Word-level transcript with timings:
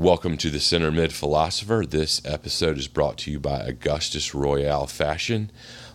Welcome 0.00 0.38
to 0.38 0.48
the 0.48 0.60
Center 0.60 0.90
Mid 0.90 1.12
Philosopher. 1.12 1.84
This 1.86 2.22
episode 2.24 2.78
is 2.78 2.88
brought 2.88 3.18
to 3.18 3.30
you 3.30 3.38
by 3.38 3.58
Augustus 3.58 4.34
Royale 4.34 4.86
Fashion. 4.86 5.50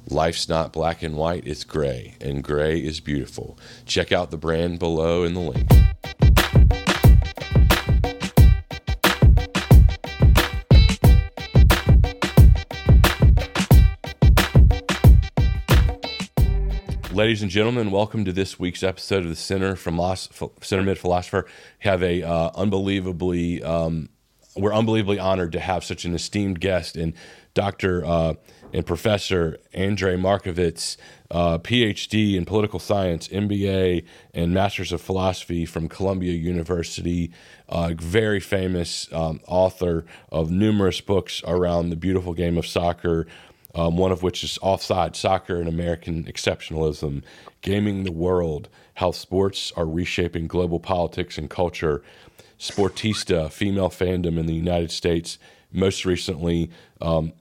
Life's 0.07 0.47
not 0.47 0.71
black 0.71 1.01
and 1.01 1.17
white, 1.17 1.47
it's 1.47 1.63
gray, 1.63 2.13
and 2.21 2.43
gray 2.43 2.77
is 2.77 2.99
beautiful. 2.99 3.57
Check 3.87 4.11
out 4.11 4.29
the 4.29 4.37
brand 4.37 4.77
below 4.77 5.23
in 5.23 5.33
the 5.33 5.39
link. 5.39 5.71
Ladies 17.15 17.41
and 17.41 17.49
gentlemen, 17.49 17.91
welcome 17.91 18.25
to 18.25 18.33
this 18.33 18.59
week's 18.59 18.83
episode 18.83 19.23
of 19.23 19.29
the 19.29 19.37
Center 19.37 19.77
from 19.77 19.97
Los, 19.97 20.27
Center 20.59 20.83
Mid 20.83 20.99
Philosopher. 20.99 21.45
Have 21.79 22.03
a 22.03 22.21
uh, 22.21 22.51
unbelievably, 22.55 23.63
um, 23.63 24.09
we're 24.57 24.73
unbelievably 24.73 25.17
honored 25.17 25.53
to 25.53 25.61
have 25.61 25.85
such 25.85 26.03
an 26.03 26.13
esteemed 26.13 26.59
guest 26.59 26.97
in 26.97 27.13
Dr. 27.53 28.03
Uh, 28.03 28.33
and 28.73 28.85
Professor 28.85 29.59
Andrei 29.73 30.17
Markovits, 30.17 30.97
uh, 31.31 31.57
PhD 31.57 32.35
in 32.35 32.43
political 32.43 32.79
science, 32.79 33.29
MBA, 33.29 34.03
and 34.33 34.53
Masters 34.53 34.91
of 34.91 34.99
Philosophy 34.99 35.65
from 35.65 35.87
Columbia 35.87 36.33
University. 36.33 37.31
Uh, 37.69 37.93
very 37.95 38.41
famous 38.41 39.07
um, 39.13 39.39
author 39.47 40.05
of 40.33 40.51
numerous 40.51 40.99
books 40.99 41.41
around 41.47 41.91
the 41.91 41.95
beautiful 41.95 42.33
game 42.33 42.57
of 42.57 42.67
soccer 42.67 43.25
um, 43.75 43.97
one 43.97 44.11
of 44.11 44.23
which 44.23 44.43
is 44.43 44.57
Offside 44.61 45.15
Soccer 45.15 45.59
and 45.59 45.67
American 45.67 46.23
Exceptionalism, 46.23 47.21
Gaming 47.61 48.03
the 48.05 48.11
World, 48.11 48.69
How 48.95 49.11
Sports 49.11 49.73
Are 49.75 49.85
Reshaping 49.85 50.47
Global 50.47 50.79
Politics 50.79 51.37
and 51.37 51.49
Culture, 51.49 52.01
Sportista, 52.57 53.51
Female 53.51 53.89
Fandom 53.89 54.39
in 54.39 54.45
the 54.45 54.53
United 54.53 54.91
States. 54.91 55.37
Most 55.73 56.05
recently, 56.05 56.71
um, 57.01 57.33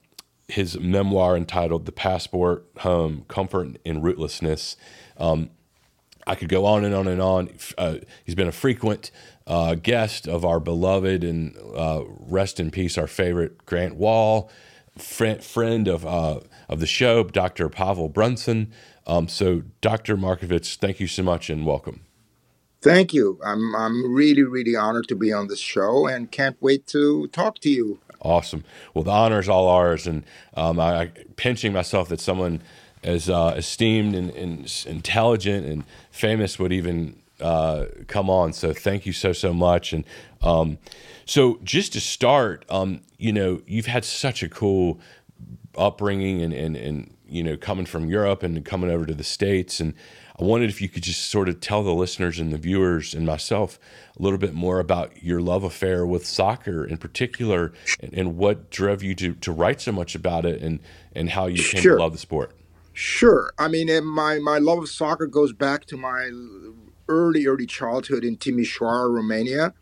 his 0.49 0.79
memoir 0.79 1.37
entitled 1.37 1.87
The 1.87 1.93
Passport 1.93 2.67
Home 2.79 3.25
Comfort 3.29 3.77
and 3.87 4.03
Rootlessness. 4.03 4.75
Um, 5.17 5.51
I 6.27 6.35
could 6.35 6.49
go 6.49 6.67
on 6.67 6.85
and 6.85 6.95
on 6.95 7.07
and 7.07 7.23
on. 7.23 7.51
Uh, 7.79 7.97
he's 8.25 8.35
been 8.35 8.49
a 8.49 8.53
frequent 8.53 9.13
uh, 9.47 9.77
guest 9.77 10.27
of 10.27 10.45
our 10.45 10.59
beloved 10.59 11.23
and 11.23 11.57
uh, 11.77 12.03
rest 12.09 12.59
in 12.59 12.73
peace, 12.73 12.99
our 12.99 13.07
favorite 13.07 13.65
Grant 13.67 13.95
Wahl 13.95 14.51
friend, 14.97 15.43
friend 15.43 15.89
of 15.89 16.07
uh, 16.07 16.41
of 16.69 16.81
the 16.81 16.87
show, 16.87 17.25
Dr. 17.25 17.69
Pavel 17.69 18.09
Brunssen. 18.09 18.73
Um, 19.07 19.29
so, 19.29 19.63
Dr. 19.81 20.17
Markovits, 20.17 20.77
thank 20.77 20.99
you 20.99 21.07
so 21.07 21.23
much 21.23 21.51
and 21.51 21.67
welcome. 21.67 22.01
Thank 22.81 23.15
you. 23.15 23.39
I'm 23.45 23.75
I'm 23.75 24.15
really 24.15 24.43
really 24.43 24.77
honored 24.77 25.09
to 25.09 25.15
be 25.15 25.33
on 25.33 25.49
this 25.49 25.59
show 25.59 26.07
and 26.07 26.31
can't 26.31 26.57
wait 26.61 26.87
to 26.89 27.29
talk 27.29 27.59
to 27.61 27.71
you. 27.71 27.99
Awesome. 28.21 28.65
Well, 28.93 29.05
the 29.05 29.11
honor 29.11 29.39
is 29.39 29.49
all 29.49 29.69
ours, 29.69 30.07
and 30.07 30.25
um, 30.55 30.81
I, 30.81 31.03
I 31.03 31.07
pinching 31.37 31.73
myself 31.73 32.09
that 32.09 32.21
someone 32.21 32.63
as 33.03 33.29
uh, 33.29 33.55
esteemed 33.57 34.15
and, 34.15 34.31
and, 34.31 34.85
intelligent 34.87 35.67
and 35.67 35.85
famous 36.11 36.59
would 36.59 36.73
even 36.73 37.21
uh, 37.41 37.87
come 38.07 38.31
on. 38.31 38.53
So 38.53 38.73
thank 38.73 39.07
you 39.07 39.13
so 39.13 39.33
so 39.33 39.53
much. 39.53 39.93
And 39.93 40.05
um, 40.43 40.79
so 41.27 41.59
just 41.63 41.93
to 41.95 42.01
start, 42.01 42.65
um, 42.69 43.01
you 43.19 43.33
know, 43.33 43.63
you've 43.67 43.87
had 43.87 44.05
such 44.05 44.43
a 44.43 44.49
cool 44.49 45.01
upbringing 45.77 46.43
and, 46.43 46.53
and, 46.53 46.77
and, 46.77 47.17
you 47.27 47.43
know, 47.43 47.57
coming 47.57 47.87
from 47.87 48.09
Europe 48.09 48.43
and 48.43 48.65
coming 48.65 48.91
over 48.91 49.07
to 49.07 49.15
the 49.15 49.25
States. 49.25 49.81
And 49.81 49.95
I 50.39 50.45
wondered 50.45 50.69
if 50.69 50.81
you 50.81 50.89
could 50.89 51.03
just 51.03 51.31
sort 51.31 51.49
of 51.49 51.61
tell 51.61 51.83
the 51.83 51.95
listeners 51.95 52.39
and 52.39 52.53
the 52.53 52.59
viewers 52.59 53.15
and 53.15 53.27
myself 53.27 53.79
a 54.19 54.23
little 54.23 54.39
bit 54.39 54.55
more 54.55 54.79
about 54.79 55.23
your 55.23 55.41
love 55.41 55.65
affair 55.65 56.05
with 56.07 56.27
soccer 56.27 56.85
in 56.85 56.99
particular 56.99 57.73
and, 58.01 58.13
and 58.15 58.37
what 58.37 58.71
drove 58.71 59.03
you 59.03 59.15
to, 59.15 59.35
to 59.35 59.53
write 59.53 59.81
so 59.81 59.93
much 59.93 60.15
about 60.15 60.45
it 60.45 60.61
and, 60.61 60.81
and 61.15 61.31
how 61.31 61.47
you 61.47 61.63
came 61.63 61.81
sure. 61.81 61.97
to 61.97 62.03
love 62.03 62.13
the 62.13 62.19
sport. 62.19 62.53
Sure. 62.93 63.53
I 63.59 63.69
mean, 63.69 64.05
my, 64.05 64.39
my 64.39 64.59
love 64.59 64.79
of 64.79 64.89
soccer 64.89 65.27
goes 65.27 65.53
back 65.53 65.87
to 65.87 65.97
my 65.97 66.31
early, 67.09 67.47
early 67.47 67.67
childhood 67.67 68.25
in 68.25 68.37
Timișoara, 68.37 69.13
Romania 69.13 69.75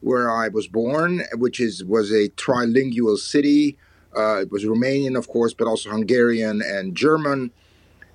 where 0.00 0.30
I 0.30 0.48
was 0.48 0.68
born, 0.68 1.22
which 1.36 1.60
is 1.60 1.84
was 1.84 2.10
a 2.10 2.28
trilingual 2.30 3.18
city. 3.18 3.76
Uh, 4.16 4.40
it 4.42 4.50
was 4.50 4.64
Romanian, 4.64 5.16
of 5.16 5.28
course, 5.28 5.54
but 5.54 5.66
also 5.66 5.90
Hungarian 5.90 6.62
and 6.62 6.96
German. 6.96 7.50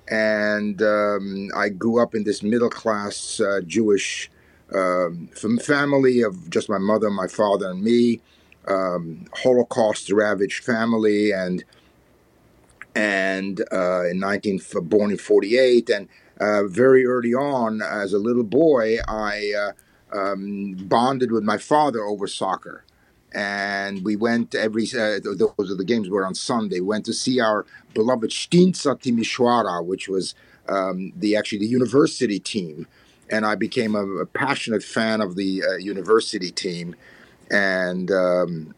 And 0.08 0.82
um, 0.82 1.50
I 1.56 1.70
grew 1.70 2.02
up 2.02 2.14
in 2.14 2.24
this 2.24 2.42
middle 2.42 2.68
class 2.68 3.40
uh, 3.40 3.60
Jewish 3.66 4.30
um, 4.74 5.28
family 5.62 6.22
of 6.22 6.50
just 6.50 6.68
my 6.68 6.78
mother, 6.78 7.10
my 7.10 7.28
father, 7.28 7.70
and 7.70 7.82
me. 7.82 8.20
Um, 8.66 9.26
Holocaust 9.34 10.10
ravaged 10.10 10.64
family, 10.64 11.32
and 11.32 11.64
and 12.94 13.62
uh, 13.72 14.06
in 14.06 14.20
19 14.20 14.60
born 14.84 15.10
in 15.10 15.18
48, 15.18 15.90
and 15.90 16.08
uh, 16.40 16.64
very 16.64 17.04
early 17.04 17.34
on, 17.34 17.82
as 17.82 18.12
a 18.12 18.18
little 18.18 18.44
boy, 18.44 18.98
I 19.06 19.52
uh, 19.56 19.72
um, 20.14 20.74
bonded 20.78 21.32
with 21.32 21.42
my 21.42 21.58
father 21.58 22.02
over 22.02 22.26
soccer. 22.26 22.84
And 23.34 24.04
we 24.04 24.14
went 24.14 24.54
every, 24.54 24.84
uh, 24.84 25.18
those 25.20 25.70
are 25.70 25.74
the 25.74 25.84
games 25.84 26.08
were 26.08 26.24
on 26.24 26.36
Sunday. 26.36 26.80
We 26.80 26.86
went 26.86 27.04
to 27.06 27.12
see 27.12 27.40
our 27.40 27.66
beloved 27.92 28.30
Știința 28.30 28.96
Timișoara, 29.00 29.84
which 29.84 30.08
was 30.08 30.34
um, 30.68 31.12
the 31.16 31.34
actually 31.36 31.58
the 31.58 31.66
university 31.66 32.38
team. 32.38 32.86
And 33.28 33.44
I 33.44 33.56
became 33.56 33.96
a, 33.96 34.06
a 34.06 34.26
passionate 34.26 34.84
fan 34.84 35.20
of 35.20 35.34
the 35.34 35.64
uh, 35.64 35.76
university 35.76 36.52
team. 36.52 36.94
And, 37.50 38.10
um, 38.12 38.74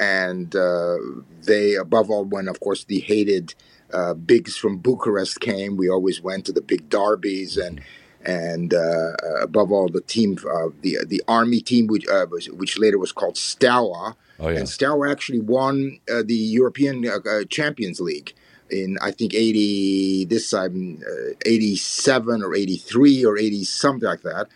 and 0.00 0.56
uh, 0.56 0.96
they, 1.44 1.74
above 1.74 2.10
all, 2.10 2.24
when 2.24 2.48
of 2.48 2.58
course 2.58 2.84
the 2.84 3.00
hated 3.00 3.54
uh, 3.92 4.14
bigs 4.14 4.56
from 4.56 4.78
Bucharest 4.78 5.38
came, 5.40 5.76
we 5.76 5.88
always 5.88 6.20
went 6.20 6.44
to 6.46 6.52
the 6.52 6.60
big 6.60 6.88
derbies 6.88 7.56
and 7.56 7.80
and 8.26 8.74
uh, 8.74 9.12
above 9.40 9.70
all, 9.70 9.88
the 9.88 10.00
team, 10.00 10.36
uh, 10.50 10.68
the 10.82 10.98
the 11.06 11.22
army 11.28 11.60
team, 11.60 11.86
which 11.86 12.06
uh, 12.08 12.26
which 12.26 12.78
later 12.78 12.98
was 12.98 13.12
called 13.12 13.36
Steaua, 13.36 14.16
oh, 14.40 14.48
yeah. 14.48 14.58
and 14.58 14.68
Steaua 14.68 15.10
actually 15.10 15.40
won 15.40 16.00
uh, 16.12 16.22
the 16.26 16.34
European 16.34 17.06
uh, 17.06 17.18
uh, 17.18 17.44
Champions 17.48 18.00
League 18.00 18.34
in 18.68 18.98
I 19.00 19.12
think 19.12 19.32
eighty 19.32 20.24
this 20.24 20.50
time 20.50 21.00
eighty 21.46 21.76
seven 21.76 22.42
or 22.42 22.54
eighty 22.54 22.76
three 22.76 23.24
or 23.24 23.38
eighty 23.38 23.62
something 23.62 24.08
like 24.08 24.22
that, 24.22 24.48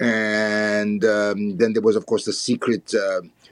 and 0.00 1.04
um, 1.04 1.56
then 1.58 1.72
there 1.74 1.82
was 1.82 1.96
of 1.96 2.06
course 2.06 2.26
the 2.26 2.32
secret. 2.34 2.92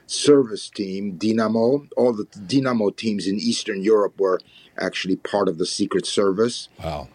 service 0.07 0.69
team 0.69 1.17
Dinamo 1.19 1.89
all 1.97 2.13
the 2.13 2.27
Dinamo 2.27 2.95
teams 2.95 3.27
in 3.27 3.37
Eastern 3.37 3.83
Europe 3.83 4.21
were 4.21 4.39
actually 4.77 5.17
part 5.17 5.49
of 5.49 5.57
the 5.57 5.65
secret 5.65 6.05
service 6.05 6.69
wow 6.79 7.09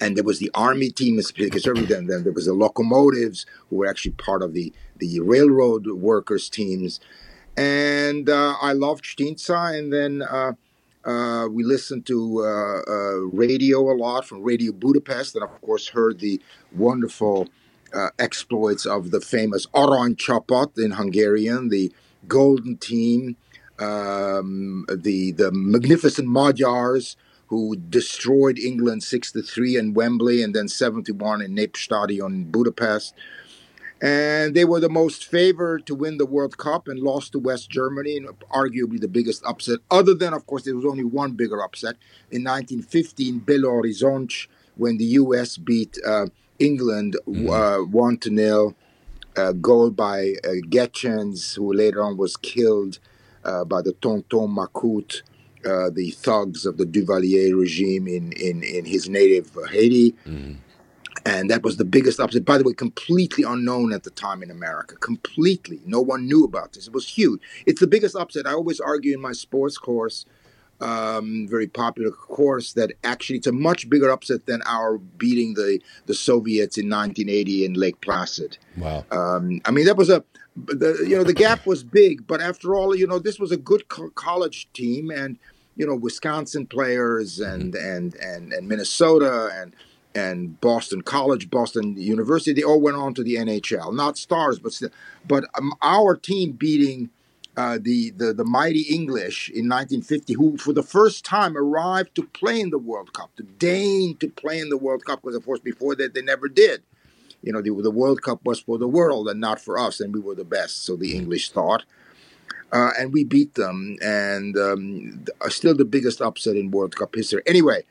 and 0.00 0.16
there 0.16 0.24
was 0.24 0.38
the 0.38 0.50
army 0.54 0.90
team 0.90 1.20
conservative 1.20 1.90
and 1.90 2.08
then 2.08 2.22
there 2.24 2.32
was 2.32 2.46
the 2.46 2.52
locomotives 2.52 3.46
who 3.68 3.76
were 3.76 3.86
actually 3.86 4.12
part 4.12 4.42
of 4.42 4.52
the 4.52 4.72
the 4.98 5.20
railroad 5.20 5.86
workers 5.86 6.48
teams. 6.48 7.00
And 7.56 8.28
uh, 8.28 8.54
i 8.60 8.72
loved 8.72 9.04
Știința 9.04 9.78
and 9.78 9.92
then 9.92 10.22
uh, 10.22 10.52
uh, 11.04 11.46
we 11.48 11.62
listened 11.62 12.04
to 12.06 12.40
uh, 12.40 12.80
uh, 12.90 13.16
radio 13.32 13.78
a 13.92 13.96
lot 13.96 14.26
from 14.26 14.42
radio 14.42 14.72
budapest 14.72 15.34
and 15.34 15.44
of 15.44 15.60
course 15.62 15.88
heard 15.88 16.18
the 16.20 16.40
wonderful 16.74 17.48
uh, 17.94 18.08
exploits 18.18 18.84
of 18.84 19.10
the 19.10 19.20
famous 19.20 19.66
Arany 19.66 20.16
Csapat 20.16 20.76
in 20.84 20.90
hungarian 20.90 21.68
the 21.68 21.92
golden 22.28 22.76
team 22.76 23.36
um, 23.78 24.84
the 24.88 25.32
the 25.32 25.50
magnificent 25.52 26.28
magyars 26.28 27.16
who 27.48 27.76
destroyed 27.76 28.58
England 28.58 29.02
6 29.02 29.32
to 29.32 29.42
3 29.42 29.76
in 29.76 29.94
Wembley 29.94 30.42
and 30.42 30.54
then 30.54 30.68
71 30.68 31.42
in 31.42 31.54
Népstadion 31.54 32.26
in 32.26 32.50
Budapest. 32.50 33.14
And 34.02 34.54
they 34.54 34.64
were 34.64 34.80
the 34.80 34.90
most 34.90 35.24
favored 35.24 35.86
to 35.86 35.94
win 35.94 36.18
the 36.18 36.26
World 36.26 36.58
Cup 36.58 36.86
and 36.86 37.00
lost 37.00 37.32
to 37.32 37.38
West 37.38 37.70
Germany, 37.70 38.18
and 38.18 38.28
arguably 38.50 39.00
the 39.00 39.08
biggest 39.08 39.42
upset. 39.46 39.78
Other 39.90 40.12
than, 40.12 40.34
of 40.34 40.46
course, 40.46 40.64
there 40.64 40.74
was 40.74 40.84
only 40.84 41.04
one 41.04 41.32
bigger 41.32 41.62
upset 41.62 41.96
in 42.30 42.44
1915, 42.44 43.40
Belo 43.40 43.80
Horizonte, 43.80 44.48
when 44.76 44.98
the 44.98 45.04
U.S. 45.04 45.56
beat 45.56 45.96
uh, 46.06 46.26
England 46.58 47.16
mm-hmm. 47.26 47.48
uh, 47.48 47.84
1 47.84 48.18
to 48.18 48.36
0. 48.36 48.76
Uh, 49.34 49.52
goal 49.52 49.90
by 49.90 50.32
uh, 50.44 50.48
Gaetjens, 50.70 51.56
who 51.56 51.70
later 51.70 52.02
on 52.02 52.16
was 52.16 52.38
killed 52.38 52.98
uh, 53.44 53.64
by 53.64 53.82
the 53.82 53.92
Tonton 53.92 54.48
Macoute 54.54 55.22
uh, 55.66 55.90
the 55.90 56.10
thugs 56.10 56.64
of 56.64 56.76
the 56.76 56.84
Duvalier 56.84 57.58
regime 57.58 58.06
in, 58.06 58.32
in, 58.32 58.62
in 58.62 58.84
his 58.84 59.08
native 59.08 59.50
Haiti. 59.70 60.14
Mm. 60.24 60.56
And 61.24 61.50
that 61.50 61.64
was 61.64 61.76
the 61.76 61.84
biggest 61.84 62.20
upset. 62.20 62.44
By 62.44 62.58
the 62.58 62.64
way, 62.64 62.72
completely 62.72 63.42
unknown 63.42 63.92
at 63.92 64.04
the 64.04 64.10
time 64.10 64.42
in 64.44 64.50
America. 64.50 64.94
Completely. 64.96 65.80
No 65.84 66.00
one 66.00 66.26
knew 66.26 66.44
about 66.44 66.74
this. 66.74 66.86
It 66.86 66.92
was 66.92 67.08
huge. 67.08 67.40
It's 67.64 67.80
the 67.80 67.88
biggest 67.88 68.14
upset. 68.14 68.46
I 68.46 68.52
always 68.52 68.78
argue 68.78 69.12
in 69.12 69.20
my 69.20 69.32
sports 69.32 69.76
course, 69.76 70.24
um, 70.80 71.48
very 71.50 71.66
popular 71.66 72.12
course, 72.12 72.74
that 72.74 72.92
actually 73.02 73.38
it's 73.38 73.46
a 73.48 73.52
much 73.52 73.90
bigger 73.90 74.10
upset 74.10 74.46
than 74.46 74.62
our 74.66 74.98
beating 74.98 75.54
the, 75.54 75.80
the 76.04 76.14
Soviets 76.14 76.78
in 76.78 76.88
1980 76.88 77.64
in 77.64 77.74
Lake 77.74 78.00
Placid. 78.02 78.58
Wow. 78.76 79.04
Um, 79.10 79.60
I 79.64 79.72
mean, 79.72 79.86
that 79.86 79.96
was 79.96 80.10
a 80.10 80.22
the 80.56 81.04
you 81.06 81.16
know 81.16 81.24
the 81.24 81.34
gap 81.34 81.66
was 81.66 81.84
big, 81.84 82.26
but 82.26 82.40
after 82.40 82.74
all, 82.74 82.96
you 82.96 83.06
know 83.06 83.18
this 83.18 83.38
was 83.38 83.52
a 83.52 83.56
good 83.56 83.88
co- 83.88 84.10
college 84.10 84.68
team, 84.72 85.10
and 85.10 85.38
you 85.76 85.86
know 85.86 85.94
Wisconsin 85.94 86.66
players 86.66 87.38
and 87.38 87.74
and 87.74 88.14
and 88.16 88.52
and 88.52 88.68
Minnesota 88.68 89.50
and 89.54 89.74
and 90.14 90.58
Boston 90.62 91.02
College, 91.02 91.50
Boston 91.50 91.94
University, 91.96 92.54
they 92.54 92.62
all 92.62 92.80
went 92.80 92.96
on 92.96 93.12
to 93.14 93.22
the 93.22 93.36
NHL. 93.36 93.94
Not 93.94 94.16
stars, 94.16 94.58
but 94.58 94.72
still, 94.72 94.88
but 95.28 95.44
um, 95.58 95.74
our 95.82 96.16
team 96.16 96.52
beating 96.52 97.10
uh, 97.56 97.78
the, 97.80 98.10
the 98.10 98.32
the 98.32 98.44
mighty 98.44 98.82
English 98.82 99.48
in 99.48 99.68
1950, 99.68 100.34
who 100.34 100.56
for 100.56 100.72
the 100.72 100.82
first 100.82 101.24
time 101.24 101.56
arrived 101.56 102.14
to 102.14 102.22
play 102.22 102.60
in 102.60 102.70
the 102.70 102.78
World 102.78 103.12
Cup, 103.12 103.34
to 103.36 103.42
deign 103.42 104.16
to 104.16 104.28
play 104.28 104.58
in 104.58 104.68
the 104.68 104.76
World 104.76 105.04
Cup, 105.04 105.22
because 105.22 105.36
of 105.36 105.44
course 105.44 105.60
before 105.60 105.94
that 105.96 106.14
they 106.14 106.22
never 106.22 106.48
did. 106.48 106.82
You 107.42 107.52
know, 107.52 107.62
the, 107.62 107.70
the 107.80 107.90
World 107.90 108.22
Cup 108.22 108.40
was 108.44 108.60
for 108.60 108.76
the 108.76 108.88
world 108.88 109.28
and 109.28 109.40
not 109.40 109.60
for 109.60 109.78
us, 109.78 110.00
and 110.00 110.12
we 110.12 110.20
were 110.20 110.34
the 110.34 110.44
best. 110.44 110.84
So 110.84 110.96
the 110.96 111.14
English 111.14 111.50
thought. 111.50 111.84
Uh, 112.72 112.90
and 112.98 113.12
we 113.12 113.22
beat 113.22 113.54
them, 113.54 113.96
and 114.02 114.56
um, 114.56 115.24
still 115.48 115.74
the 115.74 115.84
biggest 115.84 116.20
upset 116.20 116.56
in 116.56 116.70
World 116.72 116.96
Cup 116.96 117.14
history. 117.14 117.40
Anyway, 117.46 117.84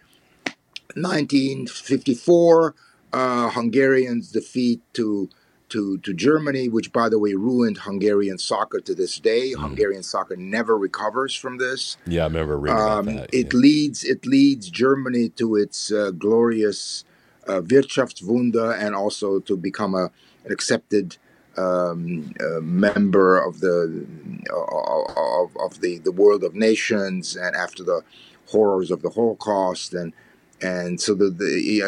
1954, 0.95 2.75
uh, 3.13 3.49
Hungarians 3.51 4.31
defeat 4.31 4.81
to 4.93 5.29
to 5.69 5.97
to 5.99 6.13
Germany, 6.13 6.69
which 6.69 6.91
by 6.91 7.09
the 7.09 7.19
way 7.19 7.33
ruined 7.33 7.79
Hungarian 7.79 8.37
soccer 8.37 8.79
to 8.81 8.93
this 8.93 9.19
day. 9.19 9.53
Mm. 9.53 9.61
Hungarian 9.61 10.03
soccer 10.03 10.35
never 10.35 10.77
recovers 10.77 11.35
from 11.35 11.57
this. 11.57 11.97
Yeah, 12.05 12.23
I 12.23 12.27
remember 12.27 12.57
reading 12.57 12.79
um, 12.79 13.05
that. 13.07 13.33
It 13.33 13.53
yeah. 13.53 13.59
leads 13.59 14.03
it 14.03 14.25
leads 14.25 14.69
Germany 14.69 15.29
to 15.29 15.55
its 15.55 15.91
uh, 15.91 16.11
glorious 16.11 17.03
uh, 17.47 17.61
Wirtschaftswunder 17.61 18.77
and 18.77 18.95
also 18.95 19.39
to 19.39 19.57
become 19.57 19.95
a 19.95 20.11
an 20.45 20.51
accepted 20.51 21.17
um, 21.57 22.33
uh, 22.39 22.59
member 22.61 23.37
of 23.37 23.59
the 23.59 24.05
of, 24.51 25.55
of 25.57 25.81
the 25.81 25.99
the 25.99 26.11
world 26.11 26.43
of 26.43 26.55
nations 26.55 27.35
and 27.35 27.55
after 27.55 27.83
the 27.83 28.01
horrors 28.47 28.91
of 28.91 29.01
the 29.01 29.09
Holocaust 29.09 29.93
and 29.93 30.13
and 30.61 31.01
so 31.01 31.13
the, 31.13 31.29
the 31.29 31.83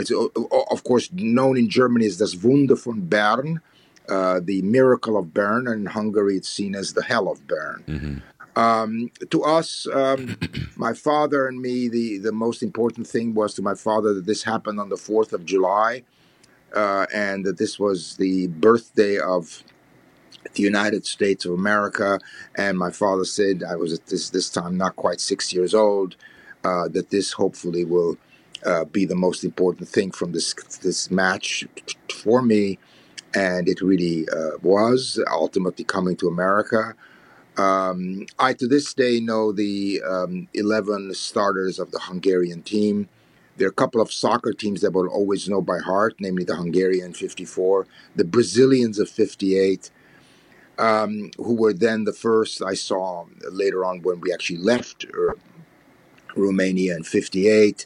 of 0.71 0.83
course 0.83 1.09
known 1.13 1.57
in 1.57 1.69
Germany 1.69 2.05
as 2.05 2.17
das 2.17 2.35
Wunder 2.35 2.75
von 2.75 3.01
Bern, 3.01 3.61
uh, 4.09 4.41
the 4.43 4.61
miracle 4.61 5.17
of 5.17 5.33
Bern, 5.33 5.67
and 5.67 5.81
in 5.81 5.85
Hungary 5.85 6.37
it's 6.37 6.49
seen 6.49 6.75
as 6.75 6.93
the 6.93 7.03
hell 7.03 7.29
of 7.29 7.47
Bern. 7.47 7.83
Mm-hmm. 7.87 8.59
Um, 8.59 9.11
to 9.29 9.43
us, 9.43 9.87
um, 9.93 10.37
my 10.75 10.93
father 10.93 11.47
and 11.47 11.61
me, 11.61 11.87
the, 11.87 12.17
the 12.17 12.31
most 12.31 12.63
important 12.63 13.07
thing 13.07 13.33
was 13.33 13.53
to 13.53 13.61
my 13.61 13.75
father 13.75 14.13
that 14.15 14.25
this 14.25 14.43
happened 14.43 14.79
on 14.79 14.89
the 14.89 14.95
4th 14.95 15.31
of 15.31 15.45
July 15.45 16.03
uh, 16.75 17.05
and 17.13 17.45
that 17.45 17.57
this 17.57 17.79
was 17.79 18.15
the 18.17 18.47
birthday 18.47 19.17
of 19.19 19.63
the 20.53 20.63
United 20.63 21.05
States 21.05 21.45
of 21.45 21.53
America. 21.53 22.19
And 22.55 22.77
my 22.77 22.91
father 22.91 23.25
said, 23.25 23.63
I 23.63 23.75
was 23.75 23.93
at 23.93 24.07
this, 24.07 24.29
this 24.29 24.49
time 24.49 24.77
not 24.77 24.95
quite 24.95 25.21
six 25.21 25.53
years 25.53 25.73
old, 25.73 26.15
uh, 26.63 26.87
that 26.89 27.09
this 27.09 27.33
hopefully 27.33 27.85
will 27.85 28.17
uh, 28.65 28.85
be 28.85 29.05
the 29.05 29.15
most 29.15 29.43
important 29.43 29.87
thing 29.87 30.11
from 30.11 30.31
this, 30.31 30.53
this 30.81 31.11
match 31.11 31.65
for 32.23 32.41
me. 32.41 32.79
And 33.35 33.67
it 33.67 33.81
really 33.81 34.27
uh, 34.29 34.57
was 34.61 35.21
ultimately 35.31 35.85
coming 35.85 36.15
to 36.17 36.27
America. 36.27 36.95
Um, 37.57 38.25
I, 38.39 38.53
to 38.53 38.67
this 38.67 38.93
day, 38.93 39.19
know 39.19 39.51
the 39.51 40.01
um, 40.07 40.47
11 40.53 41.13
starters 41.13 41.79
of 41.79 41.91
the 41.91 41.99
Hungarian 41.99 42.61
team. 42.61 43.09
There 43.57 43.67
are 43.67 43.71
a 43.71 43.73
couple 43.73 44.01
of 44.01 44.11
soccer 44.11 44.53
teams 44.53 44.81
that 44.81 44.93
will 44.93 45.07
always 45.07 45.49
know 45.49 45.61
by 45.61 45.79
heart, 45.79 46.15
namely 46.19 46.43
the 46.43 46.55
Hungarian 46.55 47.13
54, 47.13 47.87
the 48.15 48.23
Brazilians 48.23 48.99
of 48.99 49.09
58, 49.09 49.89
um, 50.77 51.31
who 51.37 51.55
were 51.55 51.73
then 51.73 52.03
the 52.03 52.13
first 52.13 52.61
I 52.61 52.75
saw 52.75 53.25
later 53.51 53.83
on 53.83 54.01
when 54.03 54.21
we 54.21 54.31
actually 54.31 54.59
left 54.59 55.05
uh, 55.05 55.33
Romania 56.35 56.95
in 56.95 57.03
58. 57.03 57.85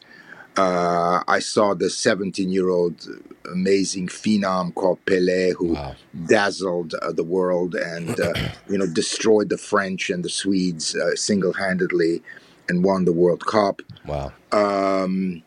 Uh, 0.58 1.24
I 1.30 1.40
saw 1.40 1.74
the 1.74 1.90
17 1.90 2.50
year 2.50 2.70
old 2.70 3.08
amazing 3.50 4.08
phenom 4.08 4.76
called 4.76 5.04
Pele 5.06 5.54
who 5.54 5.74
wow. 5.74 5.96
dazzled 6.28 6.94
uh, 6.96 7.14
the 7.14 7.24
world 7.24 7.74
and 7.74 8.20
uh, 8.20 8.34
you 8.70 8.78
know 8.78 8.86
destroyed 8.86 9.48
the 9.48 9.58
French 9.58 10.10
and 10.10 10.26
the 10.26 10.30
Swedes 10.30 10.94
uh, 10.94 11.16
single 11.16 11.54
handedly 11.54 12.22
and 12.68 12.84
won 12.84 13.06
the 13.06 13.14
World 13.14 13.46
Cup. 13.46 13.82
Wow. 14.06 14.34
Um, 14.52 15.44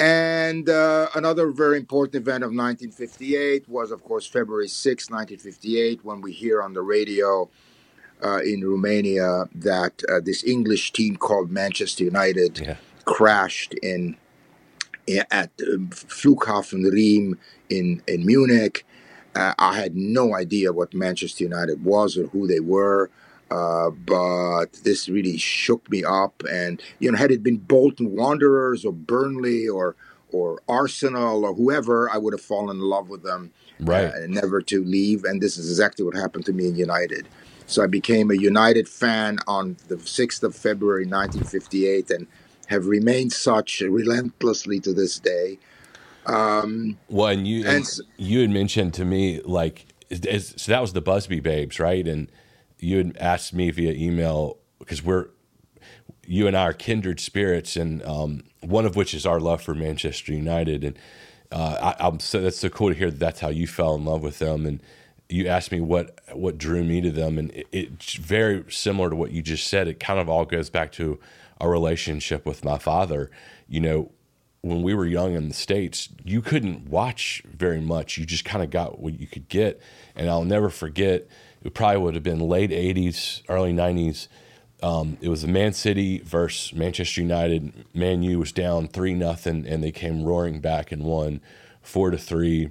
and 0.00 0.68
uh, 0.68 1.08
another 1.14 1.50
very 1.50 1.76
important 1.78 2.14
event 2.16 2.42
of 2.42 2.48
1958 2.48 3.68
was, 3.68 3.90
of 3.90 4.02
course, 4.02 4.26
February 4.26 4.68
6, 4.68 5.10
1958, 5.10 6.04
when 6.04 6.20
we 6.20 6.32
hear 6.32 6.62
on 6.62 6.74
the 6.74 6.82
radio 6.82 7.48
uh, 8.24 8.38
in 8.38 8.66
Romania 8.66 9.44
that 9.54 10.02
uh, 10.08 10.20
this 10.22 10.44
English 10.44 10.92
team 10.92 11.16
called 11.16 11.50
Manchester 11.50 12.04
United 12.04 12.58
yeah 12.58 12.76
crashed 13.04 13.74
in 13.74 14.16
at 15.30 15.50
um, 15.72 15.88
Flughafen 15.90 16.90
Riem 16.90 17.38
in 17.68 18.02
in 18.06 18.24
Munich. 18.24 18.86
Uh, 19.34 19.52
I 19.58 19.76
had 19.76 19.96
no 19.96 20.34
idea 20.34 20.72
what 20.72 20.94
Manchester 20.94 21.44
United 21.44 21.84
was 21.84 22.16
or 22.16 22.28
who 22.28 22.46
they 22.46 22.60
were, 22.60 23.10
uh, 23.54 23.90
but 23.90 24.72
this 24.82 25.08
really 25.08 25.36
shook 25.36 25.88
me 25.88 26.02
up. 26.02 26.42
And 26.50 26.82
you 26.98 27.10
know, 27.10 27.16
had 27.16 27.30
it 27.30 27.42
been 27.42 27.58
Bolton 27.58 28.16
Wanderers 28.16 28.84
or 28.84 28.92
Burnley 28.92 29.68
or 29.68 29.94
or 30.32 30.60
Arsenal 30.68 31.44
or 31.44 31.54
whoever, 31.54 32.10
I 32.10 32.18
would 32.18 32.32
have 32.32 32.40
fallen 32.40 32.76
in 32.76 32.82
love 32.82 33.08
with 33.08 33.22
them, 33.22 33.52
right? 33.78 34.06
Uh, 34.06 34.26
never 34.26 34.60
to 34.62 34.82
leave. 34.82 35.24
And 35.24 35.40
this 35.40 35.56
is 35.56 35.70
exactly 35.70 36.04
what 36.04 36.16
happened 36.16 36.44
to 36.46 36.52
me 36.52 36.66
in 36.66 36.74
United. 36.74 37.28
So 37.66 37.84
I 37.84 37.86
became 37.86 38.32
a 38.32 38.34
United 38.34 38.88
fan 38.88 39.38
on 39.46 39.76
the 39.88 39.96
6th 39.96 40.42
of 40.42 40.56
February 40.56 41.04
1958, 41.04 42.10
and 42.10 42.26
have 42.66 42.86
remained 42.86 43.32
such 43.32 43.80
relentlessly 43.80 44.80
to 44.80 44.92
this 44.92 45.20
day. 45.20 45.58
Um, 46.26 46.98
well, 47.08 47.28
and 47.28 47.46
you 47.46 47.60
and, 47.60 47.76
and 47.76 47.88
you 48.16 48.40
had 48.40 48.50
mentioned 48.50 48.94
to 48.94 49.04
me 49.04 49.40
like 49.42 49.86
so 50.10 50.72
that 50.72 50.80
was 50.80 50.92
the 50.92 51.00
Busby 51.00 51.38
Babes, 51.38 51.78
right? 51.78 52.06
And 52.08 52.28
you 52.84 52.98
had 52.98 53.16
asked 53.18 53.54
me 53.54 53.70
via 53.70 53.92
email 53.92 54.58
because 54.78 55.02
we're 55.02 55.28
you 56.26 56.46
and 56.46 56.56
I 56.56 56.62
are 56.62 56.72
kindred 56.72 57.20
spirits, 57.20 57.76
and 57.76 58.02
um, 58.04 58.44
one 58.60 58.86
of 58.86 58.96
which 58.96 59.14
is 59.14 59.26
our 59.26 59.40
love 59.40 59.62
for 59.62 59.74
Manchester 59.74 60.32
United. 60.32 60.84
And 60.84 60.98
uh, 61.52 61.94
I, 61.98 62.06
am 62.06 62.20
so 62.20 62.40
that's 62.40 62.58
so 62.58 62.68
cool 62.68 62.88
to 62.88 62.94
hear 62.94 63.10
that 63.10 63.20
that's 63.20 63.40
how 63.40 63.48
you 63.48 63.66
fell 63.66 63.94
in 63.94 64.04
love 64.04 64.22
with 64.22 64.38
them. 64.38 64.66
And 64.66 64.82
you 65.28 65.46
asked 65.46 65.72
me 65.72 65.80
what 65.80 66.18
what 66.32 66.58
drew 66.58 66.84
me 66.84 67.00
to 67.00 67.10
them, 67.10 67.38
and 67.38 67.50
it, 67.52 67.66
it's 67.72 68.14
very 68.14 68.64
similar 68.70 69.10
to 69.10 69.16
what 69.16 69.32
you 69.32 69.42
just 69.42 69.66
said. 69.66 69.88
It 69.88 70.00
kind 70.00 70.20
of 70.20 70.28
all 70.28 70.44
goes 70.44 70.70
back 70.70 70.92
to 70.92 71.18
a 71.60 71.68
relationship 71.68 72.46
with 72.46 72.64
my 72.64 72.78
father. 72.78 73.30
You 73.68 73.80
know, 73.80 74.10
when 74.64 74.82
we 74.82 74.94
were 74.94 75.06
young 75.06 75.34
in 75.34 75.48
the 75.48 75.54
States, 75.54 76.08
you 76.24 76.40
couldn't 76.40 76.88
watch 76.88 77.42
very 77.44 77.80
much. 77.80 78.16
You 78.16 78.24
just 78.24 78.44
kind 78.44 78.64
of 78.64 78.70
got 78.70 78.98
what 78.98 79.18
you 79.20 79.26
could 79.26 79.48
get. 79.48 79.80
And 80.16 80.30
I'll 80.30 80.44
never 80.44 80.70
forget, 80.70 81.26
it 81.64 81.74
probably 81.74 81.98
would 81.98 82.14
have 82.14 82.22
been 82.22 82.40
late 82.40 82.70
80s, 82.70 83.42
early 83.48 83.72
90s. 83.72 84.28
Um, 84.82 85.16
it 85.20 85.28
was 85.28 85.42
the 85.42 85.48
Man 85.48 85.72
City 85.72 86.18
versus 86.18 86.74
Manchester 86.74 87.22
United. 87.22 87.86
Man 87.94 88.22
U 88.22 88.38
was 88.38 88.52
down 88.52 88.88
3 88.88 89.14
nothing, 89.14 89.66
and 89.66 89.82
they 89.82 89.90
came 89.92 90.22
roaring 90.22 90.60
back 90.60 90.92
and 90.92 91.02
won 91.02 91.40
4 91.82 92.10
to 92.10 92.18
3. 92.18 92.66
I 92.66 92.70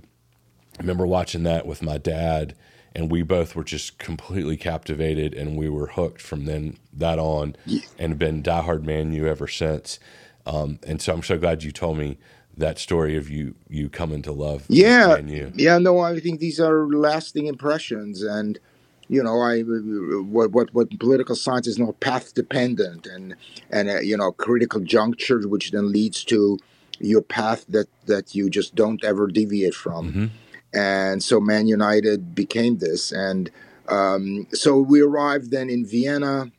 remember 0.79 1.07
watching 1.07 1.43
that 1.43 1.65
with 1.65 1.81
my 1.81 1.97
dad 1.97 2.55
and 2.95 3.11
we 3.11 3.23
both 3.23 3.55
were 3.55 3.63
just 3.63 3.97
completely 3.97 4.57
captivated 4.57 5.33
and 5.33 5.57
we 5.57 5.69
were 5.69 5.87
hooked 5.87 6.21
from 6.21 6.45
then 6.45 6.77
that 6.91 7.19
on 7.19 7.55
and 7.97 8.19
been 8.19 8.43
diehard 8.43 8.83
man 8.83 9.11
U 9.13 9.27
ever 9.27 9.47
since. 9.47 9.99
Um, 10.45 10.79
and 10.85 11.01
so 11.01 11.13
I'm 11.13 11.23
so 11.23 11.37
glad 11.37 11.63
you 11.63 11.71
told 11.71 11.97
me 11.97 12.17
that 12.55 12.77
story 12.77 13.17
of 13.17 13.29
you 13.29 13.55
you 13.67 13.89
coming 13.89 14.21
to 14.21 14.31
love 14.31 14.65
yeah 14.69 15.17
yeah 15.55 15.79
no 15.79 15.99
i 15.99 16.19
think 16.19 16.39
these 16.39 16.59
are 16.59 16.85
lasting 16.87 17.47
impressions 17.47 18.21
and 18.21 18.59
you 19.09 19.21
know 19.21 19.41
i 19.41 19.61
what 19.61 20.51
what, 20.51 20.73
what 20.73 20.99
political 20.99 21.35
science 21.35 21.67
is 21.67 21.77
not 21.77 21.99
path 21.99 22.33
dependent 22.33 23.05
and 23.05 23.35
and 23.69 23.89
uh, 23.89 23.99
you 23.99 24.15
know 24.15 24.31
critical 24.31 24.79
juncture 24.79 25.47
which 25.47 25.71
then 25.71 25.91
leads 25.91 26.23
to 26.23 26.57
your 26.99 27.21
path 27.21 27.65
that 27.67 27.87
that 28.05 28.33
you 28.33 28.49
just 28.49 28.75
don't 28.75 29.03
ever 29.03 29.27
deviate 29.27 29.75
from 29.75 30.11
mm-hmm 30.11 30.25
and 30.73 31.23
so 31.23 31.39
Man 31.39 31.67
United 31.67 32.33
became 32.33 32.79
this. 32.79 33.11
And 33.11 33.51
um, 33.87 34.47
so 34.51 34.79
we 34.79 35.01
arrived 35.01 35.51
then 35.51 35.69
in 35.69 35.85
Vienna 35.85 36.51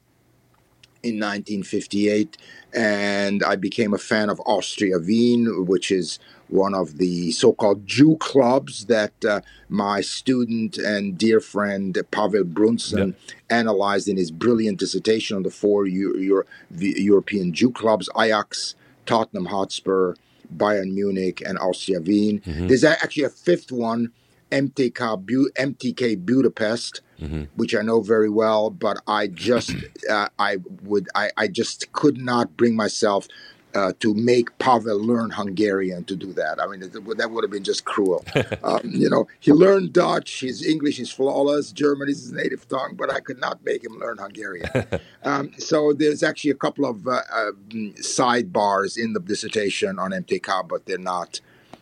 in 1.02 1.20
1958, 1.20 2.38
and 2.72 3.42
I 3.42 3.56
became 3.56 3.92
a 3.92 3.98
fan 3.98 4.30
of 4.30 4.40
Austria 4.46 4.98
Wien, 4.98 5.66
which 5.66 5.90
is 5.90 6.18
one 6.48 6.74
of 6.74 6.98
the 6.98 7.30
so-called 7.32 7.86
Jew 7.86 8.16
clubs 8.20 8.86
that 8.86 9.24
uh, 9.24 9.40
my 9.68 10.00
student 10.00 10.76
and 10.78 11.16
dear 11.16 11.40
friend 11.40 11.96
Pavel 12.10 12.44
Brunssen 12.44 13.08
yep. 13.08 13.16
analyzed 13.50 14.08
in 14.08 14.16
his 14.16 14.30
brilliant 14.30 14.78
dissertation 14.78 15.36
on 15.36 15.42
the 15.42 15.50
four 15.50 15.86
Euro- 15.86 16.18
Euro- 16.18 16.44
European 16.78 17.52
Jew 17.52 17.70
clubs: 17.70 18.08
Ajax, 18.18 18.74
Tottenham 19.06 19.46
Hotspur, 19.46 20.14
Bayern 20.54 20.92
Munich 20.94 21.42
and 21.44 21.58
Austria 21.58 22.00
Wien. 22.00 22.40
Mm-hmm. 22.40 22.68
There's 22.68 22.84
actually 22.84 23.24
a 23.24 23.30
fifth 23.30 23.72
one, 23.72 24.12
MTK, 24.50 25.24
Bu- 25.26 25.50
MTK 25.58 26.24
Budapest, 26.24 27.00
Mm-hmm. 27.20 27.44
which 27.54 27.76
I 27.76 27.82
know 27.82 28.00
very 28.00 28.28
well, 28.28 28.70
but 28.70 29.00
I 29.06 29.28
just 29.28 29.72
uh, 30.10 30.28
I 30.36 30.56
would 30.82 31.08
I, 31.14 31.30
I 31.36 31.46
just 31.46 31.92
could 31.92 32.18
not 32.18 32.56
bring 32.56 32.74
myself 32.74 33.28
uh, 33.74 33.92
to 34.00 34.14
make 34.14 34.56
Pavel 34.58 34.98
learn 34.98 35.30
Hungarian 35.30 36.04
to 36.04 36.16
do 36.16 36.32
that. 36.34 36.60
I 36.60 36.66
mean, 36.66 36.82
it, 36.82 36.92
that 36.92 37.30
would 37.30 37.44
have 37.44 37.50
been 37.50 37.64
just 37.64 37.84
cruel. 37.84 38.24
um, 38.62 38.80
you 38.84 39.10
know, 39.10 39.26
he 39.40 39.52
learned 39.52 39.92
Dutch. 39.92 40.40
His 40.40 40.64
English 40.64 41.00
is 41.00 41.10
flawless. 41.10 41.72
German 41.72 42.08
is 42.08 42.20
his 42.22 42.32
native 42.32 42.68
tongue, 42.68 42.94
but 42.96 43.12
I 43.12 43.20
could 43.20 43.40
not 43.40 43.64
make 43.64 43.84
him 43.84 43.98
learn 43.98 44.18
Hungarian. 44.18 44.68
um, 45.24 45.52
so 45.58 45.92
there's 45.92 46.22
actually 46.22 46.50
a 46.50 46.56
couple 46.56 46.86
of 46.86 47.06
uh, 47.06 47.20
uh, 47.32 47.52
sidebars 47.70 48.96
in 48.96 49.12
the 49.12 49.20
dissertation 49.20 49.98
on 49.98 50.12
MTK, 50.12 50.68
but 50.68 50.86
they're 50.86 50.98
not. 50.98 51.40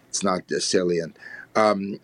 It's 0.08 0.22
not 0.22 0.50
uh, 0.52 0.60
salient. 0.60 1.16
Um, 1.56 2.00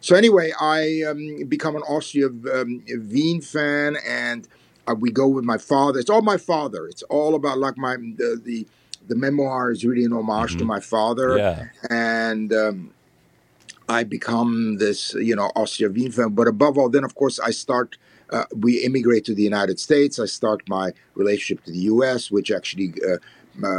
so 0.00 0.16
anyway, 0.16 0.52
I 0.60 1.02
um, 1.08 1.44
become 1.48 1.76
an 1.76 1.82
Austria 1.82 2.26
um, 2.26 2.82
Wien 2.86 3.40
fan, 3.40 3.96
and 4.06 4.48
uh, 4.88 4.94
we 4.94 5.10
go 5.10 5.28
with 5.28 5.44
my 5.44 5.58
father. 5.58 5.98
It's 5.98 6.10
all 6.10 6.22
my 6.22 6.36
father. 6.36 6.86
It's 6.86 7.02
all 7.04 7.34
about 7.34 7.58
like 7.58 7.76
my 7.76 7.96
the 7.96 8.40
the, 8.42 8.66
the 9.10 9.16
memoir 9.26 9.70
is 9.74 9.84
really 9.84 10.04
an 10.10 10.12
homage 10.12 10.52
to 10.56 10.64
my 10.74 10.80
father, 10.94 11.28
Yeah. 11.36 11.64
and 11.90 12.48
um, 12.64 12.76
I 13.88 14.00
become 14.04 14.78
this 14.84 15.00
you 15.28 15.34
know 15.38 15.48
Austria 15.60 15.88
Wien 15.96 16.12
fan. 16.16 16.30
But 16.40 16.46
above 16.56 16.74
all, 16.78 16.88
then 16.96 17.04
of 17.04 17.14
course 17.20 17.36
I 17.38 17.50
start. 17.64 17.90
Uh, 18.34 18.44
we 18.64 18.72
immigrate 18.88 19.24
to 19.30 19.34
the 19.34 19.42
United 19.42 19.76
States. 19.86 20.14
I 20.20 20.26
start 20.26 20.60
my 20.68 20.86
relationship 21.22 21.64
to 21.66 21.72
the 21.72 21.82
U.S., 21.94 22.30
which 22.30 22.48
actually. 22.58 22.94
Uh, 23.08 23.18
uh, 23.62 23.76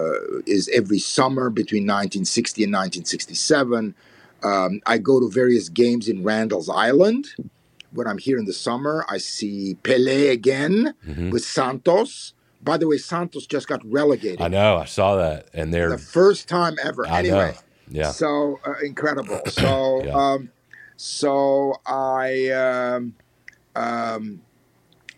uh, 0.00 0.18
is 0.56 0.68
every 0.80 0.98
summer 0.98 1.48
between 1.48 1.84
1960 1.84 2.64
and 2.64 2.72
1967. 2.72 3.94
Um, 4.42 4.80
I 4.86 4.98
go 4.98 5.20
to 5.20 5.30
various 5.30 5.68
games 5.70 6.08
in 6.08 6.24
Randall's 6.24 6.68
Island. 6.68 7.24
When 7.92 8.06
I'm 8.08 8.18
here 8.18 8.38
in 8.38 8.44
the 8.44 8.52
summer, 8.52 9.06
I 9.08 9.18
see 9.18 9.76
Pele 9.84 10.28
again 10.28 10.94
Mhm. 11.08 11.30
with 11.30 11.44
Santos. 11.44 12.34
By 12.64 12.78
the 12.78 12.88
way, 12.88 12.96
Santos 12.98 13.46
just 13.46 13.68
got 13.68 13.80
relegated. 13.84 14.40
I 14.40 14.48
know. 14.48 14.76
I 14.78 14.86
saw 14.86 15.16
that, 15.16 15.48
and 15.52 15.72
they're. 15.72 15.90
The 15.90 15.98
first 15.98 16.48
time 16.48 16.76
ever. 16.82 17.06
I 17.06 17.18
anyway, 17.18 17.52
know. 17.52 17.58
Yeah. 18.00 18.10
so 18.10 18.58
uh, 18.66 18.72
incredible. 18.82 19.40
So, 19.48 20.02
Yeah. 20.04 20.12
um, 20.14 20.50
so 20.96 21.80
I, 21.86 22.48
um, 22.50 23.14
um, 23.76 24.40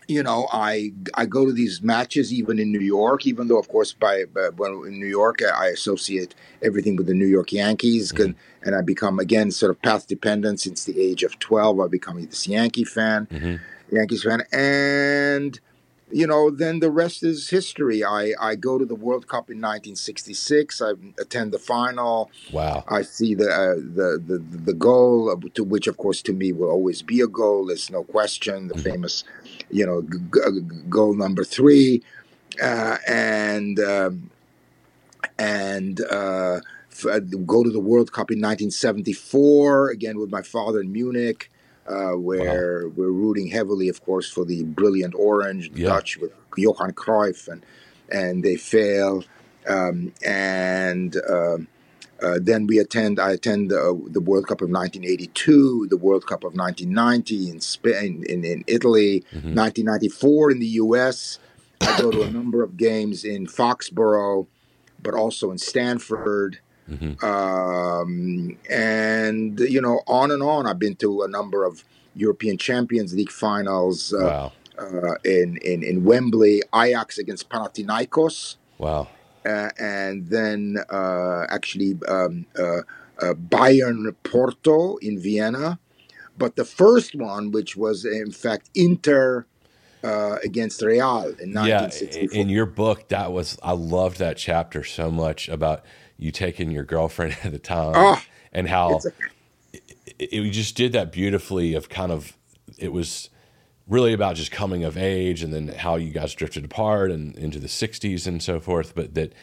you 0.07 0.23
know, 0.23 0.47
I 0.51 0.91
I 1.15 1.25
go 1.25 1.45
to 1.45 1.51
these 1.53 1.81
matches 1.81 2.31
even 2.33 2.59
in 2.59 2.71
New 2.71 2.79
York, 2.81 3.25
even 3.27 3.47
though, 3.47 3.57
of 3.59 3.67
course, 3.69 3.93
by, 3.93 4.25
by 4.25 4.49
when 4.55 4.71
in 4.87 4.99
New 4.99 5.07
York, 5.07 5.41
I 5.43 5.67
associate 5.67 6.33
everything 6.63 6.95
with 6.95 7.07
the 7.07 7.13
New 7.13 7.27
York 7.27 7.51
Yankees, 7.53 8.11
Mm-hmm. 8.11 8.23
and, 8.23 8.35
and 8.63 8.75
I 8.75 8.81
become 8.81 9.19
again 9.19 9.51
sort 9.51 9.69
of 9.69 9.81
path 9.81 10.07
dependent 10.07 10.59
since 10.59 10.83
the 10.85 10.99
age 10.99 11.23
of 11.23 11.39
twelve. 11.39 11.79
I 11.79 11.87
become 11.87 12.21
this 12.25 12.47
Yankee 12.47 12.85
fan, 12.85 13.27
Mhm. 13.31 13.59
Yankees 13.91 14.23
fan, 14.23 14.43
and 14.51 15.59
you 16.11 16.25
know, 16.25 16.49
then 16.49 16.79
the 16.79 16.89
rest 16.91 17.23
is 17.23 17.49
history. 17.49 18.03
I, 18.03 18.33
I 18.39 18.55
go 18.55 18.77
to 18.77 18.85
the 18.85 18.95
World 18.95 19.27
Cup 19.27 19.49
in 19.49 19.57
1966. 19.57 20.81
I 20.81 20.91
attend 21.19 21.51
the 21.51 21.59
final. 21.59 22.31
Wow. 22.51 22.83
I 22.87 23.01
see 23.01 23.35
the 23.35 23.49
uh, 23.49 23.75
the, 23.75 24.21
the 24.25 24.37
the 24.39 24.73
goal, 24.73 25.29
uh, 25.29 25.35
to 25.55 25.63
which, 25.63 25.87
of 25.87 25.97
course, 25.97 26.21
to 26.23 26.33
me 26.33 26.53
will 26.53 26.69
always 26.69 27.01
be 27.01 27.19
a 27.21 27.27
goal. 27.27 27.65
There's 27.65 27.89
no 27.89 28.03
question. 28.03 28.67
The 28.69 28.75
Mhm. 28.75 28.83
famous, 28.83 29.23
you 29.69 29.85
know, 29.85 30.01
g- 30.01 30.17
g- 30.33 30.61
goal 30.89 31.13
number 31.13 31.43
three, 31.43 32.01
uh, 32.61 32.97
and 33.07 33.77
um, 33.79 34.31
and 35.37 36.01
uh, 36.09 36.61
f- 36.91 37.05
uh, 37.05 37.19
go 37.19 37.63
to 37.63 37.69
the 37.69 37.79
World 37.79 38.11
Cup 38.11 38.31
in 38.31 38.39
1974 38.39 39.89
again 39.89 40.19
with 40.19 40.31
my 40.31 40.41
father 40.41 40.79
in 40.81 40.91
Munich. 40.91 41.51
Uh, 41.87 42.11
where 42.17 42.89
we're 42.89 43.11
rooting 43.11 43.47
heavily, 43.47 43.87
of 43.87 44.03
course, 44.03 44.29
for 44.29 44.43
the 44.43 44.63
brilliant 44.63 45.13
Orange, 45.15 45.71
the 45.71 45.81
Yeah. 45.81 45.87
Dutch 45.89 46.17
with 46.17 46.31
Johan 46.57 46.91
Cruyff, 46.91 47.47
and 47.47 47.65
and 48.09 48.43
they 48.43 48.57
fail, 48.57 49.23
um, 49.67 50.11
and 50.25 51.15
um 51.29 51.67
uh, 52.21 52.39
then 52.41 52.65
we 52.65 52.79
attend. 52.79 53.19
I 53.19 53.31
attend 53.33 53.71
uh, 53.71 53.93
the 54.07 54.19
World 54.19 54.47
Cup 54.47 54.61
of 54.61 54.69
1982, 54.71 55.87
the 55.89 55.97
World 55.97 56.25
Cup 56.25 56.43
of 56.43 56.55
1990 56.55 57.49
in 57.51 57.61
Spain, 57.61 58.23
in, 58.27 58.43
in 58.43 58.63
Italy, 58.67 59.23
Mhm. 59.35 59.53
1994 59.55 60.51
in 60.51 60.59
the 60.59 60.67
U.S. 60.83 61.37
I 61.79 62.01
go 62.01 62.09
to 62.11 62.23
a 62.23 62.31
number 62.31 62.63
of 62.63 62.75
games 62.75 63.23
in 63.23 63.45
Foxborough, 63.45 64.47
but 65.01 65.13
also 65.13 65.51
in 65.51 65.59
Stanford, 65.59 66.57
Mhm. 66.89 67.21
um, 67.23 68.57
and 68.69 69.59
you 69.59 69.81
know, 69.81 70.01
on 70.07 70.31
and 70.31 70.41
on. 70.41 70.65
I've 70.67 70.79
been 70.79 70.95
to 70.97 71.23
a 71.23 71.27
number 71.27 71.65
of 71.65 71.83
European 72.15 72.57
Champions 72.57 73.13
League 73.13 73.31
finals 73.31 74.13
uh, 74.13 74.19
Wow. 74.23 74.51
uh, 74.79 75.15
in, 75.23 75.57
in 75.57 75.83
in 75.83 76.03
Wembley, 76.03 76.63
Ajax 76.73 77.17
against 77.17 77.49
Panathinaikos 77.49 78.55
Wow. 78.77 79.07
uh, 79.45 79.69
and 79.79 80.27
then 80.29 80.77
uh, 80.89 81.45
actually 81.49 81.97
um, 82.07 82.45
uh, 82.57 82.81
uh, 83.21 83.33
Bayern 83.33 84.13
Porto 84.23 84.97
in 84.97 85.19
Vienna. 85.19 85.79
But 86.37 86.55
the 86.55 86.65
first 86.65 87.15
one, 87.15 87.51
which 87.51 87.75
was 87.75 88.05
in 88.05 88.31
fact 88.31 88.69
Inter 88.75 89.45
uh, 90.03 90.37
against 90.43 90.81
Real 90.83 91.23
in 91.41 91.51
1964. 91.53 92.29
Yeah. 92.31 92.41
In 92.41 92.49
your 92.49 92.67
book, 92.67 93.07
that 93.09 93.31
was 93.31 93.57
I 93.63 93.71
loved 93.71 94.19
that 94.19 94.37
chapter 94.37 94.83
so 94.83 95.09
much 95.09 95.49
about 95.49 95.83
you 96.17 96.31
taking 96.31 96.71
your 96.71 96.83
girlfriend 96.83 97.35
at 97.43 97.51
the 97.51 97.59
time 97.59 97.93
Ah, 97.95 98.25
and 98.51 98.67
how 98.67 98.95
a- 99.05 99.11
it, 99.73 99.83
it- 100.19 100.33
you 100.33 100.51
just 100.51 100.75
did 100.75 100.93
that 100.93 101.11
beautifully 101.11 101.73
of 101.73 101.89
kind 101.89 102.11
of 102.11 102.35
it 102.77 102.91
was 102.91 103.29
really 103.87 104.11
about 104.13 104.35
just 104.35 104.51
coming 104.51 104.83
of 104.83 104.97
age 104.97 105.41
and 105.41 105.53
then 105.53 105.69
how 105.69 105.95
you 105.95 106.11
guys 106.11 106.33
drifted 106.33 106.65
apart 106.65 107.09
and 107.09 107.35
into 107.37 107.57
the 107.59 107.67
60s 107.67 108.27
and 108.27 108.43
so 108.43 108.59
forth 108.59 108.93
but 108.95 109.13
that 109.13 109.33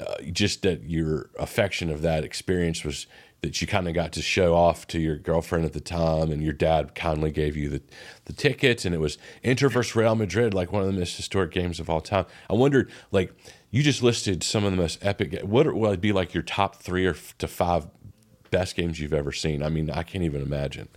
uh, 0.00 0.14
just 0.32 0.62
that 0.62 0.82
your 0.82 1.30
affection 1.38 1.88
of 1.90 2.02
that 2.02 2.24
experience 2.24 2.82
was 2.84 3.06
that 3.42 3.60
you 3.60 3.66
kind 3.66 3.86
of 3.86 3.94
got 3.94 4.10
to 4.10 4.20
show 4.22 4.54
off 4.54 4.86
to 4.88 4.98
your 4.98 5.16
girlfriend 5.16 5.64
at 5.64 5.72
the 5.74 5.80
time 5.80 6.32
and 6.32 6.42
your 6.42 6.52
dad 6.52 6.94
kindly 6.96 7.30
gave 7.30 7.56
you 7.56 7.68
the, 7.68 7.80
the 8.24 8.32
tickets 8.32 8.84
and 8.84 8.92
it 8.94 8.98
was 8.98 9.18
Inter 9.44 9.68
versus 9.68 9.94
Real 9.94 10.16
Madrid 10.16 10.52
like 10.54 10.72
one 10.72 10.82
of 10.82 10.88
the 10.92 10.98
most 10.98 11.16
historic 11.16 11.52
games 11.52 11.78
of 11.78 11.88
all 11.88 12.00
time. 12.00 12.24
I 12.50 12.54
wondered 12.54 12.90
like 13.12 13.32
you 13.74 13.82
just 13.82 14.02
listed 14.02 14.42
some 14.42 14.64
of 14.64 14.70
the 14.70 14.76
most 14.76 15.04
epic 15.04 15.40
what 15.42 15.72
would 15.72 16.00
be 16.00 16.12
like 16.12 16.32
your 16.32 16.42
top 16.42 16.76
three 16.76 17.06
or 17.06 17.10
f- 17.10 17.36
to 17.38 17.48
five 17.48 17.86
best 18.50 18.76
games 18.76 19.00
you've 19.00 19.12
ever 19.12 19.32
seen 19.32 19.62
I 19.62 19.68
mean 19.68 19.90
I 19.90 20.02
can't 20.02 20.24
even 20.24 20.42
imagine 20.42 20.88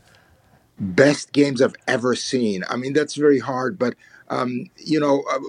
best 0.79 1.31
games 1.31 1.61
I've 1.61 1.75
ever 1.87 2.15
seen. 2.15 2.63
I 2.69 2.75
mean, 2.75 2.93
that's 2.93 3.15
very 3.15 3.39
hard, 3.39 3.79
but 3.79 3.95
um, 4.29 4.65
you 4.75 4.99
know, 4.99 5.23
uh, 5.31 5.39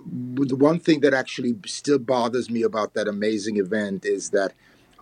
the 0.47 0.57
one 0.57 0.79
thing 0.79 1.01
that 1.01 1.13
actually 1.13 1.57
still 1.67 1.99
bothers 1.99 2.49
me 2.49 2.63
about 2.63 2.95
that 2.95 3.09
amazing 3.09 3.57
event 3.57 4.05
is 4.05 4.31
that 4.31 4.53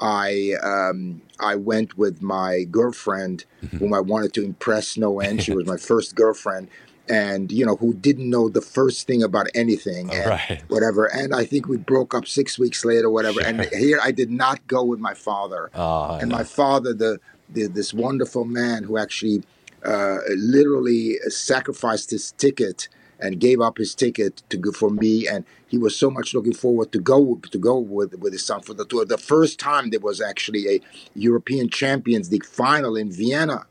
I 0.01 0.55
um, 0.63 1.23
I 1.41 1.57
went 1.57 1.99
with 1.99 2.23
my 2.23 2.65
girlfriend, 2.65 3.45
whom 3.79 3.93
I 3.93 4.01
wanted 4.01 4.33
to 4.35 4.45
impress 4.45 4.97
no 4.97 5.21
end. 5.21 5.43
She 5.43 5.53
was 5.53 5.67
my 5.67 5.77
first 5.91 6.15
girlfriend, 6.15 6.69
and 7.09 7.53
you 7.53 7.65
know, 7.65 7.77
who 7.77 7.95
didn't 7.95 8.29
know 8.29 8.49
the 8.49 8.61
first 8.61 9.07
thing 9.07 9.23
about 9.23 9.47
anything. 9.55 10.13
And 10.13 10.27
right 10.27 10.63
Whatever, 10.69 11.07
and 11.07 11.35
I 11.35 11.45
think 11.45 11.69
we 11.69 11.77
broke 11.77 12.15
up 12.15 12.27
six 12.27 12.59
weeks 12.59 12.85
later, 12.85 13.11
whatever. 13.11 13.41
And 13.43 13.65
here 13.67 13.99
I 14.03 14.13
did 14.13 14.31
not 14.31 14.67
go 14.67 14.83
with 14.83 15.01
my 15.01 15.15
father 15.15 15.71
Ah, 15.75 16.19
and 16.19 16.31
my 16.31 16.45
father, 16.45 16.93
the, 16.93 17.21
the 17.49 17.67
this 17.67 17.95
wonderful 17.95 18.45
man 18.45 18.85
who 18.85 18.99
actually 18.99 19.43
uh, 19.85 20.19
literally 20.37 21.17
sacrificed 21.29 22.11
his 22.11 22.33
ticket 22.33 22.89
and 23.19 23.41
gave 23.41 23.61
up 23.61 23.79
his 23.79 23.95
ticket 23.95 24.43
to 24.51 24.57
go 24.57 24.73
for 24.73 24.91
me, 24.91 25.27
and 25.27 25.45
he 25.67 25.79
was 25.79 25.97
so 25.97 26.11
much 26.11 26.35
looking 26.35 26.53
forward 26.53 26.93
to 26.93 26.99
go 26.99 27.41
to 27.51 27.59
go 27.59 27.79
with 27.79 28.15
with 28.19 28.33
his 28.33 28.45
son 28.45 28.61
for 28.61 28.75
the 28.75 28.85
tour. 28.85 29.05
The 29.05 29.19
first 29.19 29.59
time 29.59 29.91
there 29.91 30.01
was 30.01 30.21
actually 30.21 30.69
a 30.69 30.81
European 31.15 31.69
Champions 31.69 32.31
League 32.31 32.45
final 32.45 32.97
in 32.97 33.11
Vienna, 33.11 33.67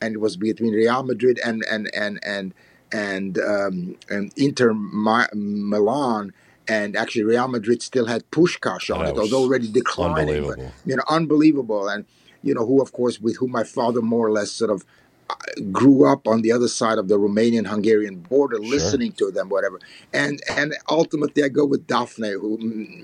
and 0.00 0.14
it 0.14 0.18
was 0.18 0.36
between 0.36 0.72
Real 0.74 1.02
Madrid 1.02 1.38
and 1.44 1.64
and 1.70 1.90
and 1.94 2.18
and 2.24 2.54
and 2.92 3.38
um, 3.38 3.96
and 4.08 4.32
Inter 4.36 4.72
Milan. 4.74 6.32
And 6.68 6.94
actually, 6.96 7.24
Real 7.24 7.48
Madrid 7.48 7.82
still 7.82 8.06
had 8.06 8.30
Puskás 8.30 8.94
on 8.94 9.00
That 9.00 9.08
it, 9.10 9.14
was 9.16 9.32
although 9.32 9.44
already 9.44 9.66
declining. 9.70 10.14
But 10.42 10.50
unbelievable 10.58 10.72
you 10.86 10.96
know, 10.96 11.02
unbelievable. 11.08 11.88
And, 11.88 12.04
you 12.42 12.54
know, 12.54 12.64
who, 12.64 12.80
of 12.80 12.92
course, 12.92 13.20
with 13.20 13.36
whom 13.38 13.50
my 13.50 13.64
father 13.64 14.00
more 14.00 14.26
or 14.26 14.30
less 14.32 14.50
sort 14.52 14.70
of 14.70 14.84
uh, 15.28 15.34
grew 15.72 16.10
up 16.10 16.26
on 16.28 16.42
the 16.42 16.52
other 16.52 16.68
side 16.68 16.98
of 16.98 17.08
the 17.08 17.18
Romanian 17.18 17.66
Hungarian 17.66 18.16
border, 18.16 18.56
Sure. 18.56 18.66
listening 18.66 19.12
to 19.12 19.30
them, 19.32 19.48
whatever. 19.48 19.80
And 20.12 20.40
and 20.48 20.74
ultimately, 20.88 21.42
I 21.42 21.48
go 21.48 21.64
with 21.66 21.86
Daphne, 21.86 22.32
who 22.32 22.58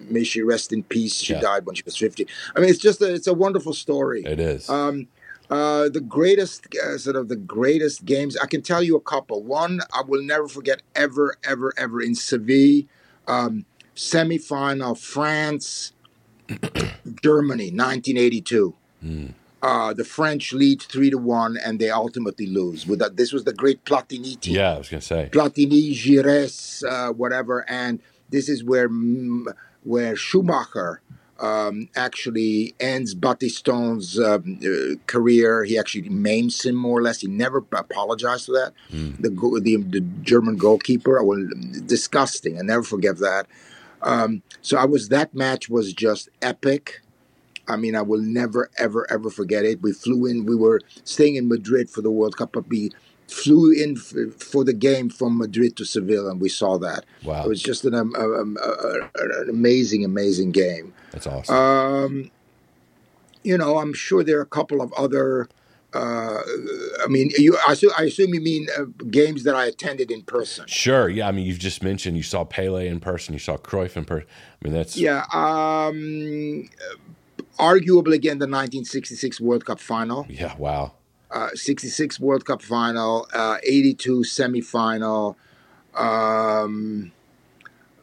may 0.09 0.23
she 0.25 0.43
rest 0.43 0.73
in 0.73 0.83
peace. 0.85 1.15
She 1.15 1.33
Yeah. 1.35 1.41
died 1.41 1.67
when 1.67 1.75
she 1.75 1.83
was 1.85 1.97
50. 1.97 2.27
I 2.55 2.61
mean, 2.61 2.71
it's 2.71 2.79
just 2.79 3.01
a, 3.03 3.13
it's 3.13 3.27
a 3.27 3.35
wonderful 3.35 3.73
story. 3.73 4.25
it 4.25 4.39
is 4.41 4.69
Um, 4.71 5.09
uh, 5.51 5.89
the 5.89 6.01
greatest, 6.01 6.67
uh, 6.77 6.99
sort 6.99 7.17
of 7.17 7.29
the 7.29 7.37
greatest 7.37 8.05
games. 8.05 8.37
I 8.37 8.47
can 8.47 8.63
tell 8.63 8.83
you 8.83 8.97
a 8.97 9.01
couple. 9.01 9.43
One 9.43 9.81
I 9.93 10.03
will 10.07 10.23
never 10.23 10.49
forget 10.49 10.83
ever, 10.95 11.37
ever, 11.45 11.73
ever 11.77 12.01
in 12.01 12.15
Seville, 12.15 12.85
um, 13.27 13.65
semifinal 13.95 14.99
France, 14.99 15.93
Germany, 17.23 17.71
1982. 17.71 18.75
Mm. 19.05 19.35
uh, 19.63 19.93
the 19.93 20.05
French 20.05 20.53
lead 20.53 20.81
three 20.83 21.11
to 21.11 21.19
one, 21.19 21.59
and 21.63 21.79
they 21.79 21.91
ultimately 21.91 22.47
lose. 22.47 22.87
With 22.87 22.99
that, 23.01 23.17
this 23.17 23.33
was 23.33 23.45
the 23.45 23.53
great 23.53 23.85
Platini 23.85 24.41
team. 24.41 24.57
Yeah, 24.57 24.75
I 24.75 24.79
was 24.79 24.89
gonna 24.89 25.01
say 25.01 25.29
Platini, 25.33 25.93
Giresse, 25.93 26.83
uh, 26.83 27.13
whatever, 27.13 27.69
and 27.69 28.01
this 28.31 28.49
is 28.49 28.65
where 28.65 28.89
mm, 28.89 29.45
where 29.85 30.17
Schumacher 30.17 31.03
um, 31.41 31.89
actually 31.95 32.75
ends 32.81 33.15
Battiston's 33.15 34.19
um, 34.19 34.59
uh, 34.65 34.97
career. 35.07 35.65
He 35.65 35.79
actually 35.79 36.09
maims 36.09 36.65
him 36.65 36.75
more 36.75 36.99
or 36.99 37.03
less. 37.03 37.21
He 37.21 37.29
never 37.29 37.59
apologized 37.73 38.47
for 38.47 38.53
that. 38.53 38.73
Mm. 38.91 39.17
The, 39.21 39.61
the 39.61 39.77
the 39.77 40.01
German 40.23 40.57
goalkeeper, 40.57 41.19
I 41.19 41.23
will, 41.23 41.49
disgusting. 41.87 42.59
I 42.59 42.63
never 42.63 42.83
forget 42.83 43.19
that. 43.19 43.47
Um, 44.03 44.43
so 44.63 44.77
I 44.77 44.85
was 44.85 45.09
that 45.09 45.35
match 45.35 45.69
was 45.69 45.93
just 45.93 46.29
epic. 46.43 47.03
I 47.69 47.77
mean, 47.77 47.97
I 47.97 48.03
will 48.03 48.21
never, 48.21 48.71
ever, 48.79 49.11
ever 49.11 49.29
forget 49.29 49.65
it. 49.65 49.83
We 49.83 49.93
flew 49.93 50.27
in. 50.27 50.47
We 50.47 50.55
were 50.55 50.81
staying 51.05 51.35
in 51.35 51.49
Madrid 51.49 51.91
for 51.91 52.01
the 52.01 52.11
World 52.13 52.37
Cup, 52.37 52.53
but 52.53 52.69
we 52.69 52.93
flew 53.29 53.73
in 53.73 53.97
f- 53.97 54.35
for 54.41 54.65
the 54.65 54.73
game 54.73 55.09
from 55.11 55.37
Madrid 55.39 55.77
to 55.77 55.85
Seville, 55.85 56.29
and 56.29 56.41
we 56.41 56.49
saw 56.49 56.79
that. 56.79 57.05
wow, 57.25 57.45
It 57.45 57.49
was 57.49 57.63
just 57.63 57.85
an, 57.85 57.95
um, 57.95 58.15
um, 58.17 58.57
uh, 58.63 59.09
an 59.17 59.49
amazing, 59.51 60.05
amazing 60.05 60.53
game. 60.53 60.95
that's 61.11 61.27
awesome. 61.27 61.55
Um, 61.57 62.31
you 63.43 63.57
know, 63.59 63.79
I'm 63.79 63.93
sure 63.93 64.25
there 64.25 64.39
are 64.39 64.43
a 64.43 64.47
couple 64.47 64.81
of 64.81 64.93
other. 64.95 65.49
Uh, 65.95 66.41
I 67.03 67.07
mean, 67.09 67.31
you. 67.39 67.57
I 67.67 67.73
assume, 67.73 67.93
I 67.97 68.03
assume 68.05 68.35
you 68.35 68.41
mean 68.41 68.67
uh, 68.77 68.85
games 69.11 69.45
that 69.45 69.55
I 69.55 69.67
attended 69.67 70.11
in 70.11 70.23
person. 70.23 70.67
sure, 70.67 71.09
yeah. 71.09 71.29
I 71.29 71.33
mean, 71.33 71.47
you've 71.47 71.59
just 71.61 71.83
mentioned 71.83 72.17
you 72.17 72.23
saw 72.23 72.45
Pele 72.45 72.87
in 72.87 73.01
person, 73.01 73.33
you 73.33 73.39
saw 73.39 73.57
Cruyff 73.57 73.97
in 73.97 74.05
person. 74.05 74.29
I 74.29 74.65
mean, 74.69 74.75
that's 74.75 74.97
Yeah. 74.97 75.25
Um, 75.33 76.69
arguably, 77.59 78.15
again, 78.15 78.39
the 78.39 78.47
1966 78.47 79.41
World 79.41 79.65
Cup 79.65 79.81
final. 79.81 80.27
yeah, 80.29 80.55
wow, 80.59 80.93
Uh, 81.37 81.51
66 81.55 82.19
World 82.21 82.45
Cup 82.49 82.63
final. 82.63 83.27
Uh, 83.35 83.59
82 83.63 84.21
semifinal. 84.21 85.35
Um, 85.95 87.13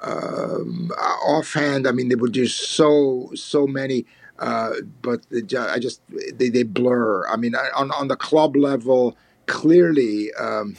um, 0.02 0.92
offhand, 1.26 1.88
I 1.88 1.92
mean, 1.92 2.10
there 2.10 2.18
were 2.18 2.28
just 2.44 2.58
so 2.80 3.32
so 3.36 3.66
many. 3.66 4.06
Uh, 4.40 4.72
but 5.02 5.20
the 5.30 5.42
I 5.76 5.80
just 5.80 6.02
they, 6.40 6.50
they 6.50 6.64
blur. 6.64 7.28
I 7.28 7.38
mean, 7.38 7.56
I- 7.56 7.70
on 7.76 7.92
on 7.92 8.08
the 8.08 8.16
club 8.16 8.56
level, 8.56 9.16
clearly, 9.46 10.34
um, 10.34 10.76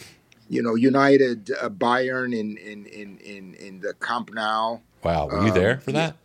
you 0.48 0.62
know, 0.62 0.74
United, 0.74 1.50
uh, 1.60 1.68
Bayern 1.70 2.30
in 2.38 2.56
in 2.58 2.86
in 2.86 3.18
in 3.18 3.54
in 3.54 3.80
the 3.80 3.94
Camp 3.94 4.30
Nou. 4.32 4.78
wow. 5.02 5.26
Were 5.28 5.42
you 5.42 5.48
Um, 5.52 5.54
there 5.54 5.78
for 5.78 5.92
that? 5.92 6.16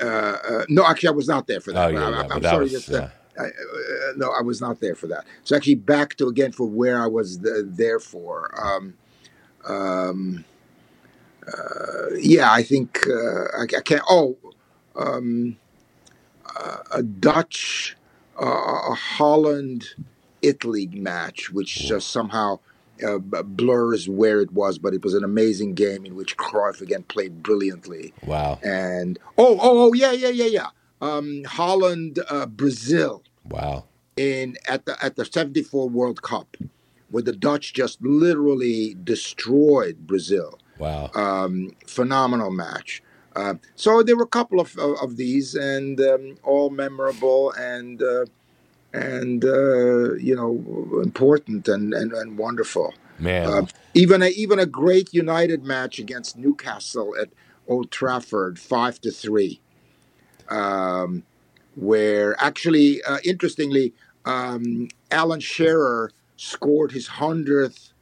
Uh, 0.00 0.04
uh, 0.04 0.64
no, 0.68 0.86
actually, 0.86 1.08
I 1.08 1.12
was 1.12 1.26
not 1.28 1.46
there 1.46 1.60
for 1.60 1.72
that. 1.72 1.86
Oh 1.86 1.88
yeah, 1.88 2.06
I'm, 2.06 2.12
yeah. 2.12 2.20
I'm 2.20 2.28
but 2.28 2.42
that 2.42 2.50
sorry. 2.50 2.62
was 2.64 2.72
just, 2.72 2.88
yeah. 2.90 2.98
uh, 2.98 3.08
I, 3.38 3.46
uh, 3.46 4.12
no, 4.16 4.30
I 4.30 4.42
was 4.42 4.60
not 4.60 4.80
there 4.80 4.94
for 4.94 5.06
that. 5.08 5.24
So 5.44 5.56
actually, 5.56 5.76
back 5.76 6.16
to 6.16 6.28
again 6.28 6.52
for 6.52 6.66
where 6.66 7.00
I 7.02 7.06
was 7.06 7.38
th- 7.38 7.64
there 7.66 8.00
for. 8.00 8.52
Um, 8.60 8.94
um, 9.66 10.44
uh, 11.46 12.14
yeah, 12.18 12.52
I 12.52 12.62
think 12.62 13.06
uh, 13.08 13.44
I, 13.58 13.62
I 13.76 13.80
can't. 13.84 14.02
Oh, 14.08 14.36
um, 14.96 15.56
uh, 16.56 16.78
a 16.92 17.02
Dutch, 17.02 17.96
uh, 18.40 18.44
a 18.90 18.94
Holland, 18.94 19.94
Italy 20.42 20.86
match, 20.86 21.50
which 21.50 21.74
just 21.76 22.10
somehow 22.10 22.58
uh, 23.06 23.18
blurs 23.18 24.08
where 24.08 24.40
it 24.40 24.52
was, 24.52 24.78
but 24.78 24.94
it 24.94 25.04
was 25.04 25.14
an 25.14 25.24
amazing 25.24 25.74
game 25.74 26.06
in 26.06 26.14
which 26.14 26.36
Cruyff 26.36 26.80
again 26.80 27.02
played 27.04 27.42
brilliantly. 27.42 28.14
wow, 28.24 28.58
And 28.62 29.18
oh, 29.36 29.58
oh, 29.60 29.88
oh, 29.88 29.92
yeah, 29.92 30.12
yeah, 30.12 30.28
yeah, 30.28 30.46
yeah. 30.46 30.68
Um, 31.00 31.44
Holland, 31.44 32.20
uh, 32.30 32.46
Brazil 32.46 33.22
wow, 33.50 33.84
in 34.16 34.56
at 34.68 34.86
the 34.86 35.02
at 35.04 35.16
the 35.16 35.24
'74 35.24 35.88
World 35.88 36.22
Cup, 36.22 36.56
where 37.10 37.22
the 37.22 37.32
Dutch 37.32 37.74
just 37.74 38.02
literally 38.02 38.96
destroyed 39.02 40.06
Brazil. 40.06 40.58
wow. 40.78 41.10
Um, 41.14 41.72
phenomenal 41.86 42.50
match. 42.50 43.02
Uh, 43.34 43.54
so 43.74 44.02
there 44.02 44.16
were 44.16 44.24
a 44.24 44.28
couple 44.28 44.60
of 44.60 44.76
of, 44.78 44.96
of 45.02 45.16
these, 45.16 45.54
and 45.54 46.00
um, 46.00 46.38
all 46.42 46.70
memorable 46.70 47.52
and 47.52 48.02
uh, 48.02 48.24
and 48.92 49.44
uh, 49.44 50.14
you 50.14 50.34
know 50.34 51.00
important 51.02 51.68
and 51.68 51.92
and, 51.92 52.12
and 52.12 52.38
wonderful. 52.38 52.94
Man, 53.18 53.48
Uh, 53.48 53.66
even 53.94 54.22
a 54.22 54.28
even 54.28 54.58
a 54.58 54.66
great 54.66 55.12
United 55.12 55.64
match 55.64 55.98
against 55.98 56.36
Newcastle 56.36 57.14
at 57.20 57.28
Old 57.68 57.90
Trafford, 57.90 58.58
five 58.58 59.00
to 59.02 59.10
three, 59.10 59.60
um, 60.48 61.22
where 61.76 62.34
actually, 62.42 63.02
uh, 63.04 63.18
interestingly, 63.22 63.94
um, 64.24 64.88
Alan 65.10 65.40
Shearer 65.40 66.10
scored 66.36 66.92
his 66.92 67.06
hundredth 67.06 67.92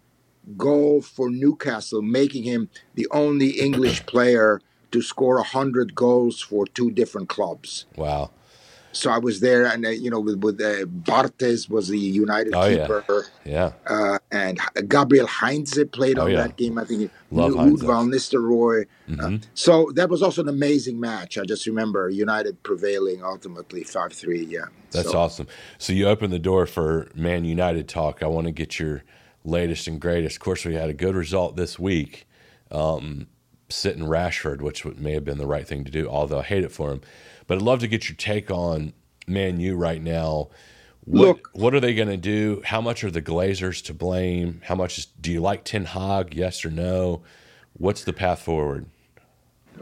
goal 0.57 1.03
for 1.03 1.31
Newcastle, 1.31 2.01
making 2.01 2.45
him 2.45 2.71
the 2.95 3.07
only 3.11 3.61
English 3.61 4.07
player 4.07 4.61
to 4.91 5.03
score 5.03 5.43
hundred 5.43 5.95
goals 5.95 6.41
for 6.41 6.67
two 6.67 6.91
different 6.91 7.29
clubs. 7.29 7.87
wow. 7.97 8.31
So 8.95 9.11
I 9.11 9.19
was 9.19 9.41
there, 9.41 9.67
and 9.67 9.85
uh, 9.85 9.91
you 9.91 10.09
know, 10.09 10.21
with, 10.21 10.39
with 10.43 10.61
uh, 10.61 10.85
Barthez 10.87 11.69
was 11.69 11.89
the 11.89 11.99
United 11.99 12.55
Oh, 12.55 12.69
keeper 12.69 13.27
Yeah, 13.45 13.73
uh, 13.87 14.19
and 14.31 14.59
Gabriel 14.89 15.27
Heinze 15.27 15.79
played 15.93 16.19
Oh, 16.19 16.23
on 16.25 16.31
yeah. 16.31 16.43
that 16.47 16.57
game. 16.57 16.79
I 16.79 16.85
think 16.85 17.11
Love 17.31 17.53
Ruud 17.53 17.59
Heinze. 17.59 17.83
van 17.83 18.11
Nistelrooy. 18.11 18.87
hmm 19.07 19.37
So 19.55 19.91
that 19.97 20.09
was 20.09 20.23
also 20.23 20.43
an 20.43 20.49
amazing 20.49 21.01
match. 21.01 21.37
I 21.39 21.45
just 21.45 21.67
remember 21.67 22.09
United 22.09 22.63
prevailing 22.63 23.23
ultimately 23.25 23.83
five 23.83 24.13
three. 24.13 24.45
Yeah, 24.45 24.67
That's 24.93 25.11
so, 25.11 25.19
awesome. 25.19 25.49
So 25.79 25.93
you 25.93 26.07
opened 26.07 26.33
the 26.33 26.39
door 26.39 26.65
for 26.67 27.09
Man 27.15 27.45
United 27.45 27.89
talk. 27.89 28.23
I 28.23 28.27
want 28.29 28.47
to 28.47 28.53
get 28.53 28.79
your 28.79 29.03
latest 29.45 29.89
and 29.89 30.01
greatest. 30.01 30.37
Of 30.37 30.41
course, 30.41 30.65
we 30.65 30.75
had 30.75 30.89
a 30.89 30.95
good 30.95 31.17
result 31.17 31.57
this 31.57 31.79
week, 31.79 32.27
um, 32.71 33.27
sitting 33.69 34.05
Rashford, 34.05 34.63
which 34.63 34.85
may 34.85 35.13
have 35.15 35.25
been 35.25 35.39
the 35.39 35.47
right 35.47 35.67
thing 35.67 35.83
to 35.85 35.91
do. 35.91 36.09
Although 36.09 36.39
I 36.39 36.45
hate 36.45 36.63
it 36.65 36.71
for 36.73 36.93
him, 36.93 37.01
but 37.47 37.57
I'd 37.59 37.63
love 37.63 37.81
to 37.81 37.89
get 37.89 38.09
your 38.09 38.17
take 38.17 38.51
on 38.51 38.93
Man 39.27 39.61
U 39.61 39.75
right 39.77 40.03
now. 40.03 40.49
What, 41.05 41.27
Look- 41.29 41.51
what 41.53 41.75
are 41.75 41.81
they 41.81 41.95
going 41.95 42.09
to 42.09 42.17
do? 42.17 42.63
How 42.65 42.81
much 42.81 43.05
are 43.05 43.11
the 43.11 43.21
Glazers 43.23 43.83
to 43.85 43.95
blame? 43.95 44.61
How 44.65 44.75
much 44.75 44.99
is, 44.99 45.07
do 45.21 45.31
you 45.31 45.41
like 45.41 45.65
Ten 45.65 45.85
Hag? 45.85 46.35
Yes 46.35 46.65
or 46.65 46.71
no? 46.71 47.23
What's 47.75 48.05
the 48.05 48.13
path 48.13 48.41
forward? 48.41 48.87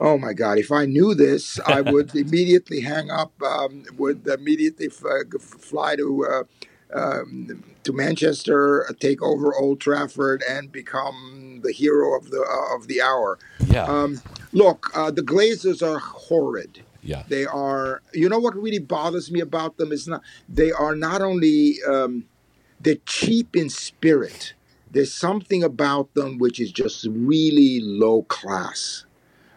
Oh 0.00 0.16
my 0.16 0.32
God! 0.32 0.56
If 0.58 0.72
I 0.72 0.86
knew 0.86 1.14
this, 1.14 1.60
I 1.66 1.80
would 1.92 2.14
immediately 2.16 2.80
hang 2.80 3.10
up. 3.10 3.32
Um, 3.42 3.84
would 3.98 4.26
immediately 4.26 4.86
f- 4.86 5.04
uh, 5.04 5.38
fly 5.38 5.96
to 5.96 6.26
uh, 6.94 6.98
um, 6.98 7.62
to 7.84 7.92
Manchester, 7.92 8.86
take 9.00 9.22
over 9.22 9.54
Old 9.54 9.80
Trafford, 9.80 10.42
and 10.48 10.72
become 10.72 11.60
the 11.62 11.72
hero 11.72 12.16
of 12.16 12.30
the 12.30 12.40
uh, 12.40 12.74
of 12.74 12.88
the 12.88 13.02
hour. 13.02 13.38
Yeah, 13.66 13.84
Um, 13.84 14.20
look, 14.52 14.90
uh, 14.94 15.10
the 15.10 15.22
Glazers 15.22 15.82
are 15.86 15.98
horrid. 15.98 16.82
Yeah, 17.02 17.24
They 17.28 17.44
are. 17.46 18.02
You 18.14 18.28
know 18.28 18.38
what 18.38 18.54
really 18.56 18.78
bothers 18.78 19.30
me 19.30 19.40
about 19.40 19.76
them 19.76 19.92
is 19.92 20.06
not. 20.08 20.22
They 20.48 20.72
are 20.72 20.94
not 20.96 21.20
only. 21.22 21.76
Um, 21.88 22.26
they're 22.80 22.96
cheap 23.06 23.54
in 23.56 23.70
spirit. 23.70 24.54
There's 24.90 25.14
something 25.14 25.62
about 25.62 26.14
them 26.14 26.38
which 26.38 26.60
is 26.60 26.72
just 26.72 27.06
really 27.10 27.80
low 27.80 28.22
class. 28.24 29.04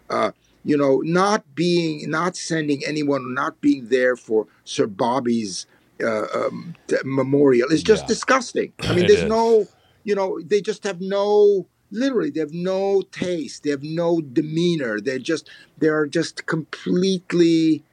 Uh, 0.10 0.32
you 0.64 0.78
know, 0.78 1.02
not 1.04 1.56
being, 1.56 2.10
not 2.10 2.36
sending 2.38 2.84
anyone, 2.86 3.34
not 3.34 3.62
being 3.62 3.90
there 3.90 4.16
for 4.16 4.48
Sir 4.64 4.88
Bobby's 4.88 5.68
uh, 6.04 6.26
um, 6.34 6.76
t- 6.88 6.98
memorial 7.04 7.70
is 7.70 7.84
just 7.84 8.04
Yeah. 8.04 8.08
disgusting. 8.08 8.74
I 8.82 8.88
mean, 8.96 9.06
It 9.06 9.08
there's 9.08 9.24
is. 9.24 9.30
no, 9.30 9.68
you 10.04 10.16
know, 10.16 10.40
they 10.44 10.62
just 10.62 10.84
have 10.84 11.02
no. 11.02 11.68
Literally, 11.92 12.30
they 12.30 12.40
have 12.40 12.54
no 12.54 13.02
taste. 13.12 13.64
They 13.64 13.70
have 13.70 13.84
no 13.84 14.22
demeanor. 14.22 15.00
They're 15.00 15.20
just, 15.20 15.50
they're 15.78 16.06
just 16.08 16.46
completely 16.46 17.84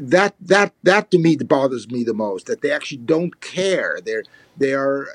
that 0.00 0.34
that 0.40 0.72
that 0.82 1.10
to 1.10 1.18
me 1.18 1.36
bothers 1.36 1.88
me 1.88 2.02
the 2.02 2.14
most 2.14 2.46
that 2.46 2.62
they 2.62 2.70
actually 2.70 2.98
don't 2.98 3.40
care 3.40 4.00
they're 4.04 4.24
they 4.56 4.74
are 4.74 5.06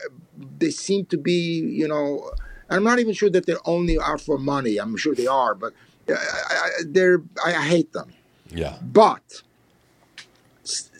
they 0.57 0.69
seem 0.69 1.05
to 1.05 1.17
be 1.17 1.59
you 1.59 1.85
know 1.87 2.31
i'm 2.69 2.83
not 2.83 2.97
even 2.97 3.13
sure 3.13 3.29
that 3.29 3.45
they're 3.45 3.65
only 3.65 3.99
out 3.99 4.21
for 4.21 4.37
money 4.37 4.77
i'm 4.77 4.95
sure 4.95 5.13
they 5.13 5.27
are 5.27 5.53
but 5.53 5.73
uh, 6.09 6.15
they're 6.85 7.21
I, 7.45 7.55
I 7.55 7.65
hate 7.65 7.91
them 7.91 8.13
yeah, 8.51 8.77
but 8.81 9.43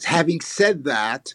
having 0.04 0.40
said 0.40 0.84
that 0.84 1.34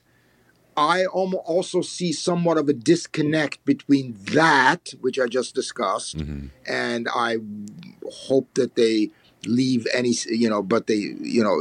i 0.77 1.05
also 1.07 1.81
see 1.81 2.13
somewhat 2.13 2.59
of 2.59 2.69
a 2.69 2.73
disconnect 2.73 3.65
between 3.65 4.15
that 4.33 4.93
which 5.01 5.19
i 5.19 5.27
just 5.27 5.55
discussed 5.55 6.21
hmm 6.21 6.47
and 6.67 7.09
I 7.15 7.37
hope 8.11 8.55
that 8.55 8.75
they 8.75 9.11
leave 9.47 9.87
any, 9.93 10.15
you 10.27 10.49
know, 10.49 10.63
but 10.63 10.87
they, 10.87 10.95
you 10.95 11.43
know, 11.43 11.61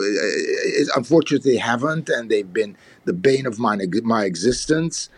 unfortunately 0.95 1.54
they 1.54 1.58
haven't, 1.58 2.10
and 2.10 2.30
they've 2.30 2.52
been 2.52 2.78
the 3.06 3.13
bane 3.13 3.45
of 3.45 3.60
my 3.60 3.78
my 4.04 4.23
existence 4.26 5.10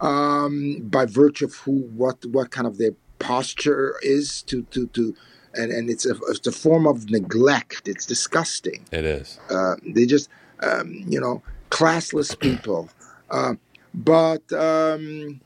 um, 0.00 0.78
by 0.82 1.04
virtue 1.06 1.44
of 1.46 1.54
who, 1.56 1.82
what, 1.94 2.24
what 2.26 2.50
kind 2.50 2.66
of 2.66 2.78
their 2.78 2.92
posture 3.18 3.94
is 4.02 4.42
to 4.42 4.62
to 4.64 4.86
to, 4.88 5.14
and 5.54 5.70
and 5.70 5.88
it's 5.88 6.04
a 6.06 6.14
it's 6.28 6.46
a 6.46 6.52
form 6.52 6.86
of 6.86 7.10
neglect. 7.10 7.86
It's 7.86 8.06
disgusting. 8.06 8.86
it 8.92 9.04
is. 9.04 9.38
Uh, 9.50 9.76
they 9.86 10.06
just, 10.06 10.28
um, 10.60 11.04
you 11.06 11.20
know. 11.20 11.42
classless 11.70 12.38
people. 12.38 12.88
Uh, 13.30 13.54
but 13.94 14.52
um, 14.52 15.40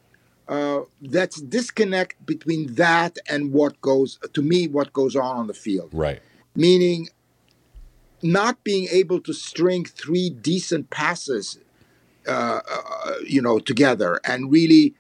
uh, 0.49 0.81
that's 1.01 1.41
disconnect 1.41 2.25
between 2.27 2.75
that 2.75 3.19
and 3.29 3.53
what 3.53 3.81
goes 3.81 4.19
to 4.33 4.43
me 4.43 4.67
what 4.69 4.93
goes 4.93 5.15
on 5.17 5.37
on 5.37 5.47
the 5.47 5.55
field. 5.55 5.91
Right. 5.93 6.21
Meaning, 6.57 7.09
not 8.23 8.65
being 8.65 8.89
able 8.91 9.21
to 9.21 9.33
string 9.33 9.85
three 9.85 10.29
decent 10.31 10.91
passes, 10.91 11.59
uh, 12.27 12.61
uh, 12.71 13.13
you 13.27 13.41
know, 13.43 13.59
together 13.59 14.21
and 14.25 14.51
really. 14.53 14.95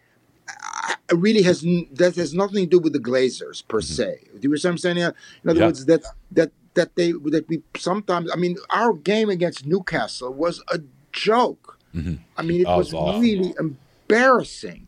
uh, 0.48 0.94
Really 1.10 1.40
has 1.42 1.62
that 1.92 2.16
has 2.16 2.34
nothing 2.34 2.64
to 2.64 2.70
do 2.70 2.78
with 2.78 2.92
the 2.92 2.98
Glazers 2.98 3.66
per 3.66 3.80
Mm-hmm. 3.80 3.94
se. 3.94 4.18
Do 4.34 4.40
you 4.42 4.48
know 4.50 4.52
what 4.52 4.64
I'm 4.66 4.76
saying? 4.78 4.98
In 4.98 5.12
other 5.48 5.58
Yeah. 5.60 5.66
words, 5.66 5.86
that 5.86 6.02
that 6.32 6.52
that 6.74 6.96
they 6.96 7.12
that 7.12 7.46
we 7.48 7.62
sometimes. 7.78 8.30
I 8.30 8.36
mean, 8.36 8.58
our 8.68 8.92
game 8.92 9.30
against 9.30 9.64
Newcastle 9.64 10.30
was 10.34 10.62
a 10.70 10.80
joke. 11.12 11.77
I 12.37 12.42
mean, 12.42 12.61
it 12.61 12.66
Oh, 12.66 12.78
was 12.78 12.92
awful. 12.94 13.20
really 13.20 13.54
embarrassing. 13.58 14.87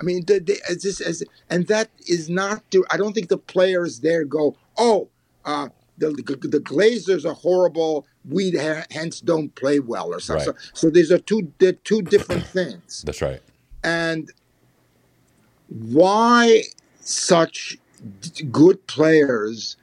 I 0.00 0.04
mean, 0.04 0.24
the, 0.26 0.40
the, 0.40 0.58
as 0.68 0.82
this, 0.82 1.00
as, 1.00 1.22
and 1.50 1.66
that 1.68 1.88
is 2.08 2.28
not. 2.28 2.68
To, 2.72 2.84
I 2.90 2.96
don't 2.96 3.12
think 3.12 3.28
the 3.28 3.38
players 3.38 4.00
there 4.00 4.24
go, 4.24 4.56
"Oh, 4.76 5.08
uh, 5.44 5.68
the, 5.98 6.10
the 6.10 6.48
the 6.48 6.58
Glazers 6.60 7.24
are 7.24 7.34
horrible. 7.34 8.06
We 8.28 8.50
ha- 8.52 8.86
hence 8.90 9.20
don't 9.20 9.54
play 9.54 9.78
well," 9.78 10.12
or 10.12 10.18
something. 10.20 10.48
Right. 10.52 10.62
So, 10.72 10.88
so 10.88 10.90
these 10.90 11.12
are 11.12 11.18
two 11.18 11.52
they're 11.58 11.72
two 11.90 12.02
different 12.02 12.44
things. 12.58 13.02
That's 13.06 13.22
right. 13.22 13.40
And 13.84 14.30
why 15.68 16.62
such 17.00 17.78
d- 18.20 18.44
good 18.44 18.86
players 18.86 19.76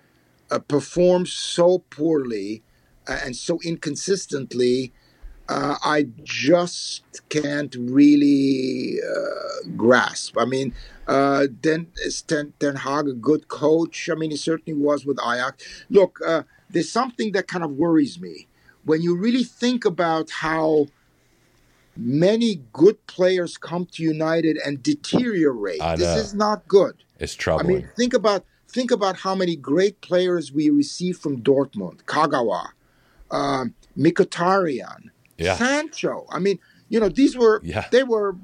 uh, 0.50 0.60
perform 0.60 1.26
so 1.26 1.80
poorly 1.90 2.64
uh, 3.08 3.18
and 3.24 3.36
so 3.36 3.60
inconsistently, 3.64 4.92
uh, 5.52 5.76
I 5.84 6.08
just 6.24 7.04
can't 7.28 7.76
really 7.78 9.00
uh, 9.04 9.68
grasp. 9.76 10.38
I 10.38 10.46
mean, 10.46 10.74
uh, 11.08 11.48
then 11.62 11.88
is 11.98 12.22
Ten, 12.22 12.54
Ten 12.60 12.78
Hag 12.78 13.08
a 13.10 13.14
good 13.14 13.50
coach? 13.50 14.10
I 14.10 14.16
mean, 14.16 14.32
he 14.32 14.38
certainly 14.38 14.80
was 14.80 15.06
with 15.06 15.20
Ajax. 15.20 15.86
Look, 15.90 16.20
uh, 16.26 16.44
there's 16.70 16.90
something 16.90 17.34
that 17.34 17.48
kind 17.48 17.66
of 17.66 17.72
worries 17.72 18.20
me 18.20 18.48
when 18.86 19.02
you 19.02 19.18
really 19.18 19.44
think 19.44 19.84
about 19.84 20.30
how 20.30 20.88
many 21.98 22.62
good 22.72 23.06
players 23.08 23.58
come 23.58 23.86
to 23.88 24.04
United 24.04 24.58
and 24.66 24.82
deteriorate. 24.82 25.82
This 25.98 26.18
is 26.18 26.34
not 26.34 26.66
good. 26.68 26.96
It's 27.20 27.36
troubling. 27.36 27.76
I 27.76 27.80
mean, 27.80 27.90
think 27.98 28.14
about 28.14 28.46
think 28.70 28.90
about 28.90 29.18
how 29.18 29.36
many 29.36 29.58
great 29.58 30.00
players 30.00 30.54
we 30.54 30.70
received 30.70 31.20
from 31.22 31.42
Dortmund, 31.42 32.04
Kagawa, 32.06 32.70
um, 33.30 33.76
Mkhitaryan, 33.98 35.10
Yeah. 35.42 35.56
Sancho. 35.58 36.26
I 36.32 36.40
mean, 36.40 36.60
you 36.90 37.00
know, 37.00 37.10
these 37.10 37.36
were 37.38 37.62
Yeah. 37.64 37.88
they 37.92 38.04
were 38.04 38.36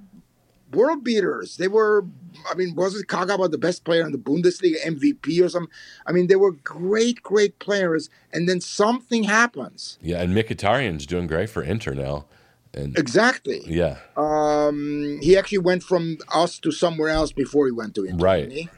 world 0.74 1.04
beaters. 1.04 1.58
They 1.58 1.68
were. 1.68 2.06
I 2.52 2.54
mean, 2.56 2.76
wasn't 2.76 3.08
Kagawa 3.08 3.50
the 3.50 3.58
best 3.58 3.84
player 3.84 4.06
in 4.06 4.12
the 4.12 4.18
Bundesliga, 4.18 4.76
MVP 4.86 5.42
or 5.44 5.50
something? 5.50 5.72
I 6.06 6.12
mean, 6.12 6.28
they 6.28 6.36
were 6.36 6.52
great, 6.52 7.24
great 7.24 7.58
players, 7.60 8.10
and 8.32 8.48
then 8.48 8.62
something 8.62 9.24
happens. 9.24 9.98
yeah, 10.02 10.22
and 10.22 10.34
Mkhitaryan's 10.36 11.06
doing 11.08 11.26
great 11.28 11.50
for 11.50 11.64
Inter 11.64 11.94
now. 11.94 12.26
And 12.74 12.96
Exactly. 12.98 13.64
yeah, 13.66 13.98
Um, 14.16 15.18
he 15.22 15.36
actually 15.36 15.58
went 15.60 15.82
from 15.84 16.18
us 16.32 16.60
to 16.60 16.72
somewhere 16.72 17.10
else 17.10 17.32
before 17.32 17.66
he 17.66 17.72
went 17.72 17.96
to 17.96 18.04
Inter. 18.04 18.24
Right. 18.24 18.70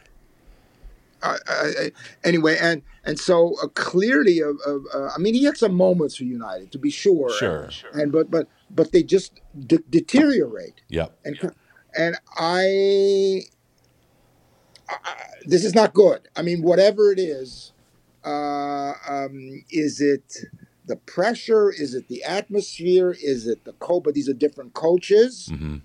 Didn't 1.22 1.76
he? 1.76 1.80
Uh, 1.80 1.88
uh, 1.88 1.90
anyway, 2.24 2.58
and 2.60 2.82
and 3.04 3.20
so 3.20 3.56
uh, 3.64 3.68
clearly, 3.68 4.42
uh, 4.44 4.54
uh, 4.68 4.78
uh, 4.94 5.12
I 5.16 5.20
mean, 5.20 5.34
he 5.34 5.44
had 5.44 5.58
some 5.58 5.74
moments 5.74 6.16
for 6.16 6.24
United, 6.24 6.72
to 6.72 6.78
be 6.78 6.90
sure. 6.90 7.32
Sure. 7.32 7.70
And 7.94 8.12
but 8.12 8.30
but 8.30 8.48
but 8.70 8.92
they 8.92 9.04
just 9.04 9.42
de- 9.58 9.84
deteriorate, 9.90 10.82
yep. 10.90 11.18
and 11.26 11.38
and 11.98 12.16
I, 12.38 13.42
I, 14.90 15.16
this 15.46 15.66
is 15.66 15.74
not 15.74 15.94
good. 15.94 16.28
I 16.36 16.42
mean, 16.42 16.62
whatever 16.62 17.12
it 17.12 17.20
is, 17.20 17.74
uh, 18.24 18.94
um, 19.08 19.64
is 19.72 20.02
it 20.02 20.38
the 20.86 20.98
pressure? 20.98 21.72
Is 21.72 21.94
it 21.94 22.08
the 22.08 22.24
atmosphere? 22.24 23.16
Is 23.22 23.48
it 23.48 23.66
the 23.66 23.74
co? 23.74 24.00
But 24.00 24.14
these 24.14 24.30
are 24.30 24.34
different 24.34 24.74
coaches. 24.74 25.50
hmm 25.52 25.78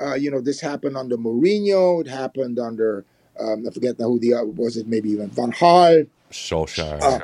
Uh, 0.00 0.14
you 0.14 0.30
know, 0.32 0.40
this 0.40 0.60
happened 0.60 0.96
under 0.96 1.16
Mourinho. 1.16 2.00
It 2.00 2.08
happened 2.08 2.58
under 2.58 3.04
um, 3.40 3.64
I 3.66 3.70
forget 3.72 3.98
now 3.98 4.06
who 4.08 4.18
the 4.18 4.34
other 4.34 4.46
was 4.46 4.76
it. 4.76 4.86
Maybe 4.86 5.10
even 5.10 5.28
Van 5.30 5.52
Gaal. 5.52 6.06
Solskjaer, 6.30 7.02
Uh, 7.02 7.20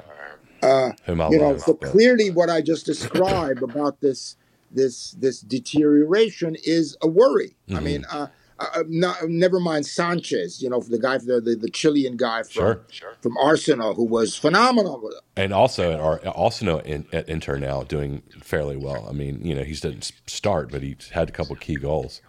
Uh, 0.61 0.91
you 1.31 1.39
know, 1.39 1.57
so 1.59 1.75
clearly, 1.75 2.31
what 2.31 2.51
I 2.51 2.61
just 2.61 2.85
described 2.87 3.63
about 3.63 4.01
this 4.01 4.37
this 4.73 5.13
this 5.13 5.41
deterioration 5.41 6.57
is 6.65 6.97
a 7.01 7.07
worry. 7.09 7.55
I 7.71 7.75
Mhm. 7.75 7.83
mean, 7.85 8.05
uh, 8.11 8.27
uh, 8.59 8.83
not, 8.89 9.29
never 9.29 9.61
mind 9.61 9.87
Sanchez. 9.87 10.61
You 10.61 10.69
know, 10.69 10.81
the 10.81 10.99
guy, 10.99 11.17
the 11.19 11.41
the, 11.41 11.55
the 11.55 11.71
Chilean 11.71 12.17
guy 12.17 12.43
from 12.43 12.51
Sure. 12.91 13.15
from 13.21 13.37
Arsenal, 13.39 13.95
who 13.95 14.03
was 14.05 14.35
phenomenal. 14.37 15.11
and 15.37 15.53
also 15.53 15.93
at 15.93 16.01
our, 16.01 16.19
also 16.27 16.81
in, 16.81 17.07
at 17.13 17.29
Inter 17.29 17.57
now 17.57 17.85
doing 17.85 18.23
fairly 18.43 18.77
well. 18.77 19.07
I 19.09 19.13
mean, 19.13 19.41
you 19.45 19.55
know, 19.55 19.63
he 19.63 19.73
didn't 19.75 20.11
start, 20.27 20.71
but 20.73 20.83
he 20.83 20.97
had 21.13 21.29
a 21.29 21.33
couple 21.33 21.55
key 21.57 21.77
goals 21.77 22.21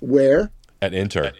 Where? 0.00 0.50
at 0.80 0.94
Inter. 0.94 1.32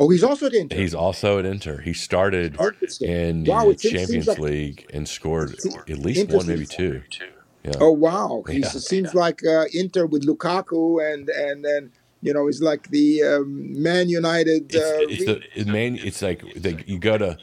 Oh, 0.00 0.08
he's 0.08 0.22
also 0.22 0.46
at 0.46 0.54
Inter. 0.54 0.76
He's 0.76 0.94
also 0.94 1.38
at 1.40 1.44
Inter. 1.44 1.80
He 1.80 1.92
started 1.92 2.56
Interesting. 2.58 3.10
in 3.10 3.44
Wow, 3.44 3.64
the 3.64 3.70
it 3.70 3.80
seems- 3.80 3.92
seems 3.94 4.00
Champions 4.26 4.28
like- 4.28 4.38
League 4.38 4.86
and 4.94 5.08
scored 5.08 5.54
at 5.54 5.98
least 5.98 6.28
one, 6.30 6.46
maybe 6.46 6.64
two. 6.66 7.02
Yeah. 7.64 7.72
Oh 7.80 7.90
wow! 7.90 8.44
He's, 8.48 8.60
Yeah. 8.60 8.68
It 8.76 8.80
seems 8.82 9.14
like 9.14 9.44
uh, 9.44 9.64
Inter 9.74 10.06
with 10.06 10.24
Lukaku 10.24 11.12
and 11.12 11.28
and 11.28 11.64
then 11.64 11.90
you 12.22 12.32
know 12.32 12.46
he's 12.46 12.62
like 12.62 12.88
the 12.90 13.22
um, 13.24 13.82
Man 13.82 14.08
United. 14.08 14.74
Uh, 14.74 14.78
It's, 15.10 15.22
it's 15.54 15.64
the 15.64 15.72
man. 15.72 15.98
It's 16.00 16.22
like 16.22 16.40
you 16.88 16.98
go 17.00 17.18
to 17.18 17.36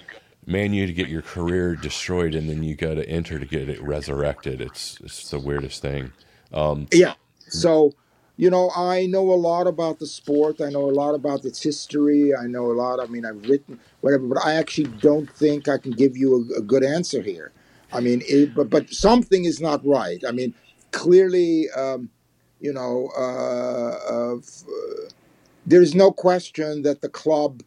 Man 0.47 0.73
U 0.73 0.87
to 0.87 0.93
get 0.93 1.09
your 1.09 1.21
career 1.21 1.75
destroyed, 1.75 2.33
and 2.33 2.49
then 2.49 2.63
you 2.63 2.75
go 2.75 2.95
to 2.95 3.03
Inter 3.07 3.39
to 3.39 3.45
get 3.45 3.67
it 3.67 3.81
resurrected. 3.83 4.61
It's 4.61 4.97
it's 5.03 5.29
the 5.29 5.39
weirdest 5.39 5.81
thing. 5.81 6.13
Um, 6.53 6.87
Yeah. 6.93 7.15
So, 7.49 7.91
you 8.37 8.49
know, 8.49 8.69
I 8.75 9.05
know 9.05 9.31
a 9.31 9.35
lot 9.35 9.67
about 9.67 9.99
the 9.99 10.07
sport. 10.07 10.59
I 10.61 10.69
know 10.69 10.89
a 10.89 10.91
lot 10.91 11.15
about 11.15 11.45
its 11.45 11.61
history. 11.61 12.35
I 12.35 12.47
know 12.47 12.71
a 12.71 12.73
lot. 12.73 12.99
I 12.99 13.05
mean, 13.05 13.25
I've 13.25 13.47
written 13.47 13.79
whatever, 14.01 14.27
but 14.27 14.45
I 14.45 14.55
actually 14.55 14.89
don't 14.99 15.29
think 15.29 15.67
I 15.67 15.77
can 15.77 15.91
give 15.91 16.17
you 16.17 16.49
a, 16.55 16.59
a 16.59 16.61
good 16.61 16.83
answer 16.83 17.21
here. 17.21 17.51
I 17.93 18.01
mean, 18.01 18.21
it, 18.27 18.53
but 18.53 18.69
but 18.69 18.89
something 18.89 19.45
is 19.45 19.61
not 19.61 19.85
right. 19.85 20.21
I 20.27 20.31
mean, 20.31 20.53
clearly, 20.91 21.69
um, 21.71 22.09
you 22.59 22.73
know, 22.73 23.09
uh, 23.17 23.97
uh, 24.11 24.37
f- 24.37 24.63
uh, 24.67 25.09
there 25.65 25.81
is 25.81 25.95
no 25.95 26.11
question 26.11 26.81
that 26.81 27.01
the 27.01 27.09
club 27.09 27.63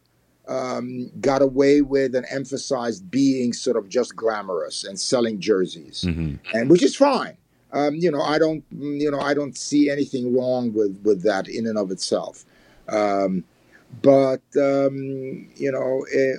um, 0.47 1.11
got 1.19 1.41
away 1.41 1.81
with 1.81 2.15
and 2.15 2.25
emphasized 2.29 3.09
being 3.09 3.53
sort 3.53 3.77
of 3.77 3.87
just 3.87 4.15
glamorous 4.15 4.83
and 4.83 4.99
selling 4.99 5.39
jerseys 5.39 6.03
mhm. 6.07 6.39
and 6.53 6.69
which 6.69 6.83
is 6.83 6.95
fine. 6.95 7.37
Um, 7.71 7.95
you 7.95 8.09
know, 8.11 8.21
I 8.21 8.39
don't, 8.39 8.63
you 8.71 9.11
know, 9.11 9.19
I 9.19 9.33
don't 9.33 9.55
see 9.57 9.89
anything 9.89 10.35
wrong 10.35 10.73
with 10.73 10.99
with 11.03 11.21
that 11.23 11.47
in 11.47 11.67
and 11.67 11.77
of 11.77 11.91
itself. 11.91 12.45
Um, 12.87 13.43
but 14.01 14.41
um, 14.57 15.49
you 15.55 15.71
know, 15.71 16.05
eh, 16.13 16.33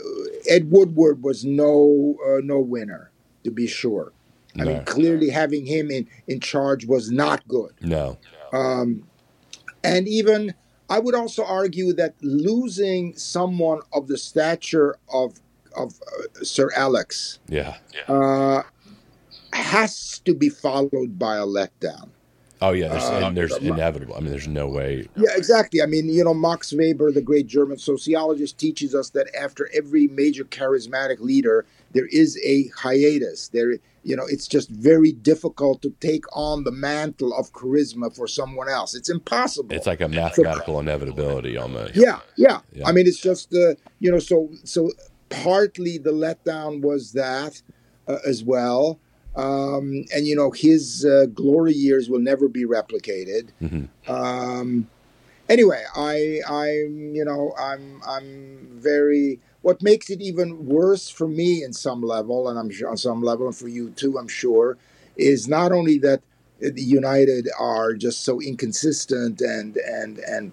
Ed 0.48 0.70
Woodward 0.70 1.22
was 1.22 1.44
no 1.44 2.16
uh, 2.26 2.40
no 2.42 2.58
winner, 2.58 3.10
to 3.44 3.50
be 3.50 3.66
sure. 3.66 4.12
I 4.58 4.64
No. 4.64 4.72
mean, 4.72 4.84
clearly 4.84 5.30
having 5.30 5.66
him 5.66 5.90
in 5.90 6.08
in 6.26 6.40
charge 6.40 6.84
was 6.86 7.10
not 7.10 7.46
good. 7.46 7.72
No. 7.80 8.18
Um, 8.52 9.04
and 9.84 10.08
even 10.08 10.54
I 10.88 10.98
would 10.98 11.14
also 11.14 11.44
argue 11.44 11.92
that 11.94 12.14
losing 12.20 13.16
someone 13.16 13.80
of 13.92 14.08
the 14.08 14.18
stature 14.18 14.96
of 15.12 15.40
of 15.76 16.00
uh, 16.02 16.42
Sir 16.42 16.70
Alex 16.74 17.38
Yeah. 17.48 17.76
uh, 18.08 18.62
has 19.60 20.18
to 20.20 20.34
be 20.34 20.48
followed 20.48 21.18
by 21.18 21.36
a 21.36 21.46
letdown. 21.46 22.10
Oh 22.62 22.72
yeah. 22.72 22.88
There's, 22.88 23.04
Uh, 23.04 23.26
and 23.26 23.36
there's 23.36 23.52
um, 23.52 23.66
inevitable. 23.66 24.14
I 24.14 24.20
mean, 24.20 24.30
there's 24.30 24.48
no 24.48 24.68
way. 24.68 25.08
Yeah, 25.16 25.30
exactly. 25.34 25.80
I 25.80 25.86
mean, 25.86 26.08
you 26.08 26.22
know, 26.22 26.34
Max 26.34 26.72
Weber, 26.72 27.10
the 27.10 27.22
great 27.22 27.46
German 27.46 27.78
sociologist, 27.78 28.58
teaches 28.58 28.94
us 28.94 29.10
that 29.10 29.34
after 29.34 29.70
every 29.72 30.08
major 30.08 30.44
charismatic 30.44 31.20
leader, 31.20 31.64
there 31.92 32.06
is 32.06 32.38
a 32.44 32.68
hiatus. 32.76 33.48
There, 33.48 33.72
you 34.02 34.14
know, 34.14 34.24
it's 34.28 34.46
just 34.46 34.68
very 34.68 35.12
difficult 35.12 35.80
to 35.82 35.90
take 36.00 36.24
on 36.36 36.64
the 36.64 36.72
mantle 36.72 37.32
of 37.32 37.50
charisma 37.52 38.14
for 38.14 38.26
someone 38.26 38.68
else. 38.68 38.94
It's 38.94 39.08
impossible. 39.08 39.74
It's 39.74 39.86
like 39.86 40.02
a 40.02 40.08
mathematical 40.08 40.78
inevitability 40.80 41.56
almost. 41.56 41.96
Yeah, 41.96 42.20
yeah. 42.36 42.60
Yeah. 42.72 42.86
I 42.86 42.92
mean, 42.92 43.06
it's 43.06 43.20
just 43.20 43.54
uh, 43.54 43.74
you 44.00 44.10
know, 44.10 44.18
so 44.18 44.50
so 44.64 44.90
partly 45.30 45.96
the 45.96 46.12
letdown 46.12 46.82
was 46.82 47.12
that 47.12 47.62
uh, 48.06 48.18
as 48.26 48.44
well, 48.44 49.00
um, 49.36 50.04
and 50.14 50.26
you 50.26 50.34
know, 50.34 50.50
his 50.50 51.04
uh, 51.04 51.26
glory 51.32 51.72
years 51.72 52.08
will 52.10 52.20
never 52.20 52.48
be 52.48 52.64
replicated. 52.64 53.48
Mhm. 53.62 53.88
Um, 54.08 54.88
anyway, 55.48 55.84
I 55.94 56.40
I'm 56.48 57.14
you 57.14 57.24
know 57.24 57.54
I'm 57.58 58.00
I'm 58.06 58.68
very. 58.72 59.40
What 59.62 59.82
makes 59.82 60.08
it 60.08 60.22
even 60.22 60.66
worse 60.66 61.10
for 61.10 61.28
me 61.28 61.62
in 61.62 61.74
some 61.74 62.02
level, 62.02 62.48
and 62.48 62.58
I'm 62.58 62.70
sure 62.70 62.88
on 62.88 62.96
some 62.96 63.22
level, 63.22 63.46
and 63.46 63.54
for 63.54 63.68
you 63.68 63.90
too, 63.90 64.18
I'm 64.18 64.28
sure, 64.28 64.78
is 65.16 65.48
not 65.48 65.70
only 65.70 65.98
that 65.98 66.22
the 66.60 66.82
United 66.82 67.48
are 67.58 67.92
just 67.92 68.24
so 68.24 68.40
inconsistent 68.40 69.40
and 69.42 69.76
and 69.76 70.18
and 70.18 70.52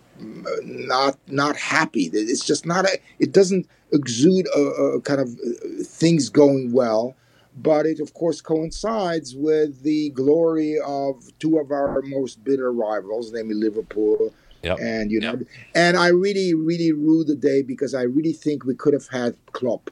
not 0.64 1.18
not 1.28 1.56
happy. 1.56 2.10
It's 2.14 2.46
just 2.46 2.66
not 2.66 2.86
a. 2.86 3.00
It 3.20 3.32
doesn't 3.32 3.68
exude 3.94 4.48
a, 4.56 4.60
a 4.60 5.02
kind 5.02 5.22
of 5.22 5.30
uh, 5.40 5.84
things 5.84 6.30
going 6.30 6.74
well 6.74 7.16
but 7.58 7.86
it 7.86 8.00
of 8.00 8.14
course 8.14 8.42
coincides 8.42 9.36
with 9.36 9.84
the 9.84 10.10
glory 10.12 10.78
of 10.86 11.16
two 11.40 11.58
of 11.60 11.72
our 11.72 12.02
most 12.04 12.44
bitter 12.44 12.72
rivals, 12.72 13.32
namely 13.32 13.56
Liverpool 13.56 14.34
yep. 14.64 14.78
and 14.80 15.12
United. 15.12 15.48
Yep. 15.48 15.48
And 15.76 15.98
I 15.98 16.08
really, 16.08 16.54
really 16.54 16.92
rue 16.92 17.24
the 17.24 17.36
day 17.36 17.62
because 17.62 17.94
I 17.94 18.04
really 18.04 18.34
think 18.34 18.66
we 18.66 18.76
could 18.76 18.94
have 18.94 19.08
had 19.08 19.36
Klopp. 19.54 19.90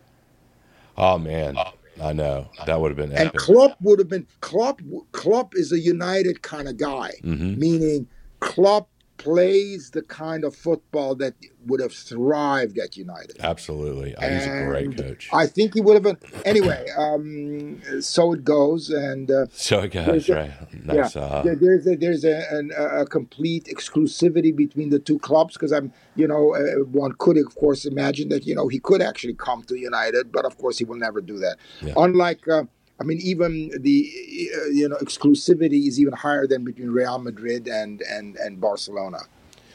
Oh 0.97 1.17
man, 1.17 1.58
I 2.01 2.13
know 2.13 2.49
that 2.65 2.80
would 2.80 2.89
have 2.89 2.97
been. 2.97 3.12
Epic. 3.12 3.34
And 3.34 3.34
Klopp 3.34 3.78
would 3.82 3.99
have 3.99 4.10
been 4.10 4.28
Klopp. 4.41 4.82
Klopp 5.12 5.56
is 5.56 5.71
a 5.71 5.80
United 5.80 6.41
kind 6.41 6.67
of 6.67 6.78
guy, 6.78 7.12
mm-hmm. 7.23 7.60
meaning 7.60 8.08
Klopp 8.39 8.89
plays 9.17 9.91
the 9.91 10.01
kind 10.01 10.43
of 10.43 10.56
football 10.56 11.15
that 11.15 11.34
would 11.65 11.80
have 11.80 11.93
thrived 11.93 12.78
at 12.78 12.95
United. 12.95 13.38
Absolutely, 13.39 14.10
he's 14.10 14.45
a 14.45 14.65
great 14.67 14.97
coach. 14.97 15.30
I 15.34 15.47
think 15.47 15.73
he 15.73 15.82
would 15.82 15.95
have 15.95 16.04
been. 16.04 16.17
Anyway, 16.43 16.86
um, 16.97 17.82
so 18.01 18.34
it 18.34 18.43
goes, 18.43 18.89
and 18.89 19.32
uh, 19.32 19.45
so 19.51 19.82
it 19.82 19.91
goes. 19.91 20.30
Right. 20.30 20.51
Nice, 20.86 21.15
yeah, 21.15 21.21
uh, 21.21 21.56
there's 21.60 21.88
a, 21.88 21.95
there's 21.95 22.23
a, 22.23 22.45
an, 22.51 22.71
a, 22.78 23.06
complete 23.06 23.65
exclusivity 23.65 24.56
between 24.56 24.89
the 24.89 24.99
two 24.99 25.19
clubs 25.19 25.54
because 25.54 25.71
I'm, 25.71 25.91
you 26.15 26.28
know, 26.28 26.56
uh, 26.56 26.84
one 26.86 27.13
could 27.17 27.38
of 27.38 27.56
course 27.56 27.86
imagine 27.86 28.30
that 28.30 28.45
you 28.45 28.56
know 28.56 28.67
he 28.67 28.80
could 28.80 29.01
actually 29.01 29.34
come 29.34 29.63
to 29.63 29.75
United, 29.75 30.32
but 30.32 30.45
of 30.45 30.58
course 30.58 30.78
he 30.78 30.86
will 30.86 30.97
never 30.97 31.21
do 31.21 31.39
that. 31.39 31.58
Yeah. 31.82 31.93
Unlike 31.97 32.47
uh, 32.47 32.63
I 32.99 33.03
mean, 33.03 33.19
even 33.21 33.71
the 33.79 34.49
uh, 34.55 34.65
you 34.67 34.88
know 34.88 34.95
exclusivity 34.97 35.88
is 35.88 35.99
even 35.99 36.13
higher 36.13 36.47
than 36.47 36.63
between 36.63 36.89
Real 36.89 37.19
Madrid 37.19 37.67
and 37.67 38.01
and 38.01 38.36
and 38.38 38.62
Barcelona. 38.62 39.19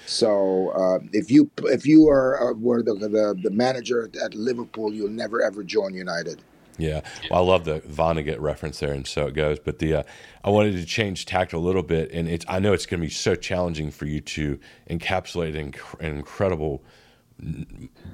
So 0.06 0.70
uh, 0.70 0.98
if 1.12 1.30
you 1.30 1.50
if 1.64 1.86
you 1.86 2.08
are 2.08 2.50
uh, 2.50 2.54
were 2.54 2.82
the, 2.82 2.94
the, 2.94 3.38
the 3.42 3.50
manager 3.50 4.10
at 4.22 4.34
Liverpool, 4.34 4.92
you'll 4.92 5.10
never 5.10 5.42
ever 5.42 5.62
join 5.62 5.94
United. 5.94 6.42
Yeah, 6.78 7.02
well, 7.30 7.44
I 7.44 7.46
love 7.46 7.64
the 7.64 7.80
Vonnegut 7.80 8.40
reference 8.40 8.80
there, 8.80 8.92
and 8.92 9.06
so 9.06 9.26
it 9.26 9.34
goes. 9.34 9.58
But 9.58 9.80
the 9.80 9.96
uh, 9.96 10.02
I 10.42 10.50
wanted 10.50 10.72
to 10.72 10.86
change 10.86 11.26
tact 11.26 11.52
a 11.52 11.58
little 11.58 11.82
bit, 11.82 12.10
and 12.10 12.26
it's 12.26 12.44
I 12.48 12.58
know 12.58 12.72
it's 12.72 12.86
going 12.86 13.00
to 13.00 13.06
be 13.06 13.12
so 13.12 13.34
challenging 13.34 13.90
for 13.90 14.06
you 14.06 14.20
to 14.22 14.58
encapsulate 14.88 15.56
an, 15.58 15.74
an 16.00 16.16
incredible 16.16 16.82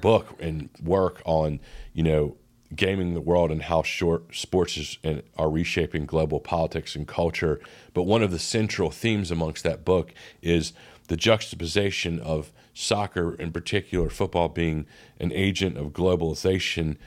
book 0.01 0.35
and 0.39 0.69
work 0.83 1.21
on 1.25 1.59
you 1.93 2.03
know 2.03 2.37
gaming 2.75 3.13
the 3.13 3.21
world 3.21 3.51
and 3.51 3.63
how 3.63 3.81
short 3.81 4.35
sports 4.35 4.77
is, 4.77 4.97
and 5.03 5.23
are 5.37 5.49
reshaping 5.49 6.05
global 6.05 6.39
politics 6.39 6.95
and 6.95 7.07
culture. 7.07 7.59
But 7.93 8.03
one 8.03 8.23
of 8.23 8.31
the 8.31 8.39
central 8.39 8.91
themes 8.91 9.31
amongst 9.31 9.63
that 9.63 9.85
book 9.85 10.13
is 10.41 10.73
the 11.07 11.17
juxtaposition 11.17 12.19
of 12.19 12.51
soccer, 12.73 13.33
in 13.35 13.51
particular 13.51 14.09
football, 14.09 14.49
being 14.49 14.85
an 15.19 15.31
agent 15.31 15.77
of 15.77 15.93
globalization, 15.93 16.97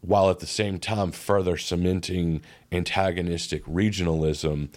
while 0.00 0.30
at 0.30 0.40
the 0.40 0.46
same 0.46 0.78
time 0.78 1.12
further 1.12 1.56
cementing 1.56 2.42
antagonistic 2.72 3.64
regionalism. 3.64 4.68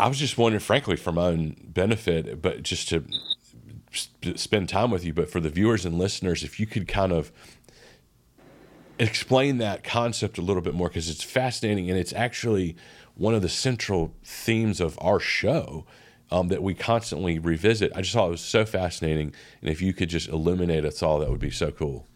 I 0.00 0.08
was 0.08 0.18
just 0.18 0.36
wondering, 0.36 0.60
frankly, 0.60 0.96
for 0.96 1.12
my 1.12 1.26
own 1.26 1.56
benefit, 1.62 2.42
but 2.42 2.62
just 2.62 2.88
to 2.88 3.04
spend 4.34 4.68
time 4.68 4.90
with 4.90 5.04
you, 5.04 5.12
but 5.12 5.30
for 5.30 5.38
the 5.38 5.50
viewers 5.50 5.84
and 5.84 5.96
listeners, 5.96 6.42
if 6.42 6.58
you 6.58 6.66
could 6.66 6.88
kind 6.88 7.12
of 7.12 7.30
explain 8.98 9.58
that 9.58 9.84
concept 9.84 10.38
a 10.38 10.42
little 10.42 10.62
bit 10.62 10.74
more 10.74 10.88
because 10.88 11.08
it's 11.08 11.24
fascinating 11.24 11.90
and 11.90 11.98
it's 11.98 12.12
actually 12.12 12.76
one 13.14 13.34
of 13.34 13.42
the 13.42 13.48
central 13.48 14.12
themes 14.22 14.80
of 14.80 14.98
our 15.00 15.20
show 15.20 15.84
um, 16.30 16.48
that 16.48 16.62
we 16.62 16.74
constantly 16.74 17.38
revisit. 17.38 17.92
I 17.94 18.00
just 18.00 18.14
thought 18.14 18.28
it 18.28 18.32
was 18.32 18.40
so 18.40 18.64
fascinating, 18.64 19.32
and 19.60 19.70
if 19.70 19.80
you 19.80 19.92
could 19.92 20.08
just 20.08 20.28
illuminate 20.28 20.84
us 20.84 21.02
all, 21.02 21.20
that 21.20 21.30
would 21.30 21.40
be 21.40 21.50
so 21.50 21.70
cool. 21.70 22.06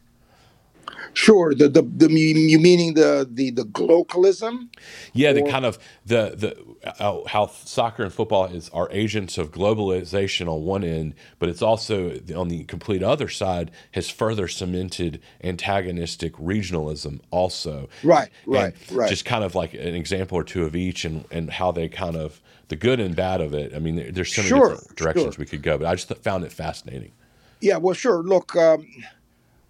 Sure. 1.12 1.54
The 1.54 1.68
the, 1.68 1.82
the 1.82 2.10
you 2.10 2.58
meaning 2.58 2.94
the 2.94 3.28
the 3.30 3.50
the 3.50 3.64
globalism? 3.64 4.68
Yeah, 5.12 5.30
or? 5.30 5.34
the 5.34 5.42
kind 5.42 5.64
of 5.64 5.78
the 6.06 6.34
the 6.36 7.02
uh, 7.02 7.26
how 7.26 7.48
soccer 7.48 8.04
and 8.04 8.12
football 8.12 8.46
is 8.46 8.68
are 8.70 8.88
agents 8.90 9.38
of 9.38 9.50
globalization 9.50 10.48
on 10.48 10.64
one 10.64 10.84
end, 10.84 11.14
but 11.38 11.48
it's 11.48 11.62
also 11.62 12.18
on 12.36 12.48
the 12.48 12.64
complete 12.64 13.02
other 13.02 13.28
side 13.28 13.70
has 13.92 14.08
further 14.08 14.48
cemented 14.48 15.20
antagonistic 15.42 16.34
regionalism 16.34 17.20
also. 17.30 17.88
Right. 18.02 18.30
Right. 18.46 18.74
And 18.88 18.96
right. 18.96 19.10
Just 19.10 19.24
kind 19.24 19.44
of 19.44 19.54
like 19.54 19.74
an 19.74 19.94
example 19.94 20.38
or 20.38 20.44
two 20.44 20.64
of 20.64 20.76
each, 20.76 21.04
and 21.04 21.24
and 21.30 21.50
how 21.50 21.72
they 21.72 21.88
kind 21.88 22.16
of 22.16 22.40
the 22.68 22.76
good 22.76 23.00
and 23.00 23.16
bad 23.16 23.40
of 23.40 23.54
it. 23.54 23.74
I 23.74 23.78
mean, 23.78 24.12
there's 24.12 24.32
so 24.32 24.42
many 24.42 24.48
sure, 24.50 24.70
different 24.70 24.96
directions 24.96 25.34
sure. 25.34 25.40
we 25.40 25.46
could 25.46 25.62
go, 25.62 25.78
but 25.78 25.86
I 25.86 25.94
just 25.94 26.14
found 26.18 26.44
it 26.44 26.52
fascinating. 26.52 27.12
Yeah. 27.60 27.78
Well, 27.78 27.94
sure. 27.94 28.22
Look. 28.22 28.54
Um, 28.54 28.86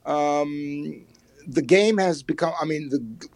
um, 0.09 1.05
the 1.47 1.62
game 1.62 1.99
has 1.99 2.23
become. 2.23 2.53
I 2.61 2.64
mean, 2.64 2.88
the, 2.90 3.29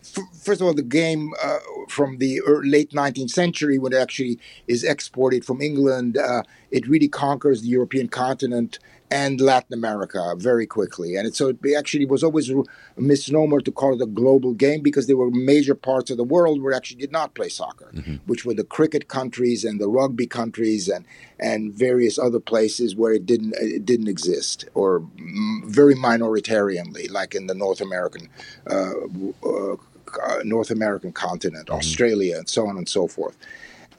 first 0.43 0.61
of 0.61 0.67
all, 0.67 0.75
the 0.75 0.83
game 0.83 1.33
uh, 1.43 1.59
from 1.89 2.19
the 2.19 2.41
late 2.47 2.91
19th 2.91 3.31
century, 3.31 3.79
when 3.79 3.93
it 3.93 3.97
actually 3.97 4.39
is 4.67 4.83
exported 4.83 5.45
from 5.45 5.61
England, 5.61 6.17
uh, 6.19 6.43
it 6.71 6.89
really 6.89 7.09
conquers 7.09 7.63
the 7.63 7.69
European 7.69 8.09
continent 8.09 8.79
and 9.13 9.43
Latin 9.43 9.75
America 9.75 10.35
very 10.39 10.67
quickly. 10.67 11.17
And 11.17 11.27
it, 11.27 11.35
so 11.35 11.49
it 11.49 11.59
actually 11.77 12.07
was 12.07 12.25
always 12.25 12.49
a 12.49 12.65
misnomer 12.97 13.61
to 13.61 13.71
call 13.71 13.95
it 13.95 14.01
a 14.01 14.07
global 14.07 14.55
game 14.55 14.81
because 14.81 15.07
there 15.07 15.19
were 15.19 15.31
major 15.31 15.75
parts 15.75 16.11
of 16.11 16.17
the 16.17 16.25
world 16.25 16.63
where 16.63 16.73
actually 16.73 17.01
did 17.01 17.13
not 17.13 17.35
play 17.35 17.51
soccer, 17.51 17.91
mm-hmm. 17.93 18.15
which 18.25 18.47
were 18.47 18.55
the 18.55 18.65
cricket 18.65 19.09
countries 19.09 19.65
and 19.65 19.79
the 19.79 19.89
rugby 19.89 20.27
countries 20.27 20.89
and 20.89 21.05
and 21.39 21.75
various 21.75 22.19
other 22.19 22.41
places 22.41 22.97
where 22.97 23.13
it 23.13 23.27
didn't 23.27 23.55
it 23.61 23.85
didn't 23.85 24.09
exist 24.09 24.65
or 24.73 25.07
very 25.67 25.95
minoritarianly, 25.95 27.11
like 27.11 27.35
in 27.35 27.47
the 27.47 27.55
North 27.55 27.83
American. 27.83 28.31
Uh, 28.69 28.93
uh, 29.47 29.77
North 30.45 30.71
American 30.71 31.11
continent, 31.11 31.69
mm-hmm. 31.69 31.79
Australia, 31.79 32.37
and 32.37 32.47
so 32.47 32.67
on 32.67 32.77
and 32.77 32.87
so 32.87 33.09
forth. 33.09 33.35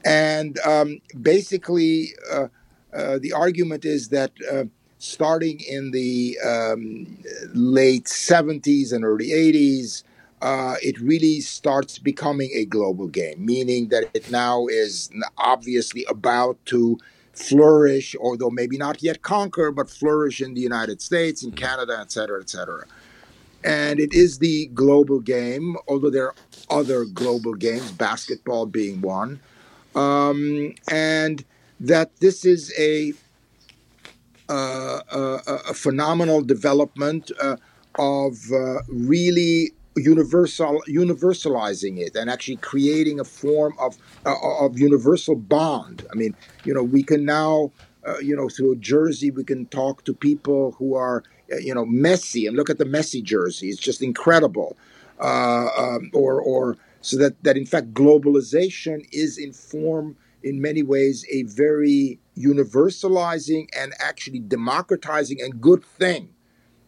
And 0.04 0.60
um, 0.60 1.00
basically, 1.20 2.10
uh, 2.32 2.46
uh, 2.92 3.18
the 3.20 3.32
argument 3.32 3.84
is 3.84 4.10
that 4.10 4.30
uh, 4.52 4.64
starting 5.04 5.60
in 5.60 5.90
the 5.90 6.38
um, 6.44 7.18
late 7.52 8.06
70s 8.06 8.92
and 8.92 9.04
early 9.04 9.28
80s, 9.28 10.02
uh, 10.40 10.76
it 10.82 10.98
really 11.00 11.40
starts 11.40 11.98
becoming 11.98 12.50
a 12.54 12.64
global 12.64 13.06
game, 13.08 13.44
meaning 13.44 13.88
that 13.88 14.04
it 14.14 14.30
now 14.30 14.66
is 14.66 15.10
obviously 15.38 16.04
about 16.08 16.56
to 16.66 16.98
flourish, 17.32 18.16
although 18.20 18.50
maybe 18.50 18.78
not 18.78 19.02
yet 19.02 19.22
conquer, 19.22 19.70
but 19.70 19.90
flourish 19.90 20.40
in 20.40 20.54
the 20.54 20.60
United 20.60 21.02
States, 21.02 21.42
in 21.42 21.52
Canada, 21.52 21.98
et 22.00 22.10
cetera, 22.10 22.40
et 22.40 22.48
cetera. 22.48 22.84
And 23.62 24.00
it 24.00 24.12
is 24.12 24.38
the 24.38 24.66
global 24.74 25.20
game, 25.20 25.76
although 25.88 26.10
there 26.10 26.28
are 26.28 26.34
other 26.70 27.04
global 27.04 27.54
games, 27.54 27.92
basketball 27.92 28.66
being 28.66 29.00
one. 29.00 29.40
Um, 29.94 30.74
and 30.90 31.44
that 31.80 32.16
this 32.20 32.44
is 32.44 32.72
a 32.78 33.14
a 34.48 35.74
phenomenal 35.74 36.42
development 36.42 37.30
uh, 37.40 37.56
of 37.98 38.36
really 38.88 39.72
universal 39.96 40.82
universalizing 40.88 41.98
it 42.00 42.16
and 42.16 42.28
actually 42.28 42.56
creating 42.56 43.20
a 43.20 43.24
form 43.24 43.74
of 43.78 43.96
of 44.24 44.78
universal 44.78 45.36
bond. 45.36 46.04
I 46.12 46.16
mean, 46.16 46.34
you 46.64 46.74
know, 46.74 46.82
we 46.82 47.02
can 47.02 47.24
now. 47.24 47.72
Uh, 48.06 48.18
you 48.18 48.36
know, 48.36 48.50
through 48.50 48.76
jersey, 48.76 49.30
we 49.30 49.42
can 49.42 49.64
talk 49.64 50.04
to 50.04 50.12
people 50.12 50.72
who 50.72 50.94
are, 50.94 51.22
you 51.58 51.74
know, 51.74 51.86
Messi, 51.86 52.46
and 52.46 52.54
look 52.54 52.68
at 52.68 52.76
the 52.76 52.84
Messi 52.84 53.22
jersey; 53.22 53.68
it's 53.70 53.80
just 53.80 54.02
incredible. 54.02 54.76
Uh, 55.18 55.68
um, 55.78 56.10
or, 56.12 56.38
or 56.40 56.76
so 57.00 57.16
that 57.16 57.42
that 57.44 57.56
in 57.56 57.64
fact, 57.64 57.94
globalization 57.94 59.06
is 59.10 59.38
in 59.38 59.52
form 59.54 60.16
in 60.44 60.60
many 60.60 60.82
ways 60.82 61.26
a 61.32 61.42
very 61.44 62.20
universalizing 62.36 63.66
and 63.76 63.94
actually 63.98 64.38
democratizing 64.38 65.40
and 65.40 65.60
good 65.60 65.82
thing. 65.82 66.28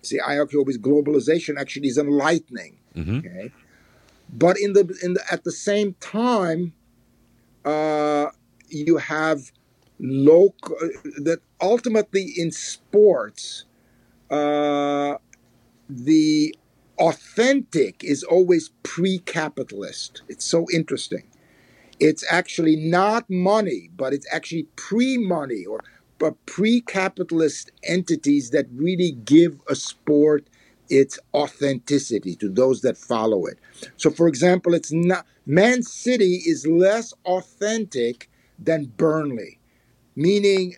See, 0.02 0.20
I 0.20 0.38
argue 0.38 0.58
always 0.60 0.78
globalization 0.78 1.58
actually 1.58 1.88
is 1.88 1.98
enlightening. 1.98 2.78
Mm-hmm. 2.94 3.18
Okay, 3.18 3.52
but 4.32 4.56
in 4.58 4.74
the 4.74 4.96
in 5.02 5.14
the 5.14 5.22
at 5.30 5.42
the 5.44 5.50
same 5.50 5.94
time, 6.00 6.74
uh, 7.64 8.26
you 8.68 8.98
have 8.98 9.50
local 9.98 10.76
that 11.24 11.40
ultimately 11.60 12.34
in 12.36 12.52
sports, 12.52 13.64
uh, 14.30 15.14
the 15.88 16.54
authentic 16.98 18.04
is 18.04 18.22
always 18.22 18.70
pre-capitalist. 18.82 20.22
It's 20.28 20.44
so 20.44 20.66
interesting 20.72 21.24
it's 22.00 22.24
actually 22.30 22.76
not 22.76 23.28
money, 23.30 23.90
but 23.96 24.12
it's 24.12 24.26
actually 24.32 24.64
pre 24.76 25.16
money 25.18 25.64
or 25.64 25.80
pre 26.46 26.80
capitalist 26.80 27.72
entities 27.85 28.50
that 28.50 28.66
really 28.74 29.12
give 29.12 29.61
a 29.68 29.74
sport 29.74 30.46
its 30.88 31.18
authenticity 31.35 32.37
to 32.37 32.48
those 32.48 32.80
that 32.82 32.96
follow 32.96 33.46
it. 33.46 33.59
So, 33.96 34.11
for 34.11 34.28
example, 34.28 34.74
it's 34.74 34.92
not 34.92 35.26
Man 35.46 35.82
City 35.82 36.42
is 36.46 36.66
less 36.66 37.12
authentic 37.24 38.28
than 38.59 38.87
Burnley, 38.96 39.59
meaning 40.14 40.76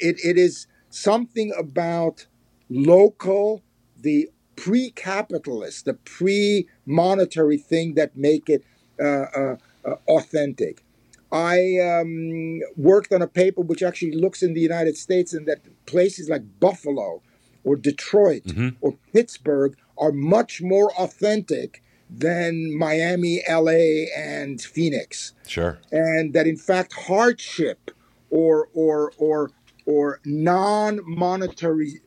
it, 0.00 0.18
it 0.24 0.38
is 0.38 0.66
something 0.90 1.52
about 1.58 2.26
local, 2.68 3.62
the 4.00 4.28
pre-capitalist, 4.56 5.84
the 5.84 5.94
pre-monetary 5.94 7.58
thing 7.58 7.94
that 7.94 8.16
make 8.16 8.48
it 8.48 8.64
uh, 9.00 9.26
uh, 9.34 9.56
uh, 9.88 9.96
authentic. 10.08 10.84
I 11.30 11.78
um, 11.78 12.60
worked 12.76 13.12
on 13.12 13.20
a 13.20 13.26
paper 13.26 13.60
which 13.60 13.82
actually 13.82 14.12
looks 14.12 14.42
in 14.42 14.54
the 14.54 14.60
United 14.60 14.96
States 14.96 15.32
and 15.34 15.46
that 15.46 15.60
places 15.86 16.28
like 16.28 16.42
Buffalo 16.58 17.22
or 17.64 17.76
Detroit 17.76 18.44
mm-hmm. 18.44 18.68
or 18.80 18.96
Pittsburgh 19.12 19.76
are 19.98 20.12
much 20.12 20.62
more 20.62 20.92
authentic 20.94 21.82
than 22.10 22.76
Miami, 22.76 23.42
LA, 23.48 24.06
and 24.16 24.60
Phoenix. 24.60 25.34
Sure. 25.46 25.78
And 25.92 26.32
that 26.32 26.46
in 26.46 26.56
fact 26.56 26.94
hardship 26.94 27.90
or 28.30 28.68
or 28.72 29.12
or 29.18 29.50
or 29.84 30.20
non-monetary 30.24 32.00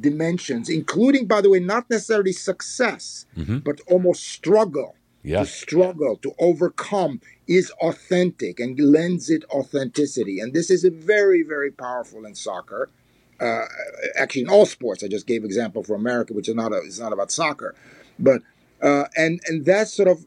dimensions, 0.00 0.68
including 0.68 1.26
by 1.26 1.40
the 1.40 1.50
way, 1.50 1.60
not 1.60 1.88
necessarily 1.88 2.32
success, 2.32 3.26
mm-hmm. 3.36 3.58
but 3.58 3.80
almost 3.88 4.24
struggle. 4.24 4.96
Yeah. 5.26 5.40
To 5.40 5.46
struggle, 5.46 6.16
to 6.22 6.32
overcome 6.38 7.20
is 7.48 7.70
authentic 7.82 8.60
and 8.60 8.78
lends 8.78 9.28
it 9.28 9.44
authenticity. 9.50 10.38
And 10.38 10.54
this 10.54 10.70
is 10.70 10.84
a 10.84 10.90
very, 10.90 11.42
very 11.42 11.72
powerful 11.72 12.24
in 12.24 12.34
soccer 12.36 12.88
uh, 13.40 13.64
actually 14.16 14.42
in 14.42 14.48
all 14.48 14.66
sports. 14.66 15.02
I 15.02 15.08
just 15.08 15.26
gave 15.26 15.44
example 15.44 15.82
for 15.82 15.94
America, 15.94 16.32
which 16.32 16.48
is 16.48 16.54
not 16.54 16.72
a, 16.72 16.76
it's 16.76 16.98
not 16.98 17.12
about 17.12 17.30
soccer, 17.30 17.74
but 18.18 18.42
uh, 18.82 19.04
and 19.16 19.40
and 19.46 19.64
that 19.66 19.88
sort 19.88 20.08
of 20.08 20.26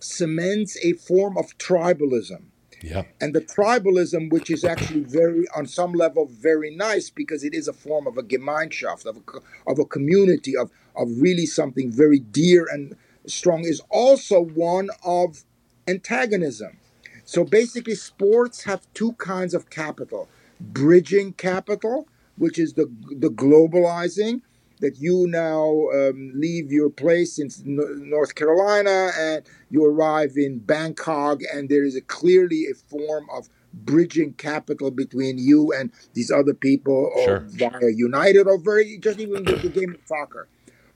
cements 0.00 0.76
a 0.82 0.92
form 0.94 1.36
of 1.36 1.56
tribalism. 1.58 2.44
Yeah. 2.82 3.04
And 3.18 3.34
the 3.34 3.40
tribalism, 3.40 4.30
which 4.30 4.50
is 4.50 4.62
actually 4.62 5.00
very, 5.00 5.46
on 5.56 5.66
some 5.66 5.94
level, 5.94 6.26
very 6.26 6.74
nice 6.74 7.08
because 7.08 7.42
it 7.42 7.54
is 7.54 7.66
a 7.66 7.72
form 7.72 8.06
of 8.06 8.18
a 8.18 8.22
Gemeinschaft, 8.22 9.06
of 9.06 9.16
a, 9.16 9.70
of 9.70 9.78
a 9.78 9.86
community, 9.86 10.54
of, 10.54 10.70
of 10.94 11.08
really 11.18 11.46
something 11.46 11.90
very 11.90 12.18
dear 12.18 12.66
and 12.70 12.94
strong, 13.26 13.64
is 13.64 13.80
also 13.90 14.40
one 14.40 14.88
of 15.04 15.44
antagonism. 15.86 16.78
So 17.24 17.44
basically, 17.44 17.94
sports 17.94 18.64
have 18.64 18.86
two 18.94 19.12
kinds 19.12 19.54
of 19.54 19.70
capital 19.70 20.28
bridging 20.60 21.32
capital, 21.32 22.08
which 22.36 22.58
is 22.58 22.74
the 22.74 22.86
the 23.10 23.28
globalizing 23.28 24.42
that 24.80 24.98
you 24.98 25.26
now 25.28 25.88
um, 25.94 26.32
leave 26.34 26.70
your 26.72 26.90
place 26.90 27.38
in 27.38 27.48
North 27.64 28.34
Carolina 28.34 29.10
and 29.16 29.42
you 29.70 29.84
arrive 29.84 30.32
in 30.36 30.58
Bangkok, 30.58 31.40
and 31.52 31.68
there 31.68 31.84
is 31.84 31.96
a 31.96 32.00
clearly 32.00 32.66
a 32.70 32.74
form 32.74 33.26
of 33.32 33.48
bridging 33.72 34.32
capital 34.34 34.90
between 34.90 35.38
you 35.38 35.72
and 35.72 35.90
these 36.12 36.30
other 36.30 36.54
people, 36.54 37.10
or 37.16 37.24
sure. 37.24 37.40
via 37.48 37.90
United, 37.94 38.46
or 38.46 38.58
very 38.58 38.98
just 38.98 39.18
even 39.18 39.44
the, 39.44 39.56
the 39.56 39.68
game 39.68 39.94
of 39.94 40.00
soccer. 40.06 40.48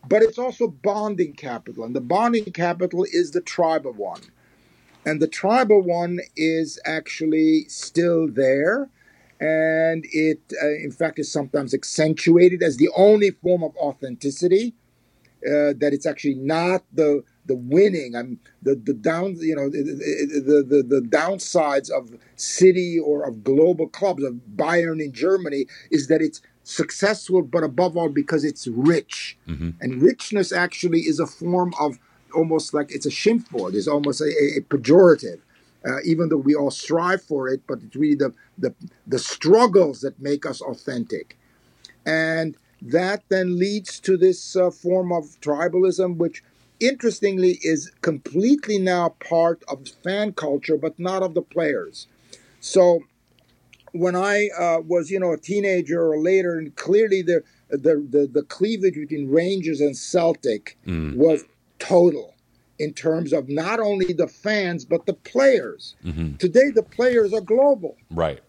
But 0.06 0.22
it's 0.22 0.38
also 0.38 0.68
bonding 0.68 1.32
capital, 1.34 1.84
and 1.84 1.96
the 1.96 2.00
bonding 2.00 2.44
capital 2.52 3.04
is 3.10 3.30
the 3.32 3.40
tribal 3.40 3.92
one, 3.92 4.22
and 5.06 5.20
the 5.20 5.28
tribal 5.28 5.82
one 5.82 6.20
is 6.36 6.78
actually 6.86 7.66
still 7.68 8.28
there 8.28 8.90
and 9.40 10.04
it 10.12 10.40
uh, 10.62 10.68
in 10.68 10.92
fact 10.92 11.18
is 11.18 11.30
sometimes 11.32 11.74
accentuated 11.74 12.62
as 12.62 12.76
the 12.78 12.90
only 12.96 13.30
form 13.32 13.62
of 13.64 13.76
authenticity 13.76 14.74
uh, 15.46 15.74
that 15.78 15.90
it's 15.92 16.06
actually 16.06 16.36
not 16.36 16.84
the 16.92 17.22
the 17.46 17.56
winning. 17.56 18.14
I'm 18.16 18.40
the 18.62 18.76
the 18.76 18.94
down 18.94 19.36
you 19.40 19.56
know 19.56 19.70
the, 19.70 19.82
the 19.82 20.64
the 20.68 20.82
the 21.00 21.02
downsides 21.08 21.90
of 21.90 22.10
city 22.36 22.98
or 22.98 23.26
of 23.28 23.44
global 23.44 23.88
clubs 23.88 24.24
of 24.24 24.34
bayern 24.56 25.02
in 25.04 25.12
germany 25.12 25.66
is 25.90 26.08
that 26.08 26.22
it's 26.22 26.42
successful 26.68 27.42
but 27.42 27.62
above 27.64 27.96
all 27.96 28.08
because 28.08 28.44
it's 28.44 28.66
rich 28.68 29.38
mm-hmm. 29.48 29.70
and 29.80 30.02
richness 30.02 30.52
actually 30.52 31.00
is 31.00 31.18
a 31.18 31.26
form 31.26 31.72
of 31.80 31.98
almost 32.34 32.74
like 32.74 32.90
it's 32.90 33.06
a 33.06 33.10
schimpfwort 33.10 33.74
it's 33.74 33.88
almost 33.88 34.20
a, 34.20 34.30
a 34.56 34.60
pejorative 34.68 35.40
uh, 35.86 35.98
even 36.04 36.28
though 36.28 36.36
we 36.36 36.54
all 36.54 36.70
strive 36.70 37.22
for 37.22 37.48
it, 37.48 37.62
but 37.66 37.78
it's 37.82 37.96
really 37.96 38.16
the, 38.16 38.32
the, 38.56 38.74
the 39.06 39.18
struggles 39.18 40.00
that 40.00 40.20
make 40.20 40.44
us 40.44 40.60
authentic. 40.60 41.38
And 42.04 42.56
that 42.82 43.22
then 43.28 43.58
leads 43.58 44.00
to 44.00 44.16
this 44.16 44.56
uh, 44.56 44.70
form 44.70 45.12
of 45.12 45.40
tribalism, 45.40 46.16
which 46.16 46.42
interestingly 46.80 47.58
is 47.62 47.90
completely 48.02 48.78
now 48.78 49.10
part 49.20 49.62
of 49.68 49.88
fan 50.02 50.32
culture, 50.32 50.76
but 50.76 50.98
not 50.98 51.22
of 51.22 51.34
the 51.34 51.42
players. 51.42 52.06
So 52.60 53.00
when 53.92 54.16
I 54.16 54.48
uh, 54.58 54.80
was, 54.80 55.10
you 55.10 55.20
know, 55.20 55.32
a 55.32 55.38
teenager 55.38 56.00
or 56.00 56.18
later, 56.18 56.58
and 56.58 56.74
clearly 56.76 57.22
the 57.22 57.42
the 57.70 58.06
the, 58.08 58.28
the 58.32 58.42
cleavage 58.42 58.94
between 58.94 59.30
Rangers 59.30 59.80
and 59.80 59.96
Celtic 59.96 60.76
mm. 60.86 61.14
was 61.16 61.44
total 61.78 62.34
in 62.78 62.92
terms 62.92 63.32
of 63.32 63.48
not 63.48 63.80
only 63.80 64.12
the 64.12 64.28
fans 64.28 64.84
but 64.84 65.06
the 65.06 65.14
players. 65.14 65.96
Mm-hmm. 66.04 66.36
Today, 66.36 66.70
the 66.70 66.82
players 66.82 67.32
are 67.32 67.40
global. 67.40 67.96
Right. 68.10 68.40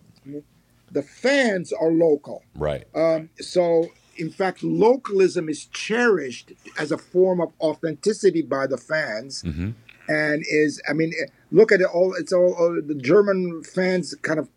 The 0.91 1.04
fans 1.04 1.71
are 1.73 1.91
local. 1.91 2.43
Right. 2.56 2.86
Um, 2.95 3.30
so, 3.39 3.88
in 4.17 4.30
fact, 4.32 4.63
localism 4.63 5.49
is 5.49 5.65
cherished 5.65 6.54
as 6.78 6.91
a 6.91 6.97
form 6.97 7.41
of 7.41 7.52
authenticity 7.60 8.41
by 8.41 8.67
the 8.67 8.78
fans. 8.78 9.43
Mm-hmm. 9.43 9.71
And 10.08 10.43
is, 10.49 10.82
I 10.89 10.93
mean, 10.93 11.13
look 11.52 11.72
at 11.72 11.82
it 11.82 11.88
all. 11.88 12.14
It's 12.14 12.34
all, 12.34 12.82
the 12.86 12.96
German 12.96 13.64
fans 13.64 14.16
kind 14.22 14.40
of 14.40 14.50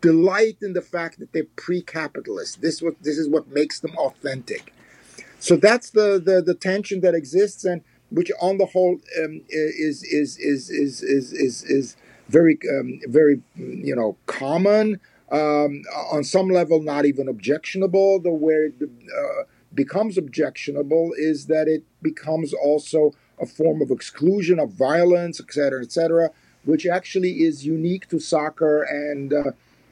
delight 0.00 0.58
in 0.62 0.72
the 0.72 0.82
fact 0.82 1.18
that 1.18 1.32
they're 1.32 1.44
pre-capitalist. 1.56 2.60
This 2.60 2.82
what 2.82 2.94
this 3.02 3.18
is 3.18 3.28
what 3.28 3.48
makes 3.48 3.80
them 3.80 3.94
authentic. 3.96 4.72
So 5.38 5.56
that's 5.56 5.90
the 5.90 6.20
the, 6.24 6.42
the 6.42 6.54
tension 6.54 7.00
that 7.00 7.14
exists, 7.14 7.64
and 7.64 7.82
which 8.10 8.30
on 8.40 8.58
the 8.58 8.66
whole 8.66 8.98
um, 9.22 9.40
is, 9.48 10.02
is, 10.02 10.36
is, 10.38 10.70
is, 10.70 11.00
is, 11.00 11.32
is, 11.32 11.64
is 11.64 11.96
very, 12.28 12.58
um, 12.70 13.00
very, 13.08 13.40
you 13.56 13.96
know, 13.96 14.16
common. 14.26 15.00
Um, 15.30 15.82
on 16.12 16.24
some 16.24 16.48
level, 16.48 16.82
not 16.82 17.06
even 17.06 17.26
objectionable. 17.26 18.20
The 18.20 18.30
where 18.30 18.66
it 18.66 18.74
uh, 18.82 19.44
becomes 19.72 20.18
objectionable 20.18 21.12
is 21.16 21.46
that 21.46 21.68
it 21.68 21.84
becomes 22.02 22.52
also 22.52 23.14
a 23.42 23.46
form 23.46 23.82
of 23.82 23.90
exclusion, 23.90 24.58
of 24.58 24.70
violence, 24.70 25.40
etc., 25.40 25.82
etc., 25.82 26.30
which 26.64 26.86
actually 26.86 27.42
is 27.42 27.66
unique 27.66 28.08
to 28.08 28.20
soccer. 28.20 28.84
And 28.84 29.32
uh, 29.32 29.50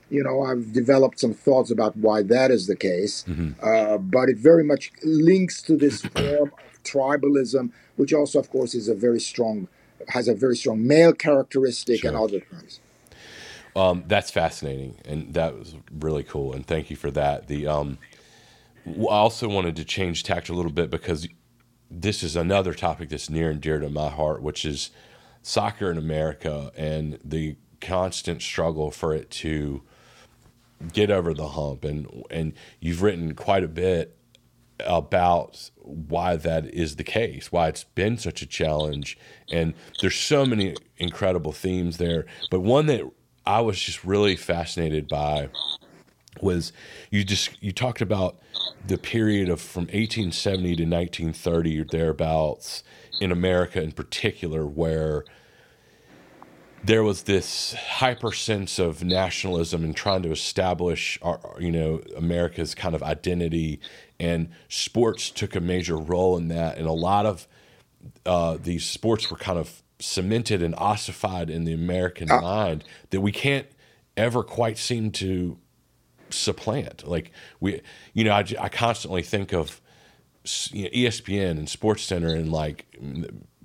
you 0.09 0.23
know, 0.23 0.43
I've 0.43 0.73
developed 0.73 1.21
some 1.21 1.35
thoughts 1.35 1.71
about 1.71 1.97
why 1.97 2.23
that 2.23 2.51
is 2.51 2.67
the 2.67 2.77
case. 2.77 3.25
Mm-hmm. 3.29 3.53
Uh, 3.63 3.99
but 3.99 4.29
it 4.29 4.39
very 4.39 4.65
much 4.65 4.93
links 5.03 5.61
to 5.63 5.77
this 5.77 6.03
form 6.17 6.53
of 6.53 6.83
tribalism, 6.85 7.73
which 7.97 8.13
also, 8.13 8.39
of 8.39 8.51
course, 8.51 8.75
is 8.75 8.89
a 8.89 8.95
very 8.95 9.21
strong, 9.21 9.69
has 10.09 10.29
a 10.29 10.35
very 10.35 10.57
strong 10.57 10.87
male 10.87 11.13
characteristic 11.13 12.01
sure. 12.01 12.09
and 12.09 12.17
other 12.17 12.41
terms. 12.41 12.81
Um, 13.77 14.05
that's 14.09 14.31
fascinating, 14.33 14.97
and 15.05 15.33
that 15.35 15.57
was 15.57 15.77
really 16.01 16.25
cool. 16.25 16.53
And 16.53 16.67
thank 16.67 16.91
you 16.91 16.97
for 16.97 17.11
that. 17.13 17.47
The 17.47 17.69
um, 17.69 17.99
I 18.87 19.05
also 19.05 19.49
wanted 19.49 19.77
to 19.77 19.85
change 19.85 20.25
tact 20.25 20.49
a 20.49 20.55
little 20.55 20.73
bit 20.73 20.91
because 20.91 21.29
this 21.90 22.22
is 22.22 22.37
another 22.37 22.72
topic 22.72 23.09
that's 23.09 23.29
near 23.29 23.50
and 23.50 23.61
dear 23.61 23.79
to 23.79 23.88
my 23.88 24.09
heart, 24.09 24.42
which 24.42 24.64
is 24.64 24.90
soccer 25.42 25.90
in 25.90 25.98
America 25.98 26.70
and 26.76 27.18
the 27.24 27.57
constant 27.81 28.42
struggle 28.42 28.90
for 28.90 29.14
it 29.14 29.31
to 29.31 29.83
get 30.92 31.11
over 31.11 31.35
the 31.35 31.48
hump. 31.48 31.85
And 31.85 32.24
and 32.31 32.53
you've 32.79 33.03
written 33.03 33.35
quite 33.35 33.64
a 33.64 33.68
bit 33.68 34.16
about 34.79 35.70
why 35.76 36.37
that 36.37 36.66
is 36.66 36.96
the 36.96 37.05
case, 37.05 37.53
why 37.53 37.68
it's 37.68 37.85
been 37.85 38.16
such 38.16 38.40
a 38.42 38.46
challenge. 38.46 39.18
And 39.50 39.74
there's 40.00 40.16
so 40.16 40.46
many 40.46 40.76
incredible 40.96 41.53
themes 41.53 41.98
there. 41.98 42.26
But 42.50 42.61
one 42.61 42.87
that 42.87 43.03
I 43.44 43.61
was 43.61 43.81
just 43.81 44.05
really 44.05 44.37
fascinated 44.37 45.09
by 45.09 45.51
was 46.41 46.72
you 47.11 47.24
just 47.24 47.62
you 47.62 47.72
talked 47.72 48.01
about 48.01 48.38
the 48.87 48.99
period 48.99 49.49
of 49.49 49.61
from 49.61 49.83
1870 49.83 50.77
to 50.77 50.85
1930 50.85 51.81
or 51.81 51.85
thereabouts 51.85 52.83
in 53.21 53.31
America 53.31 53.83
in 53.83 53.93
particular 53.93 54.67
where 54.67 55.25
there 56.83 57.03
was 57.03 57.25
this 57.25 57.75
hyper 57.75 58.33
sense 58.33 58.79
of 58.79 59.05
nationalism 59.05 59.85
and 59.85 59.95
trying 59.95 60.23
to 60.23 60.31
establish 60.31 61.19
our, 61.23 61.39
you 61.59 61.71
know 61.71 62.01
America's 62.17 62.75
kind 62.75 62.95
of 62.95 63.03
identity. 63.03 63.81
And 64.19 64.49
sports 64.69 65.31
took 65.31 65.55
a 65.55 65.61
major 65.61 65.97
role 65.97 66.37
in 66.37 66.49
that. 66.49 66.79
And 66.79 66.87
a 66.87 66.93
lot 66.93 67.27
of 67.27 67.47
uh, 68.25 68.59
these 68.61 68.87
sports 68.87 69.31
were 69.31 69.37
kind 69.37 69.59
of 69.59 69.83
cemented 69.99 70.63
and 70.63 70.75
ossified 70.77 71.51
in 71.51 71.65
the 71.65 71.75
American 71.75 72.31
uh, 72.31 72.41
mind 72.41 72.85
that 73.11 73.21
we 73.21 73.33
can't 73.33 73.67
ever 74.17 74.43
quite 74.43 74.79
seem 74.79 75.11
to 75.11 75.59
supplant 76.33 77.07
like 77.07 77.31
we 77.61 77.81
you 78.12 78.24
know 78.24 78.33
I, 78.33 78.45
I 78.59 78.68
constantly 78.68 79.22
think 79.22 79.53
of 79.53 79.81
you 80.72 80.85
know, 80.85 80.91
ESPN 80.91 81.51
and 81.53 81.68
Sports 81.68 82.03
Center 82.03 82.35
and 82.35 82.51
like, 82.51 82.87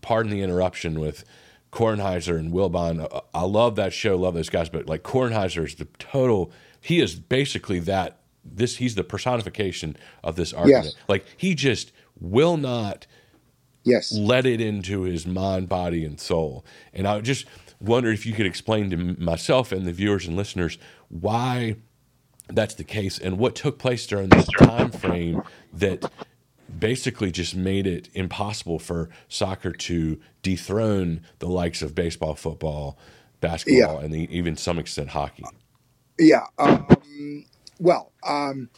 pardon 0.01 0.31
the 0.31 0.41
interruption 0.41 0.99
with 0.99 1.23
Kornheiser 1.71 2.37
and 2.37 2.51
Wilbon. 2.51 3.07
Uh, 3.11 3.21
I 3.33 3.43
love 3.43 3.75
that 3.75 3.93
show, 3.93 4.17
love 4.17 4.33
those 4.33 4.49
guys, 4.49 4.69
but 4.69 4.87
like 4.87 5.03
Kornheiser 5.03 5.65
is 5.65 5.75
the 5.75 5.85
total. 5.99 6.51
He 6.81 6.99
is 6.99 7.15
basically 7.15 7.79
that. 7.79 8.19
This 8.47 8.77
he's 8.77 8.93
the 8.93 9.03
personification 9.03 9.97
of 10.23 10.35
this 10.35 10.53
argument. 10.53 10.85
Yes. 10.85 10.95
Like 11.07 11.25
he 11.35 11.55
just 11.55 11.91
will 12.19 12.57
not. 12.57 13.07
Yes. 13.83 14.11
Let 14.11 14.45
it 14.45 14.61
into 14.61 15.01
his 15.01 15.25
mind, 15.25 15.67
body, 15.67 16.05
and 16.05 16.19
soul. 16.19 16.63
And 16.93 17.07
I 17.07 17.21
just 17.21 17.45
wonder 17.79 18.11
if 18.11 18.25
you 18.25 18.33
could 18.33 18.45
explain 18.45 18.91
to 18.91 18.97
myself 18.97 19.71
and 19.71 19.85
the 19.85 19.91
viewers 19.91 20.27
and 20.27 20.35
listeners 20.35 20.77
why 21.09 21.75
that's 22.49 22.75
the 22.75 22.83
case 22.83 23.17
and 23.17 23.37
what 23.37 23.55
took 23.55 23.79
place 23.79 24.05
during 24.05 24.29
this 24.29 24.47
time 24.59 24.91
frame 24.91 25.41
that 25.73 26.11
basically 26.79 27.31
just 27.31 27.55
made 27.55 27.87
it 27.87 28.09
impossible 28.13 28.79
for 28.79 29.09
soccer 29.27 29.71
to 29.71 30.19
dethrone 30.41 31.21
the 31.39 31.47
likes 31.47 31.81
of 31.81 31.95
baseball, 31.95 32.35
football, 32.35 32.97
basketball, 33.41 33.99
yeah. 33.99 34.05
and 34.05 34.13
the, 34.13 34.35
even 34.35 34.55
some 34.57 34.77
extent 34.77 35.09
hockey. 35.09 35.45
Yeah. 36.19 36.45
Um, 36.57 37.45
well, 37.79 38.11
um, 38.25 38.69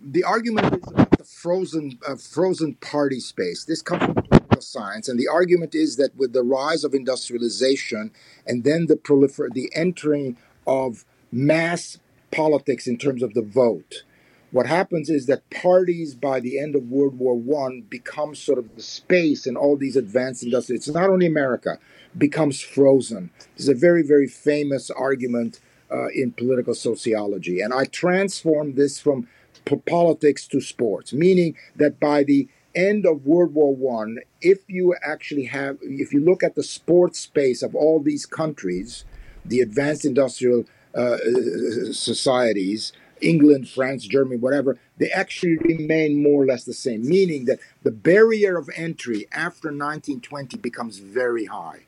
the 0.00 0.24
argument 0.24 0.74
is 0.74 0.92
about 0.92 1.10
the 1.18 1.24
frozen 1.24 1.98
uh, 2.06 2.16
frozen 2.16 2.74
party 2.76 3.20
space. 3.20 3.64
This 3.64 3.82
comes 3.82 4.04
from 4.04 4.14
political 4.14 4.62
science, 4.62 5.08
and 5.08 5.18
the 5.18 5.28
argument 5.28 5.74
is 5.74 5.96
that 5.96 6.16
with 6.16 6.32
the 6.32 6.42
rise 6.42 6.84
of 6.84 6.94
industrialization 6.94 8.12
and 8.46 8.64
then 8.64 8.86
the 8.86 8.96
prolifer 8.96 9.48
the 9.52 9.70
entering 9.74 10.36
of 10.66 11.04
mass 11.32 11.98
politics 12.30 12.86
in 12.86 12.98
terms 12.98 13.22
of 13.22 13.34
the 13.34 13.42
vote, 13.42 14.04
what 14.50 14.66
happens 14.66 15.10
is 15.10 15.26
that 15.26 15.48
parties 15.50 16.14
by 16.14 16.40
the 16.40 16.58
end 16.58 16.74
of 16.74 16.90
World 16.90 17.18
War 17.18 17.34
One 17.34 17.82
become 17.82 18.34
sort 18.34 18.58
of 18.58 18.74
the 18.76 18.82
space 18.82 19.46
in 19.46 19.56
all 19.56 19.76
these 19.76 19.96
advanced 19.96 20.42
industries. 20.42 20.80
It's 20.80 20.94
not 20.94 21.10
only 21.10 21.26
America 21.26 21.78
becomes 22.16 22.60
frozen. 22.60 23.30
There's 23.56 23.68
a 23.68 23.74
very 23.74 24.02
very 24.02 24.26
famous 24.26 24.90
argument 24.90 25.60
uh, 25.90 26.08
in 26.08 26.32
political 26.32 26.74
sociology, 26.74 27.60
and 27.60 27.74
I 27.74 27.84
transformed 27.84 28.76
this 28.76 28.98
from 28.98 29.28
p- 29.66 29.76
politics 29.76 30.46
to 30.48 30.60
sports, 30.60 31.12
meaning 31.12 31.56
that 31.76 32.00
by 32.00 32.24
the 32.24 32.48
end 32.74 33.04
of 33.04 33.26
World 33.26 33.54
War 33.54 33.74
One, 33.74 34.18
if 34.40 34.60
you 34.68 34.94
actually 35.02 35.44
have, 35.44 35.78
if 35.82 36.12
you 36.12 36.24
look 36.24 36.42
at 36.42 36.54
the 36.54 36.62
sports 36.62 37.20
space 37.20 37.62
of 37.62 37.74
all 37.74 38.00
these 38.00 38.24
countries, 38.24 39.04
the 39.44 39.60
advanced 39.60 40.04
industrial 40.04 40.64
uh, 40.98 41.92
societies, 41.92 42.92
England, 43.20 43.68
France, 43.68 44.04
Germany, 44.04 44.36
whatever, 44.36 44.78
they 44.98 45.10
actually 45.10 45.56
remain 45.58 46.22
more 46.22 46.42
or 46.42 46.46
less 46.46 46.64
the 46.64 46.74
same, 46.74 47.06
meaning 47.06 47.44
that 47.46 47.60
the 47.82 47.90
barrier 47.90 48.56
of 48.56 48.68
entry 48.74 49.26
after 49.32 49.68
1920 49.68 50.56
becomes 50.58 50.98
very 50.98 51.46
high. 51.46 51.80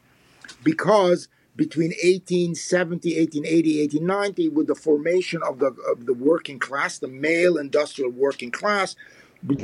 Because 0.62 1.28
between 1.56 1.90
1870, 1.90 3.18
1880, 3.18 3.80
1890, 3.80 4.48
with 4.48 4.66
the 4.66 4.74
formation 4.74 5.42
of 5.42 5.58
the, 5.58 5.74
of 5.90 6.06
the 6.06 6.14
working 6.14 6.58
class, 6.58 6.98
the 6.98 7.08
male 7.08 7.56
industrial 7.56 8.10
working 8.10 8.50
class, 8.50 8.96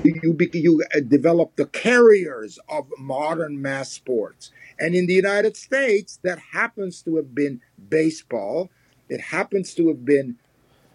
you, 0.05 0.39
you 0.53 0.83
uh, 0.95 1.01
develop 1.01 1.55
the 1.57 1.67
carriers 1.67 2.59
of 2.69 2.87
modern 2.99 3.61
mass 3.61 3.93
sports. 3.93 4.51
And 4.79 4.95
in 4.95 5.07
the 5.07 5.15
United 5.15 5.57
States, 5.57 6.19
that 6.23 6.39
happens 6.53 7.03
to 7.03 7.17
have 7.17 7.35
been 7.35 7.61
baseball. 7.89 8.71
It 9.09 9.21
happens 9.21 9.75
to 9.75 9.89
have 9.89 10.05
been 10.05 10.37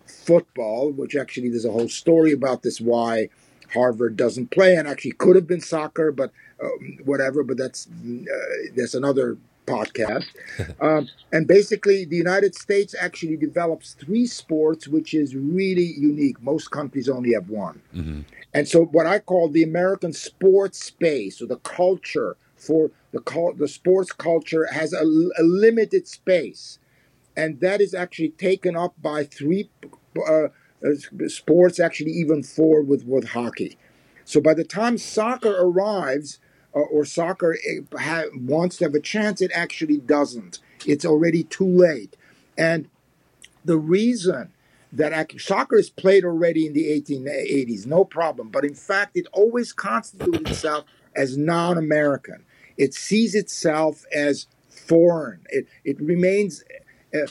football, 0.05 0.91
which 0.91 1.15
actually 1.15 1.49
there's 1.49 1.65
a 1.65 1.71
whole 1.71 1.89
story 1.89 2.31
about 2.31 2.63
this 2.63 2.81
why 2.81 3.29
Harvard 3.73 4.17
doesn't 4.17 4.51
play, 4.51 4.75
and 4.75 4.87
actually 4.87 5.13
could 5.13 5.35
have 5.35 5.47
been 5.47 5.61
soccer, 5.61 6.11
but 6.11 6.31
um, 6.61 6.97
whatever. 7.05 7.43
But 7.43 7.57
that's 7.57 7.87
uh, 7.87 8.35
that's 8.75 8.93
another 8.93 9.37
podcast. 9.65 10.25
um, 10.81 11.07
and 11.31 11.47
basically, 11.47 12.05
the 12.05 12.17
United 12.17 12.55
States 12.55 12.95
actually 12.99 13.37
develops 13.37 13.93
three 13.93 14.27
sports, 14.27 14.87
which 14.87 15.13
is 15.13 15.35
really 15.35 15.93
unique. 15.97 16.41
Most 16.41 16.71
countries 16.71 17.09
only 17.09 17.33
have 17.33 17.49
one. 17.49 17.81
Mm-hmm. 17.95 18.21
And 18.53 18.67
so, 18.67 18.85
what 18.85 19.05
I 19.05 19.19
call 19.19 19.49
the 19.49 19.63
American 19.63 20.13
sports 20.13 20.83
space 20.83 21.41
or 21.41 21.45
the 21.45 21.57
culture 21.57 22.35
for 22.57 22.91
the 23.11 23.53
the 23.57 23.67
sports 23.67 24.11
culture 24.11 24.67
has 24.71 24.93
a, 24.93 25.03
a 25.03 25.43
limited 25.43 26.07
space, 26.07 26.79
and 27.35 27.59
that 27.61 27.81
is 27.81 27.93
actually 27.93 28.29
taken 28.29 28.75
up 28.75 28.93
by 29.01 29.23
three 29.23 29.69
uh, 30.17 30.45
uh, 30.85 31.27
sports, 31.27 31.79
actually 31.79 32.11
even 32.11 32.43
four 32.43 32.81
with, 32.81 33.05
with 33.05 33.29
hockey. 33.29 33.77
So 34.25 34.41
by 34.41 34.53
the 34.53 34.63
time 34.63 34.97
soccer 34.97 35.55
arrives, 35.59 36.39
uh, 36.73 36.79
or 36.79 37.03
soccer 37.03 37.57
eh, 37.67 37.97
ha- 37.99 38.29
wants 38.33 38.77
to 38.77 38.85
have 38.85 38.95
a 38.95 38.99
chance, 38.99 39.41
it 39.41 39.51
actually 39.53 39.97
doesn't. 39.97 40.59
It's 40.85 41.05
already 41.05 41.43
too 41.43 41.67
late. 41.67 42.15
And 42.57 42.89
the 43.65 43.77
reason 43.77 44.53
that 44.93 45.31
soccer 45.39 45.77
is 45.77 45.89
played 45.89 46.25
already 46.25 46.65
in 46.65 46.73
the 46.73 46.85
1880s, 47.01 47.85
no 47.85 48.03
problem. 48.03 48.49
But 48.49 48.65
in 48.65 48.75
fact, 48.75 49.15
it 49.15 49.27
always 49.31 49.73
constituted 49.73 50.49
itself 50.49 50.85
as 51.15 51.37
non 51.37 51.77
American. 51.77 52.45
It 52.77 52.93
sees 52.93 53.35
itself 53.35 54.05
as 54.13 54.47
foreign. 54.69 55.45
It, 55.49 55.67
it 55.83 55.99
remains. 56.01 56.63
Uh, 57.13 57.27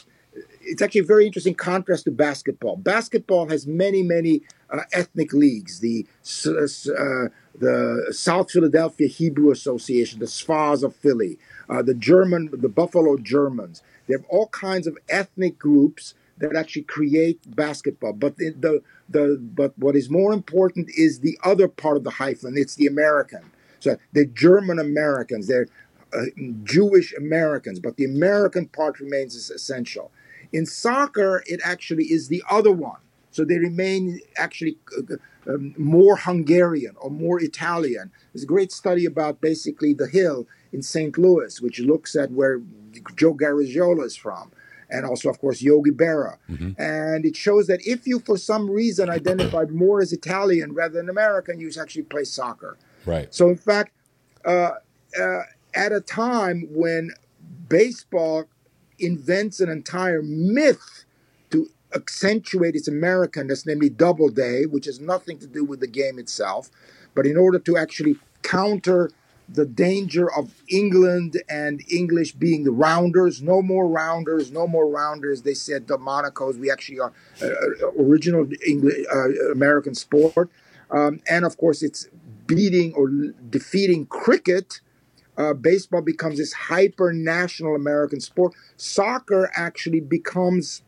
it's 0.62 0.80
actually 0.80 1.00
a 1.00 1.04
very 1.04 1.26
interesting 1.26 1.54
contrast 1.54 2.04
to 2.04 2.10
basketball. 2.10 2.76
Basketball 2.76 3.48
has 3.48 3.66
many, 3.66 4.02
many 4.02 4.42
uh, 4.70 4.82
ethnic 4.92 5.32
leagues. 5.32 5.80
The 5.80 6.06
uh, 6.46 7.28
the 7.58 8.06
South 8.12 8.50
Philadelphia 8.50 9.08
Hebrew 9.08 9.50
Association, 9.50 10.20
the 10.20 10.26
SPHAs 10.26 10.82
of 10.82 10.94
Philly, 10.94 11.38
uh, 11.68 11.82
the 11.82 11.94
German, 11.94 12.50
the 12.52 12.68
Buffalo 12.68 13.16
Germans. 13.16 13.82
They 14.06 14.14
have 14.14 14.24
all 14.28 14.48
kinds 14.48 14.86
of 14.86 14.96
ethnic 15.08 15.58
groups 15.58 16.14
that 16.38 16.56
actually 16.56 16.82
create 16.82 17.38
basketball. 17.54 18.12
But 18.12 18.36
the, 18.36 18.50
the 18.50 18.82
the 19.08 19.38
but 19.40 19.76
what 19.78 19.96
is 19.96 20.08
more 20.08 20.32
important 20.32 20.90
is 20.96 21.20
the 21.20 21.38
other 21.44 21.68
part 21.68 21.96
of 21.96 22.04
the 22.04 22.10
hyphen. 22.10 22.54
It's 22.56 22.76
the 22.76 22.86
American. 22.86 23.50
So 23.80 23.96
the 24.12 24.26
German 24.26 24.78
Americans. 24.78 25.46
They're 25.48 25.68
uh, 26.12 26.24
Jewish 26.64 27.14
Americans, 27.14 27.80
but 27.80 27.96
the 27.96 28.04
American 28.04 28.66
part 28.66 29.00
remains 29.00 29.34
essential. 29.50 30.10
In 30.52 30.66
soccer, 30.66 31.42
it 31.46 31.60
actually 31.64 32.04
is 32.04 32.28
the 32.28 32.42
other 32.50 32.72
one. 32.72 33.00
So 33.30 33.44
they 33.44 33.58
remain 33.58 34.20
actually 34.36 34.76
uh, 34.98 35.16
um, 35.46 35.74
more 35.78 36.16
Hungarian 36.16 36.96
or 37.00 37.10
more 37.10 37.40
Italian. 37.40 38.10
There's 38.32 38.42
a 38.42 38.46
great 38.46 38.72
study 38.72 39.06
about 39.06 39.40
basically 39.40 39.94
the 39.94 40.08
hill 40.08 40.46
in 40.72 40.82
St. 40.82 41.16
Louis, 41.16 41.60
which 41.60 41.78
looks 41.80 42.16
at 42.16 42.30
where 42.32 42.60
Joe 43.16 43.34
Garagiola 43.34 44.04
is 44.04 44.16
from, 44.16 44.50
and 44.90 45.06
also, 45.06 45.30
of 45.30 45.40
course, 45.40 45.62
Yogi 45.62 45.92
Berra. 45.92 46.38
Mm-hmm. 46.50 46.80
And 46.80 47.24
it 47.24 47.36
shows 47.36 47.68
that 47.68 47.80
if 47.86 48.06
you, 48.06 48.18
for 48.18 48.36
some 48.36 48.68
reason, 48.68 49.08
identified 49.08 49.70
more 49.70 50.00
as 50.00 50.12
Italian 50.12 50.74
rather 50.74 50.94
than 50.94 51.08
American, 51.08 51.60
you 51.60 51.70
actually 51.80 52.02
play 52.02 52.24
soccer. 52.24 52.76
Right. 53.06 53.32
So, 53.32 53.48
in 53.48 53.56
fact, 53.56 53.92
uh, 54.44 54.72
uh, 55.20 55.42
at 55.74 55.92
a 55.92 56.00
time 56.00 56.68
when 56.70 57.10
baseball 57.68 58.44
invents 58.98 59.60
an 59.60 59.68
entire 59.68 60.22
myth 60.22 61.04
to 61.50 61.68
accentuate 61.94 62.74
its 62.74 62.88
Americanness, 62.88 63.66
namely 63.66 63.88
Doubleday, 63.88 64.66
which 64.66 64.86
has 64.86 65.00
nothing 65.00 65.38
to 65.38 65.46
do 65.46 65.64
with 65.64 65.80
the 65.80 65.86
game 65.86 66.18
itself, 66.18 66.70
but 67.14 67.26
in 67.26 67.36
order 67.36 67.58
to 67.58 67.76
actually 67.76 68.16
counter 68.42 69.10
the 69.52 69.66
danger 69.66 70.32
of 70.32 70.62
England 70.68 71.42
and 71.48 71.82
English 71.90 72.32
being 72.32 72.64
the 72.64 72.70
rounders. 72.70 73.42
No 73.42 73.62
more 73.62 73.88
rounders, 73.88 74.52
no 74.52 74.66
more 74.66 74.88
rounders. 74.88 75.42
They 75.42 75.54
said 75.54 75.88
the 75.88 75.98
Monacos. 75.98 76.56
We 76.58 76.70
actually 76.70 77.00
are 77.00 77.12
uh, 77.42 77.46
uh, 77.46 77.90
original 77.98 78.46
English 78.64 79.04
uh, 79.12 79.50
American 79.50 79.94
sport, 79.94 80.50
um, 80.90 81.20
and 81.28 81.44
of 81.44 81.56
course 81.56 81.82
it's 81.82 82.08
beating 82.46 82.94
or 82.94 83.08
defeating 83.50 84.06
cricket 84.06 84.80
uh, 85.40 85.54
baseball 85.54 86.02
becomes 86.02 86.36
this 86.36 86.52
hyper 86.52 87.12
national 87.12 87.74
American 87.74 88.20
sport. 88.20 88.52
Soccer 88.76 89.50
actually 89.56 90.00
becomes 90.00 90.82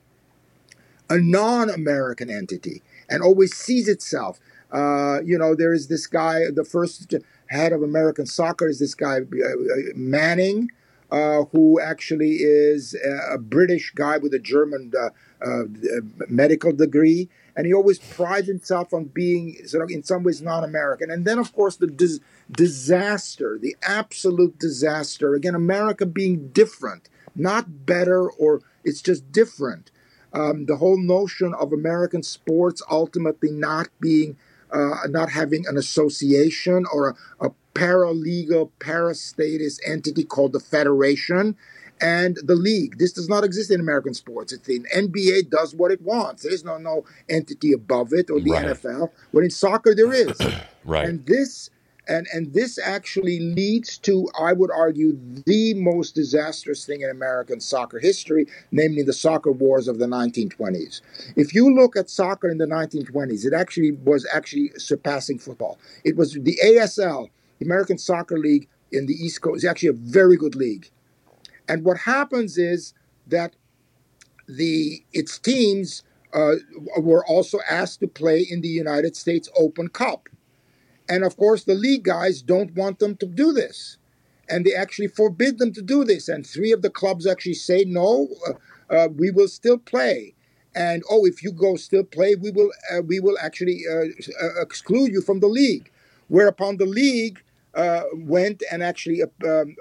a 1.08 1.18
non 1.18 1.70
American 1.70 2.28
entity 2.28 2.82
and 3.08 3.22
always 3.22 3.54
sees 3.54 3.88
itself. 3.88 4.38
Uh, 4.70 5.20
you 5.24 5.38
know, 5.38 5.54
there 5.54 5.72
is 5.72 5.88
this 5.88 6.06
guy, 6.06 6.50
the 6.54 6.64
first 6.64 7.14
head 7.46 7.72
of 7.72 7.82
American 7.82 8.26
soccer 8.26 8.68
is 8.68 8.78
this 8.78 8.94
guy, 8.94 9.18
uh, 9.18 9.46
uh 9.46 9.76
Manning. 9.94 10.70
Uh, 11.10 11.44
who 11.52 11.78
actually 11.78 12.36
is 12.36 12.96
a 13.30 13.36
British 13.36 13.92
guy 13.94 14.16
with 14.16 14.32
a 14.32 14.38
German 14.38 14.90
uh, 14.98 15.10
uh, 15.46 15.64
medical 16.30 16.72
degree, 16.72 17.28
and 17.54 17.66
he 17.66 17.74
always 17.74 17.98
prides 17.98 18.48
himself 18.48 18.94
on 18.94 19.04
being 19.04 19.54
sort 19.66 19.84
of 19.84 19.90
in 19.90 20.02
some 20.02 20.22
ways 20.22 20.40
non-American. 20.40 21.10
And 21.10 21.26
then, 21.26 21.38
of 21.38 21.52
course, 21.52 21.76
the 21.76 21.86
dis- 21.86 22.20
disaster, 22.52 23.58
the 23.60 23.76
absolute 23.82 24.58
disaster. 24.58 25.34
Again, 25.34 25.54
America 25.54 26.06
being 26.06 26.48
different, 26.48 27.08
not 27.34 27.86
better, 27.86 28.28
or 28.30 28.60
it's 28.84 29.02
just 29.02 29.30
different. 29.32 29.90
Um, 30.32 30.66
the 30.66 30.76
whole 30.76 30.98
notion 30.98 31.52
of 31.54 31.72
American 31.72 32.22
sports 32.22 32.82
ultimately 32.90 33.50
not 33.50 33.88
being 34.00 34.36
uh, 34.70 35.06
not 35.08 35.28
having 35.30 35.66
an 35.66 35.76
association 35.76 36.86
or 36.90 37.10
a, 37.40 37.46
a 37.46 37.50
paralegal, 37.74 38.70
parastatist 38.78 39.80
entity 39.86 40.24
called 40.24 40.52
the 40.54 40.60
federation 40.60 41.54
and 42.00 42.38
the 42.42 42.54
league. 42.54 42.98
This 42.98 43.12
does 43.12 43.28
not 43.28 43.44
exist 43.44 43.70
in 43.70 43.80
American 43.80 44.14
sports. 44.14 44.50
It's 44.52 44.66
the 44.66 44.80
NBA 44.94 45.50
does 45.50 45.74
what 45.74 45.90
it 45.92 46.00
wants. 46.00 46.42
There's 46.42 46.64
no 46.64 46.78
no 46.78 47.04
entity 47.28 47.72
above 47.72 48.12
it 48.14 48.30
or 48.30 48.40
the 48.40 48.52
Right. 48.52 48.66
NFL. 48.66 49.10
But 49.32 49.44
in 49.44 49.50
soccer, 49.50 49.94
there 49.94 50.12
is. 50.12 50.38
Right. 50.84 51.08
And 51.08 51.24
this 51.26 51.70
and 52.08 52.26
and 52.32 52.52
this 52.52 52.78
actually 52.78 53.38
leads 53.38 53.96
to, 53.98 54.28
I 54.38 54.52
would 54.52 54.70
argue, 54.70 55.18
the 55.46 55.74
most 55.74 56.14
disastrous 56.14 56.84
thing 56.84 57.02
in 57.02 57.10
American 57.10 57.60
soccer 57.60 57.98
history, 57.98 58.46
namely 58.72 59.02
the 59.02 59.12
soccer 59.12 59.52
wars 59.52 59.86
of 59.86 59.98
the 59.98 60.06
1920s. 60.06 61.00
If 61.36 61.54
you 61.54 61.72
look 61.72 61.96
at 61.96 62.10
soccer 62.10 62.48
in 62.48 62.58
the 62.58 62.66
1920s, 62.66 63.44
it 63.44 63.52
actually 63.52 63.92
was 63.92 64.26
actually 64.32 64.72
surpassing 64.76 65.38
football. 65.38 65.78
It 66.04 66.16
was 66.16 66.32
the 66.32 66.58
ASL, 66.64 67.28
the 67.58 67.66
American 67.66 67.98
Soccer 67.98 68.38
League 68.38 68.68
in 68.90 69.06
the 69.06 69.14
East 69.14 69.40
Coast, 69.40 69.58
is 69.58 69.64
actually 69.64 69.90
a 69.90 69.94
very 69.94 70.36
good 70.36 70.56
league. 70.56 70.90
And 71.68 71.84
what 71.84 71.98
happens 71.98 72.58
is 72.58 72.94
that 73.28 73.54
the 74.48 75.04
its 75.12 75.38
teams 75.38 76.02
uh, 76.32 76.54
were 76.98 77.24
also 77.26 77.58
asked 77.70 78.00
to 78.00 78.08
play 78.08 78.40
in 78.48 78.60
the 78.60 78.68
United 78.68 79.16
States 79.16 79.48
Open 79.56 79.88
Cup. 79.88 80.28
And 81.12 81.24
of 81.24 81.36
course, 81.36 81.64
the 81.64 81.74
league 81.74 82.04
guys 82.04 82.40
don't 82.40 82.74
want 82.74 82.98
them 82.98 83.16
to 83.16 83.26
do 83.26 83.52
this. 83.52 83.98
And 84.48 84.64
they 84.64 84.74
actually 84.74 85.08
forbid 85.08 85.58
them 85.58 85.70
to 85.74 85.82
do 85.82 86.04
this. 86.04 86.26
And 86.26 86.46
three 86.46 86.72
of 86.72 86.80
the 86.80 86.88
clubs 86.88 87.26
actually 87.26 87.60
say, 87.68 87.84
no, 87.86 88.28
uh, 88.48 88.52
uh, 88.94 89.08
we 89.08 89.30
will 89.30 89.48
still 89.48 89.76
play. 89.76 90.34
And 90.74 91.02
oh, 91.10 91.26
if 91.26 91.42
you 91.42 91.52
go 91.52 91.76
still 91.76 92.02
play, 92.02 92.34
we 92.34 92.50
will 92.50 92.70
uh, 92.90 93.02
we 93.02 93.20
will 93.20 93.36
actually 93.42 93.82
uh, 93.94 94.06
uh, 94.42 94.62
exclude 94.62 95.12
you 95.12 95.20
from 95.20 95.40
the 95.40 95.48
league. 95.60 95.90
Whereupon 96.28 96.78
the 96.78 96.86
league 96.86 97.42
uh, 97.74 98.04
went 98.14 98.62
and 98.72 98.82
actually, 98.82 99.20
um, 99.22 99.76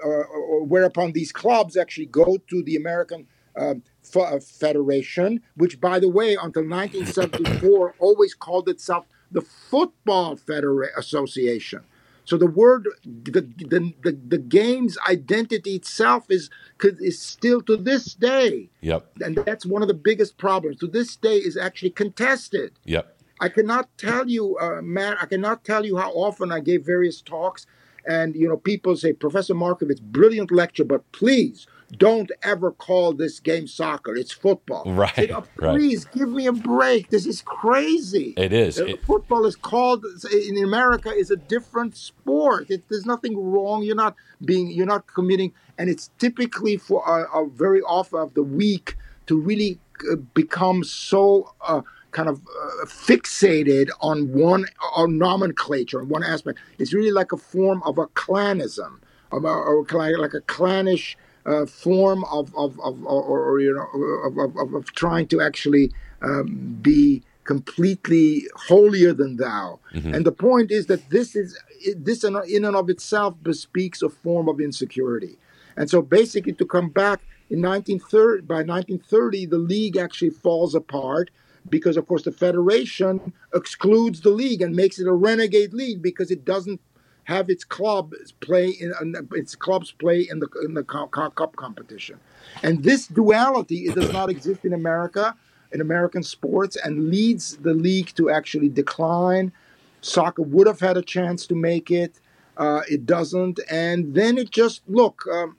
whereupon 0.74 1.12
these 1.12 1.32
clubs 1.32 1.78
actually 1.78 2.10
go 2.22 2.36
to 2.50 2.62
the 2.62 2.76
American 2.76 3.26
um, 3.56 3.82
F- 4.14 4.44
Federation, 4.44 5.40
which, 5.56 5.80
by 5.80 5.98
the 5.98 6.10
way, 6.10 6.34
until 6.34 6.68
1974 6.68 7.94
always 7.98 8.34
called 8.34 8.68
itself 8.68 9.06
the 9.32 9.40
Football 9.40 10.36
Federation 10.36 10.94
Association. 10.96 11.80
So 12.24 12.36
the 12.36 12.46
word, 12.46 12.86
the, 13.04 13.40
the, 13.40 13.92
the, 14.02 14.16
the 14.28 14.38
game's 14.38 14.96
identity 15.08 15.74
itself 15.74 16.26
is 16.30 16.50
is 16.80 17.20
still 17.20 17.60
to 17.62 17.76
this 17.76 18.14
day, 18.14 18.70
Yep. 18.80 19.10
and 19.22 19.36
that's 19.44 19.66
one 19.66 19.82
of 19.82 19.88
the 19.88 19.94
biggest 19.94 20.38
problems. 20.38 20.78
To 20.78 20.86
this 20.86 21.16
day, 21.16 21.36
is 21.38 21.56
actually 21.56 21.90
contested. 21.90 22.72
Yep. 22.84 23.16
I 23.40 23.48
cannot 23.48 23.88
tell 23.98 24.28
you, 24.30 24.56
uh, 24.58 24.80
Matt. 24.82 25.16
I 25.20 25.26
cannot 25.26 25.64
tell 25.64 25.84
you 25.84 25.96
how 25.96 26.12
often 26.12 26.52
I 26.52 26.60
gave 26.60 26.84
various 26.86 27.20
talks, 27.20 27.66
and 28.06 28.36
you 28.36 28.48
know, 28.48 28.56
people 28.56 28.94
say, 28.96 29.12
Professor 29.12 29.54
Markovits, 29.54 30.00
brilliant 30.00 30.52
lecture, 30.52 30.84
but 30.84 31.10
please 31.10 31.66
don't 31.98 32.30
ever 32.42 32.72
call 32.72 33.12
this 33.12 33.38
game 33.40 33.66
soccer. 33.66 34.14
It's 34.14 34.32
football. 34.32 34.84
Right, 34.86 35.14
said, 35.14 35.30
"Oh, 35.30 35.44
right. 35.56 35.76
please 35.76 36.04
give 36.06 36.28
me 36.30 36.46
a 36.46 36.52
break. 36.52 37.10
This 37.10 37.26
is 37.26 37.42
crazy. 37.42 38.34
It 38.36 38.52
is. 38.52 38.80
Uh, 38.80 38.86
It- 38.86 39.04
football 39.04 39.44
is 39.46 39.56
called 39.56 40.04
in 40.32 40.62
America 40.64 41.10
is 41.10 41.30
a 41.30 41.36
different 41.36 41.96
sport. 41.96 42.70
It, 42.70 42.84
there's 42.88 43.06
nothing 43.06 43.36
wrong. 43.52 43.82
You're 43.82 43.96
not 43.96 44.14
being 44.44 44.70
you're 44.70 44.86
not 44.86 45.06
committing, 45.06 45.52
and 45.78 45.90
it's 45.90 46.10
typically 46.18 46.76
for 46.76 47.02
a, 47.06 47.42
a 47.42 47.48
very 47.48 47.82
often 47.82 48.20
of 48.20 48.34
the 48.34 48.42
week 48.42 48.96
to 49.26 49.40
really 49.40 49.78
uh, 50.10 50.16
become 50.34 50.82
so 50.84 51.54
uh, 51.60 51.82
kind 52.12 52.28
of 52.28 52.40
uh, 52.40 52.84
fixated 52.86 53.88
on 54.00 54.32
one 54.32 54.66
on 54.94 55.18
nomenclature 55.18 56.00
on 56.00 56.08
one 56.08 56.22
aspect. 56.22 56.58
It's 56.78 56.92
really 56.92 57.10
like 57.10 57.32
a 57.32 57.36
form 57.36 57.82
of 57.84 57.98
a 57.98 58.06
clanism, 58.08 59.00
of 59.30 59.44
a, 59.44 59.48
or 59.48 59.84
like 60.18 60.34
a 60.34 60.40
clannish. 60.42 61.16
Uh, 61.44 61.66
form 61.66 62.22
of, 62.30 62.54
of, 62.54 62.78
of 62.78 63.04
or, 63.04 63.40
or 63.40 63.60
you 63.60 63.74
know 63.74 64.38
of, 64.44 64.56
of, 64.56 64.74
of, 64.74 64.92
trying 64.92 65.26
to 65.26 65.40
actually 65.40 65.90
um, 66.22 66.78
be 66.80 67.20
completely 67.42 68.44
holier 68.54 69.12
than 69.12 69.38
thou. 69.38 69.80
And 69.92 70.24
the 70.24 70.30
point 70.30 70.70
is 70.70 70.86
that 70.86 71.10
this 71.10 71.34
is 71.34 71.58
this 71.96 72.22
in 72.22 72.40
in 72.48 72.64
and 72.64 72.76
of 72.76 72.88
itself 72.88 73.34
bespeaks 73.42 74.02
a 74.02 74.08
form 74.08 74.48
of 74.48 74.60
insecurity. 74.60 75.36
And 75.76 75.90
so 75.90 76.00
basically 76.00 76.52
to 76.52 76.64
come 76.64 76.90
back 76.90 77.22
in 77.50 77.60
1930 77.60 78.42
by 78.42 78.62
1930 78.62 79.46
the 79.46 79.58
league 79.58 79.96
actually 79.96 80.30
falls 80.30 80.74
apart 80.74 81.30
because 81.68 81.96
of 81.96 82.06
course 82.06 82.22
the 82.22 82.32
federation 82.32 83.32
excludes 83.54 84.20
the 84.20 84.30
league 84.30 84.62
and 84.62 84.74
makes 84.74 84.98
it 84.98 85.06
a 85.06 85.12
renegade 85.12 85.74
league 85.74 86.00
because 86.00 86.30
it 86.30 86.44
doesn't 86.44 86.80
have 87.24 87.48
its 87.48 87.64
clubs 87.64 88.32
play 88.40 88.68
in 88.68 88.92
its 89.32 89.54
clubs 89.54 89.92
play 89.92 90.20
in 90.28 90.40
the 90.40 90.48
in 90.64 90.74
the 90.74 90.82
cup 90.84 91.56
competition, 91.56 92.18
and 92.62 92.82
this 92.82 93.06
duality 93.06 93.86
it 93.86 93.94
does 93.94 94.12
not 94.12 94.30
exist 94.30 94.64
in 94.64 94.72
America, 94.72 95.36
in 95.72 95.80
American 95.80 96.22
sports, 96.22 96.76
and 96.76 97.10
leads 97.10 97.56
the 97.58 97.74
league 97.74 98.12
to 98.16 98.30
actually 98.30 98.68
decline. 98.68 99.52
Soccer 100.00 100.42
would 100.42 100.66
have 100.66 100.80
had 100.80 100.96
a 100.96 101.02
chance 101.02 101.46
to 101.46 101.54
make 101.54 101.90
it, 101.90 102.18
uh, 102.56 102.80
it 102.90 103.06
doesn't, 103.06 103.60
and 103.70 104.14
then 104.14 104.36
it 104.36 104.50
just 104.50 104.82
look. 104.88 105.24
Um, 105.32 105.56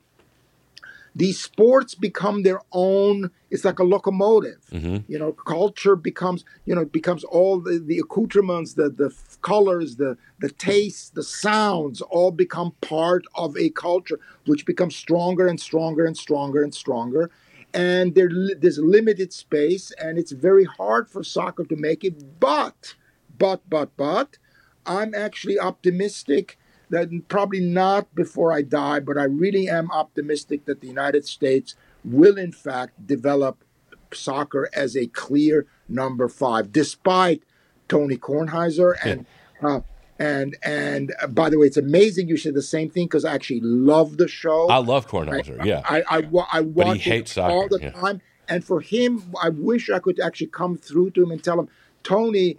these 1.14 1.40
sports 1.40 1.94
become 1.94 2.42
their 2.42 2.60
own 2.72 3.30
it's 3.50 3.64
like 3.64 3.78
a 3.78 3.84
locomotive. 3.84 4.58
Mm-hmm. 4.72 4.98
You 5.06 5.18
know 5.18 5.32
culture 5.32 5.94
becomes 5.96 6.44
you 6.66 6.74
know 6.74 6.82
it 6.82 6.92
becomes 6.92 7.22
all 7.24 7.60
the, 7.60 7.78
the 7.78 7.98
accoutrements 7.98 8.74
the 8.74 8.90
the 8.90 9.14
colors 9.42 9.96
the 9.96 10.16
the 10.40 10.50
tastes 10.50 11.10
the 11.10 11.22
sounds 11.22 12.00
all 12.00 12.32
become 12.32 12.72
part 12.80 13.24
of 13.36 13.56
a 13.56 13.70
culture 13.70 14.18
which 14.46 14.66
becomes 14.66 14.96
stronger 14.96 15.46
and 15.46 15.60
stronger 15.60 16.04
and 16.04 16.16
stronger 16.16 16.62
and 16.62 16.74
stronger. 16.74 17.30
And 17.72 18.14
there, 18.14 18.30
there's 18.56 18.78
limited 18.78 19.32
space 19.32 19.92
and 20.00 20.16
it's 20.16 20.30
very 20.30 20.64
hard 20.64 21.08
for 21.08 21.24
soccer 21.24 21.64
to 21.64 21.76
make 21.76 22.04
it 22.04 22.40
but 22.40 22.94
but 23.36 23.68
but 23.68 23.96
but 23.96 24.38
i'm 24.86 25.12
actually 25.12 25.58
optimistic 25.58 26.56
that 26.94 27.28
probably 27.28 27.60
not 27.60 28.14
before 28.14 28.52
I 28.52 28.62
die, 28.62 29.00
but 29.00 29.18
I 29.18 29.24
really 29.24 29.68
am 29.68 29.90
optimistic 29.90 30.64
that 30.66 30.80
the 30.80 30.86
United 30.86 31.26
States 31.26 31.74
will, 32.04 32.38
in 32.38 32.52
fact, 32.52 33.06
develop 33.06 33.64
soccer 34.12 34.68
as 34.74 34.96
a 34.96 35.06
clear 35.08 35.66
number 35.88 36.28
five, 36.28 36.72
despite 36.72 37.42
Tony 37.88 38.16
Kornheiser 38.16 38.94
and. 39.04 39.26
Uh, 39.62 39.80
and 40.16 40.56
and 40.62 41.12
uh, 41.20 41.26
by 41.26 41.50
the 41.50 41.58
way, 41.58 41.66
it's 41.66 41.76
amazing 41.76 42.28
you 42.28 42.36
said 42.36 42.54
the 42.54 42.62
same 42.62 42.88
thing 42.88 43.06
because 43.06 43.24
I 43.24 43.34
actually 43.34 43.62
love 43.62 44.16
the 44.16 44.28
show. 44.28 44.68
I 44.68 44.76
love 44.76 45.08
Kornheiser. 45.08 45.64
Yeah. 45.64 45.82
I 45.84 46.04
I, 46.08 46.18
wa- 46.20 46.46
I 46.52 46.60
watch 46.60 47.04
it 47.08 47.26
soccer, 47.26 47.52
all 47.52 47.68
the 47.68 47.80
yeah. 47.82 47.90
time, 47.90 48.20
and 48.48 48.64
for 48.64 48.80
him, 48.80 49.34
I 49.42 49.48
wish 49.48 49.90
I 49.90 49.98
could 49.98 50.20
actually 50.20 50.46
come 50.48 50.76
through 50.76 51.10
to 51.12 51.24
him 51.24 51.32
and 51.32 51.42
tell 51.42 51.58
him, 51.58 51.68
Tony, 52.04 52.58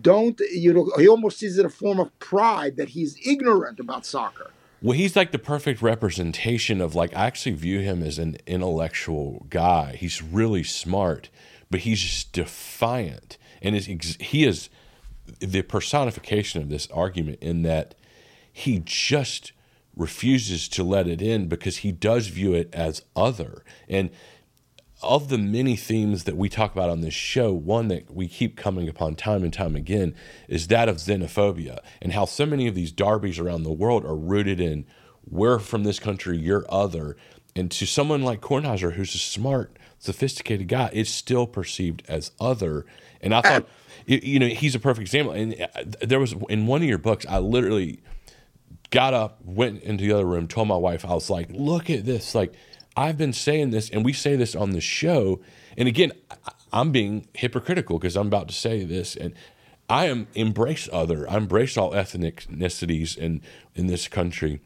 don't 0.00 0.40
you 0.52 0.72
know? 0.72 0.90
He 0.98 1.08
almost 1.08 1.38
sees 1.38 1.58
it 1.58 1.66
a 1.66 1.70
form 1.70 2.00
of 2.00 2.16
pride 2.18 2.76
that 2.76 2.90
he's 2.90 3.18
ignorant 3.26 3.80
about 3.80 4.06
soccer. 4.06 4.50
Well, 4.82 4.96
he's 4.96 5.16
like 5.16 5.32
the 5.32 5.38
perfect 5.38 5.80
representation 5.80 6.80
of 6.80 6.94
like 6.94 7.14
I 7.14 7.26
actually 7.26 7.56
view 7.56 7.80
him 7.80 8.02
as 8.02 8.18
an 8.18 8.36
intellectual 8.46 9.46
guy. 9.48 9.96
He's 9.96 10.22
really 10.22 10.62
smart, 10.62 11.30
but 11.70 11.80
he's 11.80 12.00
just 12.00 12.32
defiant, 12.32 13.38
and 13.62 13.74
is 13.74 13.86
he 13.86 14.44
is 14.44 14.68
the 15.40 15.62
personification 15.62 16.60
of 16.60 16.68
this 16.68 16.86
argument 16.90 17.38
in 17.40 17.62
that 17.62 17.94
he 18.52 18.82
just 18.84 19.52
refuses 19.96 20.68
to 20.68 20.82
let 20.82 21.06
it 21.06 21.22
in 21.22 21.46
because 21.48 21.78
he 21.78 21.92
does 21.92 22.26
view 22.26 22.52
it 22.52 22.68
as 22.72 23.02
other 23.14 23.64
and 23.88 24.10
of 25.04 25.28
the 25.28 25.38
many 25.38 25.76
themes 25.76 26.24
that 26.24 26.36
we 26.36 26.48
talk 26.48 26.72
about 26.72 26.90
on 26.90 27.00
this 27.00 27.14
show, 27.14 27.52
one 27.52 27.88
that 27.88 28.12
we 28.12 28.28
keep 28.28 28.56
coming 28.56 28.88
upon 28.88 29.14
time 29.14 29.42
and 29.42 29.52
time 29.52 29.76
again 29.76 30.14
is 30.48 30.68
that 30.68 30.88
of 30.88 30.96
xenophobia 30.96 31.78
and 32.02 32.12
how 32.12 32.24
so 32.24 32.46
many 32.46 32.66
of 32.66 32.74
these 32.74 32.92
derbies 32.92 33.38
around 33.38 33.62
the 33.62 33.72
world 33.72 34.04
are 34.04 34.16
rooted 34.16 34.60
in 34.60 34.84
we're 35.28 35.58
from 35.58 35.84
this 35.84 35.98
country, 35.98 36.36
you're 36.36 36.66
other. 36.68 37.16
And 37.56 37.70
to 37.72 37.86
someone 37.86 38.22
like 38.22 38.40
Kornheiser, 38.40 38.92
who's 38.92 39.14
a 39.14 39.18
smart, 39.18 39.78
sophisticated 39.98 40.68
guy, 40.68 40.90
it's 40.92 41.10
still 41.10 41.46
perceived 41.46 42.02
as 42.08 42.32
other. 42.40 42.84
And 43.20 43.34
I 43.34 43.40
thought, 43.40 43.68
you 44.06 44.38
know, 44.38 44.48
he's 44.48 44.74
a 44.74 44.80
perfect 44.80 45.02
example. 45.02 45.32
And 45.32 45.54
uh, 45.60 45.84
there 46.02 46.20
was 46.20 46.34
in 46.48 46.66
one 46.66 46.82
of 46.82 46.88
your 46.88 46.98
books, 46.98 47.24
I 47.28 47.38
literally 47.38 48.00
got 48.90 49.14
up, 49.14 49.40
went 49.44 49.82
into 49.82 50.04
the 50.04 50.12
other 50.12 50.26
room, 50.26 50.46
told 50.46 50.68
my 50.68 50.76
wife, 50.76 51.04
I 51.04 51.14
was 51.14 51.30
like, 51.30 51.48
look 51.50 51.90
at 51.90 52.04
this. 52.04 52.34
Like, 52.34 52.54
I've 52.96 53.18
been 53.18 53.32
saying 53.32 53.70
this, 53.70 53.90
and 53.90 54.04
we 54.04 54.12
say 54.12 54.36
this 54.36 54.54
on 54.54 54.70
the 54.70 54.80
show. 54.80 55.40
And 55.76 55.88
again, 55.88 56.12
I'm 56.72 56.92
being 56.92 57.26
hypocritical 57.34 57.98
because 57.98 58.16
I'm 58.16 58.28
about 58.28 58.48
to 58.48 58.54
say 58.54 58.84
this. 58.84 59.16
And 59.16 59.34
I 59.88 60.06
am 60.06 60.28
embrace 60.34 60.88
other, 60.92 61.28
I 61.30 61.36
embrace 61.36 61.76
all 61.76 61.92
ethnicities 61.92 63.16
in, 63.16 63.42
in 63.74 63.86
this 63.88 64.08
country, 64.08 64.60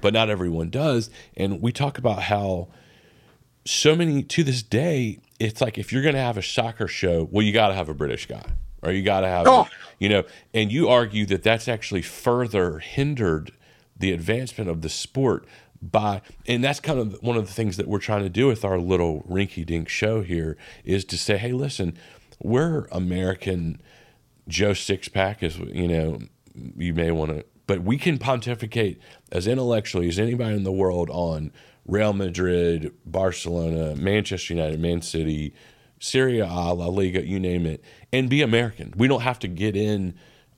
but 0.00 0.12
not 0.12 0.28
everyone 0.30 0.70
does. 0.70 1.10
And 1.36 1.60
we 1.62 1.72
talk 1.72 1.98
about 1.98 2.22
how 2.24 2.68
so 3.64 3.96
many, 3.96 4.22
to 4.22 4.44
this 4.44 4.62
day, 4.62 5.18
it's 5.40 5.60
like 5.60 5.78
if 5.78 5.92
you're 5.92 6.02
going 6.02 6.14
to 6.14 6.20
have 6.20 6.36
a 6.36 6.42
soccer 6.42 6.86
show, 6.86 7.28
well, 7.30 7.42
you 7.44 7.52
got 7.52 7.68
to 7.68 7.74
have 7.74 7.88
a 7.88 7.94
British 7.94 8.26
guy. 8.26 8.44
or 8.82 8.92
you 8.92 9.02
got 9.02 9.20
to 9.20 9.28
have, 9.28 9.46
Oh. 9.48 9.66
you 9.98 10.10
know, 10.10 10.24
and 10.52 10.70
you 10.70 10.88
argue 10.90 11.24
that 11.26 11.42
that's 11.42 11.66
actually 11.68 12.02
further 12.02 12.80
hindered 12.80 13.50
the 13.98 14.12
advancement 14.12 14.68
of 14.68 14.82
the 14.82 14.90
sport 14.90 15.46
by, 15.90 16.22
and 16.46 16.62
that's 16.62 16.80
kind 16.80 16.98
of 16.98 17.18
one 17.22 17.36
of 17.36 17.46
the 17.46 17.52
things 17.52 17.76
that 17.76 17.86
we're 17.86 17.98
trying 17.98 18.22
to 18.22 18.28
do 18.28 18.46
with 18.46 18.64
our 18.64 18.78
little 18.78 19.22
rinky 19.22 19.64
dink 19.64 19.88
show 19.88 20.22
here 20.22 20.56
is 20.84 21.04
to 21.06 21.18
say, 21.18 21.36
hey, 21.36 21.52
listen, 21.52 21.96
we're 22.42 22.86
American 22.90 23.80
Joe 24.48 24.72
Sixpack, 24.72 25.42
as 25.42 25.58
you 25.58 25.88
know, 25.88 26.18
you 26.76 26.94
may 26.94 27.10
want 27.10 27.30
to, 27.30 27.44
but 27.66 27.82
we 27.82 27.96
can 27.96 28.18
pontificate 28.18 29.00
as 29.32 29.46
intellectually 29.46 30.08
as 30.08 30.18
anybody 30.18 30.56
in 30.56 30.64
the 30.64 30.72
world 30.72 31.10
on 31.10 31.52
Real 31.86 32.12
Madrid, 32.12 32.92
Barcelona, 33.04 33.94
Manchester 33.96 34.54
United, 34.54 34.80
Man 34.80 35.02
City, 35.02 35.54
Serie 35.98 36.40
A, 36.40 36.46
La 36.46 36.86
Liga, 36.86 37.26
you 37.26 37.40
name 37.40 37.66
it, 37.66 37.82
and 38.12 38.28
be 38.28 38.42
American. 38.42 38.92
We 38.96 39.08
don't 39.08 39.22
have 39.22 39.38
to 39.40 39.48
get 39.48 39.76
in 39.76 40.14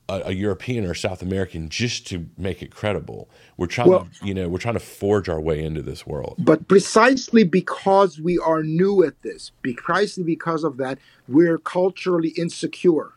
a, 0.08 0.22
a 0.26 0.32
European 0.32 0.84
or 0.84 0.94
South 0.94 1.22
American 1.22 1.68
just 1.68 2.06
to 2.08 2.26
make 2.36 2.62
it 2.62 2.70
credible. 2.70 3.28
We're 3.56 3.66
trying 3.66 3.88
Well- 3.88 4.08
to, 4.20 4.26
you 4.26 4.34
know, 4.34 4.48
we're 4.48 4.58
trying 4.58 4.74
to 4.74 4.80
forge 4.80 5.28
our 5.28 5.40
way 5.40 5.62
into 5.62 5.82
this 5.82 6.06
world. 6.06 6.36
But 6.38 6.68
precisely 6.68 7.44
because 7.44 8.20
we 8.20 8.38
are 8.38 8.62
new 8.62 9.04
at 9.04 9.20
this, 9.22 9.52
precisely 9.62 10.22
because 10.22 10.64
of 10.64 10.76
that, 10.78 10.98
we're 11.28 11.58
culturally 11.58 12.30
insecure. 12.30 13.12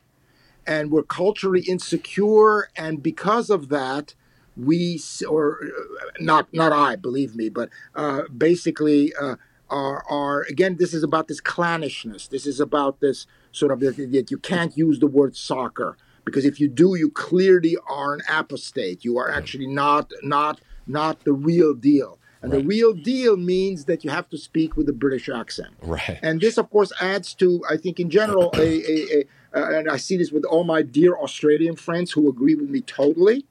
And 0.68 0.92
we're 0.92 1.04
culturally 1.04 1.62
insecure, 1.62 2.70
and 2.76 3.02
because 3.02 3.50
of 3.50 3.70
that, 3.70 4.14
we 4.56 5.02
or 5.28 5.60
uh, 5.64 6.12
not 6.20 6.54
not 6.54 6.72
I, 6.72 6.96
believe 6.96 7.36
me, 7.36 7.50
but 7.50 7.70
uh, 7.96 8.24
basically 8.38 9.12
uh, 9.20 9.38
are 9.72 10.04
are 10.08 10.44
again. 10.44 10.76
This 10.78 10.94
is 10.94 11.02
about 11.02 11.28
this 11.28 11.42
clannishness. 11.42 12.30
This 12.30 12.46
is 12.46 12.60
about 12.60 13.00
this 13.00 13.26
sort 13.52 13.72
of 13.72 13.80
that 13.80 14.28
you 14.30 14.38
can't 14.38 14.78
use 14.78 15.00
the 15.00 15.08
word 15.08 15.36
soccer 15.36 15.98
because 16.26 16.46
if 16.46 16.60
you 16.60 16.68
do, 16.68 16.96
you 16.96 17.10
clearly 17.10 17.78
are 17.88 18.14
an 18.14 18.22
apostate. 18.30 19.04
You 19.04 19.18
are 19.18 19.30
actually 19.30 19.68
not 19.68 20.12
not 20.24 20.62
not 20.88 21.24
the 21.24 21.34
real 21.34 21.74
deal. 21.74 22.20
And 22.42 22.54
the 22.54 22.62
real 22.62 22.94
deal 22.94 23.36
means 23.36 23.84
that 23.86 24.06
you 24.06 24.12
have 24.12 24.30
to 24.30 24.38
speak 24.38 24.78
with 24.78 24.88
a 24.88 24.94
British 24.94 25.28
accent. 25.28 25.74
Right. 25.82 26.18
And 26.22 26.40
this, 26.40 26.58
of 26.58 26.70
course, 26.70 26.94
adds 27.02 27.34
to, 27.36 27.62
I 27.70 27.76
think, 27.76 28.00
in 28.00 28.10
general, 28.10 28.50
a, 28.56 28.60
a, 28.62 29.20
a 29.20 29.26
uh, 29.54 29.78
and 29.78 29.90
I 29.90 29.98
see 29.98 30.16
this 30.16 30.32
with 30.32 30.46
all 30.46 30.64
my 30.64 30.82
dear 30.82 31.18
Australian 31.18 31.76
friends 31.76 32.12
who 32.12 32.30
agree 32.30 32.56
with 32.56 32.70
me 32.70 32.80
totally, 32.80 33.46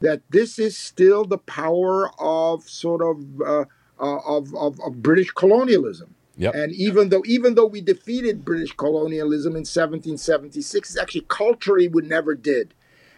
that 0.00 0.22
this 0.30 0.58
is 0.58 0.76
still 0.76 1.24
the 1.24 1.38
power 1.38 2.10
of 2.20 2.68
sort 2.68 3.02
of 3.02 3.40
uh, 3.40 3.64
uh, 4.00 4.18
of, 4.26 4.54
of 4.54 4.80
of 4.80 5.02
British 5.02 5.30
colonialism. 5.30 6.14
Yep. 6.36 6.54
And 6.54 6.72
even 6.72 7.08
though 7.10 7.22
even 7.26 7.54
though 7.54 7.66
we 7.66 7.80
defeated 7.80 8.44
British 8.44 8.72
colonialism 8.72 9.52
in 9.52 9.64
1776, 9.64 10.90
it's 10.90 10.98
actually 10.98 11.26
culturally 11.28 11.88
we 11.88 12.02
never 12.02 12.34
did. 12.34 12.74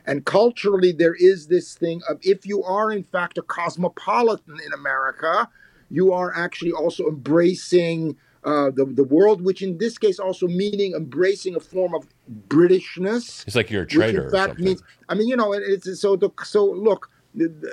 And 0.09 0.25
culturally, 0.25 0.93
there 0.93 1.15
is 1.19 1.49
this 1.49 1.75
thing 1.75 2.01
of 2.09 2.19
if 2.23 2.47
you 2.47 2.63
are 2.63 2.93
in 2.93 3.03
fact 3.03 3.39
a 3.39 3.43
cosmopolitan 3.43 4.59
in 4.65 4.73
America, 4.73 5.49
you 5.91 6.13
are 6.13 6.33
actually 6.37 6.73
also 6.73 7.09
embracing 7.09 8.17
uh, 8.45 8.71
the 8.71 8.85
the 8.85 9.03
world, 9.05 9.43
which 9.43 9.63
in 9.63 9.79
this 9.79 9.99
case 9.99 10.19
also 10.21 10.47
meaning 10.47 10.93
embracing 10.95 11.57
a 11.57 11.61
form 11.61 11.95
of 11.95 12.07
Britishness 12.49 13.45
It's 13.47 13.57
like 13.57 13.71
you're 13.71 13.83
a 13.83 13.87
traitor. 13.87 14.25
which 14.25 14.25
in 14.25 14.31
fact 14.31 14.59
means 14.61 14.83
I 15.09 15.15
mean 15.15 15.29
you 15.29 15.37
know 15.37 15.53
it- 15.53 15.63
it's 15.67 16.01
so 16.01 16.17
the, 16.17 16.31
so 16.45 16.65
look 16.65 17.11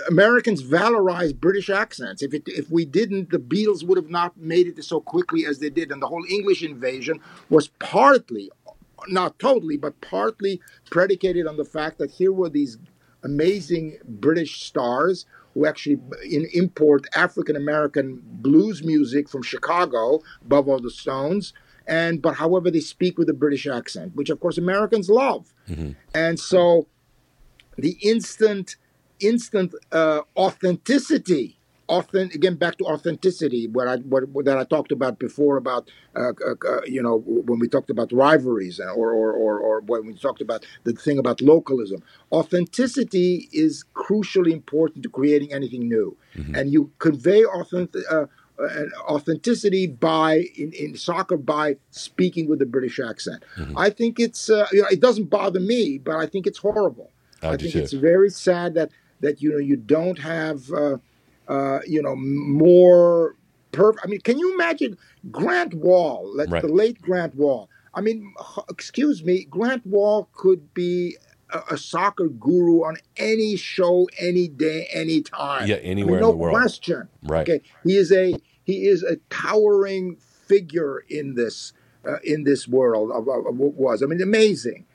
Americans 0.10 0.64
valorize 0.64 1.36
British 1.36 1.70
accents. 1.70 2.22
If 2.22 2.34
it 2.34 2.44
if 2.48 2.70
we 2.70 2.86
didn't 2.86 3.30
the 3.30 3.40
Beatles 3.40 3.86
would 3.86 3.98
have 3.98 4.10
not 4.10 4.36
made 4.38 4.68
it 4.68 4.84
so 4.84 5.00
quickly 5.00 5.46
as 5.46 5.60
they 5.60 5.70
did. 5.70 5.92
And 5.92 6.02
the 6.02 6.08
whole 6.08 6.24
English 6.30 6.64
invasion 6.64 7.20
was 7.50 7.70
partly 7.80 8.52
not 9.08 9.38
totally 9.40 9.78
but 9.78 10.00
partly 10.02 10.62
predicated 10.90 11.46
on 11.48 11.58
the 11.58 11.66
fact 11.66 11.98
that 11.98 12.12
here 12.12 12.32
were 12.32 12.50
these 12.50 12.78
amazing 13.24 13.98
British 14.06 14.64
stars 14.64 15.26
who 15.54 15.66
actually 15.66 16.00
in, 16.30 16.48
import 16.54 17.06
African 17.16 17.56
American 17.56 18.22
blues 18.24 18.84
music 18.84 19.30
from 19.30 19.44
Chicago 19.44 20.22
above 20.42 20.68
all 20.68 20.80
the 20.80 20.92
Stones. 20.92 21.54
And 21.88 22.22
but 22.22 22.36
however 22.36 22.70
they 22.72 22.80
speak 22.80 23.18
with 23.18 23.30
a 23.30 23.34
British 23.34 23.68
accent 23.68 24.16
which 24.16 24.30
of 24.30 24.40
course 24.42 24.58
Americans 24.58 25.10
love. 25.10 25.54
Mm-hmm. 25.70 25.92
And 26.14 26.40
so 26.40 26.88
the 27.78 27.98
instant 28.02 28.76
instant 29.24 29.74
uh, 29.92 30.22
authenticity 30.38 31.58
authentic 31.90 32.36
again 32.36 32.56
back 32.56 32.78
to 32.78 32.86
authenticity 32.86 33.68
what 33.68 33.88
i 33.88 33.98
what, 33.98 34.46
that 34.46 34.58
i 34.58 34.64
talked 34.64 34.92
about 34.92 35.20
before 35.20 35.58
about 35.58 35.90
uh, 36.16 36.32
uh, 36.46 36.56
uh, 36.68 36.82
you 36.86 37.04
know 37.04 37.18
when 37.20 37.60
we 37.60 37.68
talked 37.68 37.90
about 37.90 38.12
rivalries 38.14 38.80
or, 38.80 39.12
or 39.12 39.34
or 39.34 39.60
or 39.60 39.82
when 39.82 40.06
we 40.06 40.14
talked 40.14 40.42
about 40.42 40.66
the 40.86 40.94
thing 40.94 41.18
about 41.18 41.42
localism 41.42 42.02
authenticity 42.32 43.50
is 43.52 43.84
crucially 43.94 44.54
important 44.54 45.04
to 45.04 45.10
creating 45.10 45.52
anything 45.52 45.88
new 45.88 46.16
and 46.56 46.72
you 46.72 46.90
convey 47.00 47.44
authentic 47.44 48.02
uh, 48.10 48.26
uh, 48.60 48.86
authenticity 49.10 49.88
by 49.88 50.46
in, 50.56 50.72
in 50.74 50.96
soccer 50.96 51.38
by 51.38 51.76
speaking 51.90 52.48
with 52.48 52.62
a 52.62 52.68
British 52.68 53.00
accent. 53.00 53.44
I 53.76 53.90
think 53.90 54.20
it's 54.20 54.48
uh, 54.48 54.68
you 54.72 54.84
know 54.84 54.88
it 54.90 55.00
doesn't 55.00 55.32
bother 55.32 55.60
me, 55.60 55.98
but 55.98 56.18
I 56.18 56.28
think 56.28 56.46
it's 56.46 56.60
horrible. 56.60 57.10
I 57.42 57.54
I 57.54 57.58
think 57.58 57.74
too. 57.74 57.80
it's 57.80 57.94
very 57.94 58.30
sad 58.30 58.76
that 58.76 58.92
that 59.24 59.42
you 59.42 59.52
know 59.52 59.58
you 59.58 59.76
don't 59.76 60.20
have 60.20 60.70
uh, 60.72 60.98
uh, 61.48 61.80
you 61.88 62.02
know 62.02 62.16
more. 62.16 63.36
Perf- 63.72 63.98
I 64.04 64.08
mean, 64.08 64.22
can 64.22 64.38
you 64.38 64.54
imagine 64.54 64.98
Grant 65.32 65.74
Wahl, 65.74 66.32
like 66.36 66.50
Right. 66.52 66.62
the 66.62 66.68
late 66.68 67.02
Grant 67.02 67.34
Wahl? 67.36 67.70
I 67.96 68.02
mean, 68.02 68.34
excuse 68.70 69.24
me, 69.24 69.46
Grant 69.50 69.84
Wahl 69.86 70.30
could 70.34 70.74
be 70.76 71.18
a, 71.52 71.60
a 71.72 71.78
soccer 71.78 72.28
guru 72.28 72.84
on 72.84 72.98
any 73.18 73.56
show, 73.56 74.08
any 74.20 74.48
day, 74.48 74.88
any 74.94 75.22
time. 75.22 75.68
Yeah, 75.68 75.78
I 75.78 75.80
mean, 75.80 75.88
anywhere 75.92 76.20
no 76.20 76.30
in 76.30 76.32
the 76.34 76.38
world. 76.38 76.54
No 76.54 76.60
question. 76.60 77.10
Right. 77.24 77.50
Okay, 77.50 77.62
he 77.84 77.98
is 77.98 78.12
a 78.12 78.38
he 78.64 78.88
is 78.88 79.02
a 79.04 79.16
towering 79.32 80.18
figure 80.18 81.04
in 81.10 81.34
this 81.36 81.74
uh, 82.08 82.18
in 82.24 82.44
this 82.44 82.68
world 82.68 83.10
of, 83.12 83.28
of, 83.28 83.48
of 83.48 83.58
what 83.58 83.74
was. 83.74 84.04
I 84.04 84.06
mean, 84.06 84.22
amazing. 84.22 84.86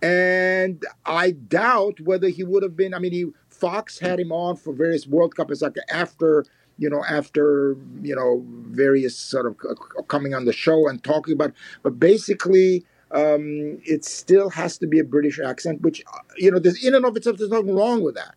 And 0.00 0.82
I 1.06 1.30
doubt 1.30 2.00
whether 2.00 2.28
he 2.28 2.42
would 2.42 2.62
have 2.62 2.76
been. 2.76 2.92
I 2.94 2.98
mean, 2.98 3.12
he 3.12 3.26
Fox 3.62 3.98
had 4.06 4.18
him 4.24 4.32
on 4.32 4.56
for 4.62 4.72
various 4.84 5.04
World 5.06 5.32
Cup. 5.36 5.50
It's 5.52 5.62
like 5.62 5.76
after 6.02 6.44
you 6.82 6.88
know 6.92 7.02
after 7.18 7.76
you 8.08 8.14
know 8.18 8.30
various 8.84 9.14
sort 9.32 9.46
of 9.46 9.52
uh, 9.70 10.02
coming 10.14 10.32
on 10.34 10.44
the 10.50 10.52
show 10.64 10.88
and 10.88 10.96
talking 11.12 11.34
about. 11.38 11.52
But 11.84 11.94
basically. 11.98 12.84
Um, 13.14 13.78
it 13.94 14.06
still 14.06 14.48
has 14.48 14.78
to 14.78 14.86
be 14.86 14.98
a 14.98 15.04
British 15.04 15.38
accent, 15.38 15.82
which 15.82 15.98
uh, 16.14 16.20
you 16.38 16.50
know, 16.50 16.58
there's 16.58 16.82
in 16.82 16.94
and 16.94 17.04
of 17.04 17.14
itself, 17.14 17.36
there's 17.36 17.50
nothing 17.50 17.76
wrong 17.76 18.02
with 18.02 18.14
that. 18.14 18.34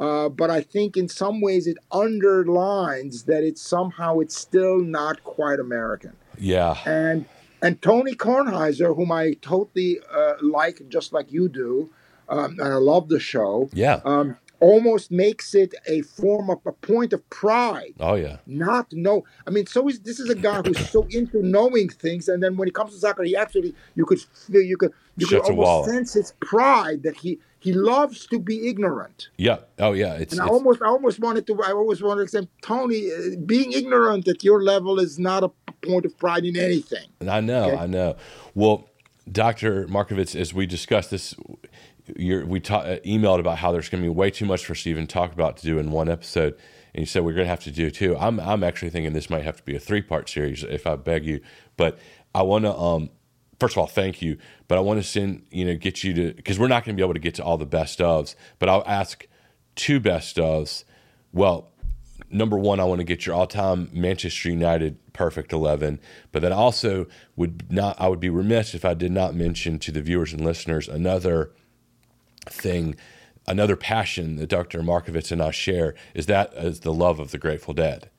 Uh, 0.00 0.28
but 0.28 0.50
I 0.50 0.62
think 0.62 0.96
in 0.96 1.06
some 1.08 1.40
ways 1.40 1.68
it 1.68 1.78
underlines 1.92 3.22
that 3.30 3.42
it's 3.44 3.62
somehow 3.62 4.18
it's 4.18 4.36
still 4.36 4.80
not 4.80 5.22
quite 5.22 5.60
American. 5.60 6.12
Yeah. 6.38 6.76
And 6.84 7.26
and 7.62 7.80
Tony 7.80 8.14
Kornheiser, 8.16 8.96
whom 8.96 9.12
I 9.12 9.34
totally 9.40 10.00
uh, 10.12 10.34
like, 10.42 10.82
just 10.88 11.12
like 11.12 11.32
you 11.32 11.48
do, 11.48 11.90
um, 12.28 12.58
and 12.58 12.68
I 12.78 12.80
love 12.92 13.08
the 13.08 13.20
show, 13.20 13.70
Yeah. 13.72 14.00
um, 14.04 14.36
almost 14.60 15.10
makes 15.10 15.54
it 15.54 15.74
a 15.86 16.02
form 16.02 16.48
of 16.50 16.58
a 16.66 16.72
point 16.72 17.12
of 17.12 17.28
pride 17.30 17.94
Oh 18.00 18.14
yeah. 18.14 18.38
not 18.46 18.92
know. 18.92 19.24
I 19.46 19.50
mean, 19.50 19.66
so 19.66 19.88
is 19.88 20.00
this 20.00 20.18
is 20.20 20.30
a 20.30 20.34
guy 20.34 20.62
who's 20.62 20.88
so 20.90 21.06
into 21.10 21.42
knowing 21.42 21.88
things, 21.88 22.28
and 22.28 22.42
then 22.42 22.56
when 22.56 22.66
it 22.68 22.74
comes 22.74 22.92
to 22.92 22.98
soccer, 22.98 23.22
he 23.24 23.36
actually 23.36 23.74
you 23.94 24.04
could 24.06 24.20
feel 24.20 24.62
you 24.62 24.76
could 24.76 24.92
you 25.16 25.26
could 25.26 25.38
Shuts 25.44 25.50
wall. 25.50 25.80
almost 25.80 25.90
sense 25.90 26.14
his 26.14 26.32
pride 26.40 27.02
that 27.02 27.16
he 27.16 27.38
he 27.58 27.72
loves 27.72 28.26
to 28.28 28.38
be 28.38 28.68
ignorant. 28.68 29.28
Yeah. 29.38 29.58
Oh 29.78 29.92
yeah. 29.92 30.14
It's, 30.14 30.32
And 30.32 30.40
I 30.42 30.44
it's 30.44 30.52
almost, 30.52 30.82
I 30.82 30.86
almost 30.86 31.18
wanted 31.18 31.46
to, 31.48 31.60
I 31.62 31.72
always 31.72 32.00
wanted 32.02 32.22
to 32.22 32.28
say, 32.28 32.48
Tony, 32.62 33.10
uh, 33.10 33.36
being 33.44 33.72
ignorant 33.72 34.28
at 34.28 34.44
your 34.44 34.62
level 34.62 35.00
is 35.00 35.18
not 35.18 35.42
a 35.42 35.48
point 35.84 36.04
of 36.06 36.16
pride 36.18 36.44
in 36.44 36.56
anything. 36.56 37.08
I 37.26 37.40
know, 37.40 37.64
Okay. 37.70 37.76
I 37.76 37.86
know. 37.86 38.16
Well, 38.54 38.88
Dr. 39.30 39.86
Markovits, 39.88 40.38
as 40.38 40.54
we 40.54 40.66
discussed 40.66 41.10
this, 41.10 41.34
we 42.16 42.60
ta- 42.60 42.78
uh, 42.78 42.98
emailed 43.00 43.40
about 43.40 43.58
how 43.58 43.72
there's 43.72 43.88
going 43.88 44.02
to 44.02 44.08
be 44.08 44.14
way 44.14 44.30
too 44.30 44.44
much 44.44 44.64
for 44.64 44.74
Stephen 44.74 45.06
talk 45.06 45.32
about 45.32 45.56
to 45.58 45.66
do 45.66 45.78
in 45.78 45.90
one 45.90 46.08
episode, 46.08 46.54
and 46.94 47.00
you 47.00 47.06
said 47.06 47.24
we're 47.24 47.32
going 47.32 47.44
to 47.44 47.50
have 47.50 47.64
to 47.64 47.70
do 47.70 47.90
two. 47.90 48.16
I'm 48.16 48.38
I'm 48.40 48.62
actually 48.62 48.90
thinking 48.90 49.12
this 49.12 49.30
might 49.30 49.44
have 49.44 49.56
to 49.56 49.62
be 49.64 49.74
a 49.76 49.80
three 49.80 50.02
part 50.02 50.28
series 50.28 50.62
if 50.62 50.86
I 50.86 50.96
beg 50.96 51.24
you, 51.24 51.40
but 51.76 51.98
I 52.34 52.42
want 52.42 52.64
to 52.64 52.76
um. 52.76 53.10
First 53.58 53.74
of 53.74 53.78
all, 53.78 53.86
thank 53.86 54.20
you, 54.20 54.36
but 54.68 54.76
I 54.76 54.82
want 54.82 55.00
to 55.00 55.02
send 55.02 55.46
you 55.50 55.64
know 55.64 55.76
get 55.76 56.04
you 56.04 56.12
to 56.14 56.34
because 56.34 56.58
we're 56.58 56.68
not 56.68 56.84
going 56.84 56.94
to 56.94 57.00
be 57.00 57.04
able 57.04 57.14
to 57.14 57.20
get 57.20 57.34
to 57.36 57.44
all 57.44 57.56
the 57.56 57.64
best 57.66 57.98
ofs, 58.00 58.34
but 58.58 58.68
I'll 58.68 58.84
ask 58.86 59.26
two 59.74 59.98
best 59.98 60.36
ofs. 60.36 60.84
Well, 61.32 61.72
number 62.30 62.58
one, 62.58 62.80
I 62.80 62.84
want 62.84 63.00
to 63.00 63.04
get 63.04 63.24
your 63.24 63.34
all-time 63.34 63.88
Manchester 63.92 64.50
United 64.50 64.98
perfect 65.14 65.52
eleven, 65.54 66.00
but 66.32 66.42
then 66.42 66.52
also 66.52 67.06
would 67.34 67.72
not. 67.72 67.98
I 67.98 68.08
would 68.08 68.20
be 68.20 68.28
remiss 68.28 68.74
if 68.74 68.84
I 68.84 68.92
did 68.92 69.10
not 69.10 69.34
mention 69.34 69.78
to 69.80 69.90
the 69.90 70.02
viewers 70.02 70.34
and 70.34 70.44
listeners 70.44 70.86
another 70.86 71.52
thing, 72.50 72.96
another 73.46 73.76
passion 73.76 74.36
that 74.36 74.48
Dr. 74.48 74.80
Markovits 74.80 75.32
and 75.32 75.42
I 75.42 75.50
share 75.50 75.94
is 76.14 76.26
that 76.26 76.52
is 76.54 76.80
the 76.80 76.92
love 76.92 77.20
of 77.20 77.30
the 77.30 77.38
Grateful 77.38 77.74
Dead, 77.74 78.10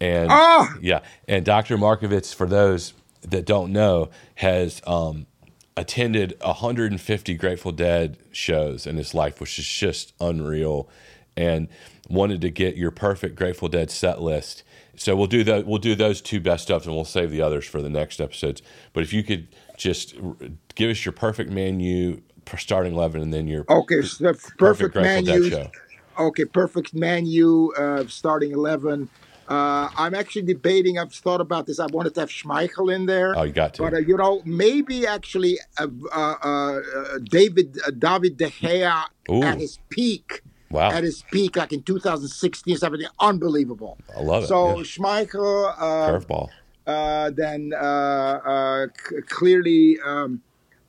and 0.00 0.28
Ah! 0.30 0.74
yeah, 0.80 1.00
and 1.28 1.44
Dr. 1.44 1.76
Markovits, 1.78 2.34
for 2.34 2.46
those 2.46 2.94
that 3.22 3.44
don't 3.46 3.72
know, 3.72 4.10
has 4.36 4.80
um, 4.86 5.26
attended 5.76 6.34
150 6.42 7.34
Grateful 7.34 7.72
Dead 7.72 8.18
shows 8.32 8.86
in 8.86 8.96
his 8.96 9.14
life, 9.14 9.40
which 9.40 9.58
is 9.58 9.66
just 9.66 10.14
unreal, 10.20 10.88
and 11.36 11.68
wanted 12.08 12.40
to 12.42 12.50
get 12.50 12.76
your 12.76 12.90
perfect 12.90 13.36
Grateful 13.36 13.68
Dead 13.68 13.90
set 13.90 14.20
list. 14.22 14.62
So 14.96 15.16
we'll 15.16 15.26
do 15.28 15.44
that. 15.44 15.66
We'll 15.66 15.78
do 15.78 15.94
those 15.94 16.20
two 16.20 16.40
best 16.40 16.68
ofs, 16.68 16.86
and 16.86 16.94
we'll 16.94 17.04
save 17.06 17.30
the 17.30 17.42
others 17.42 17.66
for 17.66 17.80
the 17.82 17.90
next 17.90 18.20
episodes. 18.20 18.62
But 18.92 19.02
if 19.02 19.12
you 19.12 19.22
could 19.22 19.48
just 19.78 20.14
give 20.74 20.90
us 20.90 21.04
your 21.04 21.12
perfect 21.12 21.50
menu, 21.50 22.20
starting 22.58 22.92
eleven, 22.92 23.22
and 23.22 23.32
then 23.32 23.46
your 23.46 23.64
okay, 23.68 24.02
so 24.02 24.32
perfect, 24.58 24.94
perfect 24.94 24.94
menu. 24.94 25.66
Okay, 26.18 26.44
perfect 26.44 26.94
menu, 26.94 27.72
uh, 27.74 28.04
starting 28.06 28.52
eleven. 28.52 29.08
Uh, 29.50 29.90
I'm 29.96 30.14
actually 30.14 30.42
debating. 30.42 30.96
I've 30.96 31.12
thought 31.12 31.40
about 31.40 31.66
this. 31.66 31.80
I 31.80 31.86
wanted 31.86 32.14
to 32.14 32.20
have 32.20 32.28
Schmeichel 32.30 32.94
in 32.94 33.06
there. 33.06 33.36
Oh, 33.36 33.42
you 33.42 33.52
got 33.52 33.74
to. 33.74 33.82
But 33.82 33.94
uh, 33.94 33.98
you 33.98 34.16
know, 34.16 34.42
maybe 34.44 35.08
actually 35.08 35.58
uh, 35.78 35.88
uh, 36.12 36.34
uh 36.40 37.18
David 37.24 37.76
David 37.98 38.36
De 38.36 38.46
Gea 38.46 39.06
Ooh. 39.28 39.42
at 39.42 39.58
his 39.58 39.80
peak. 39.88 40.42
Wow. 40.70 40.92
At 40.92 41.02
his 41.02 41.24
peak, 41.32 41.56
like 41.56 41.72
in 41.72 41.82
2016, 41.82 42.76
17, 42.76 43.08
unbelievable. 43.18 43.98
I 44.16 44.20
love 44.20 44.44
it. 44.44 44.46
So 44.46 44.76
yeah. 44.76 44.84
Schmeichel, 44.84 45.76
curveball. 45.76 46.48
then 47.34 47.72
c- 48.94 49.16
clearly 49.26 49.98
um, 50.04 50.42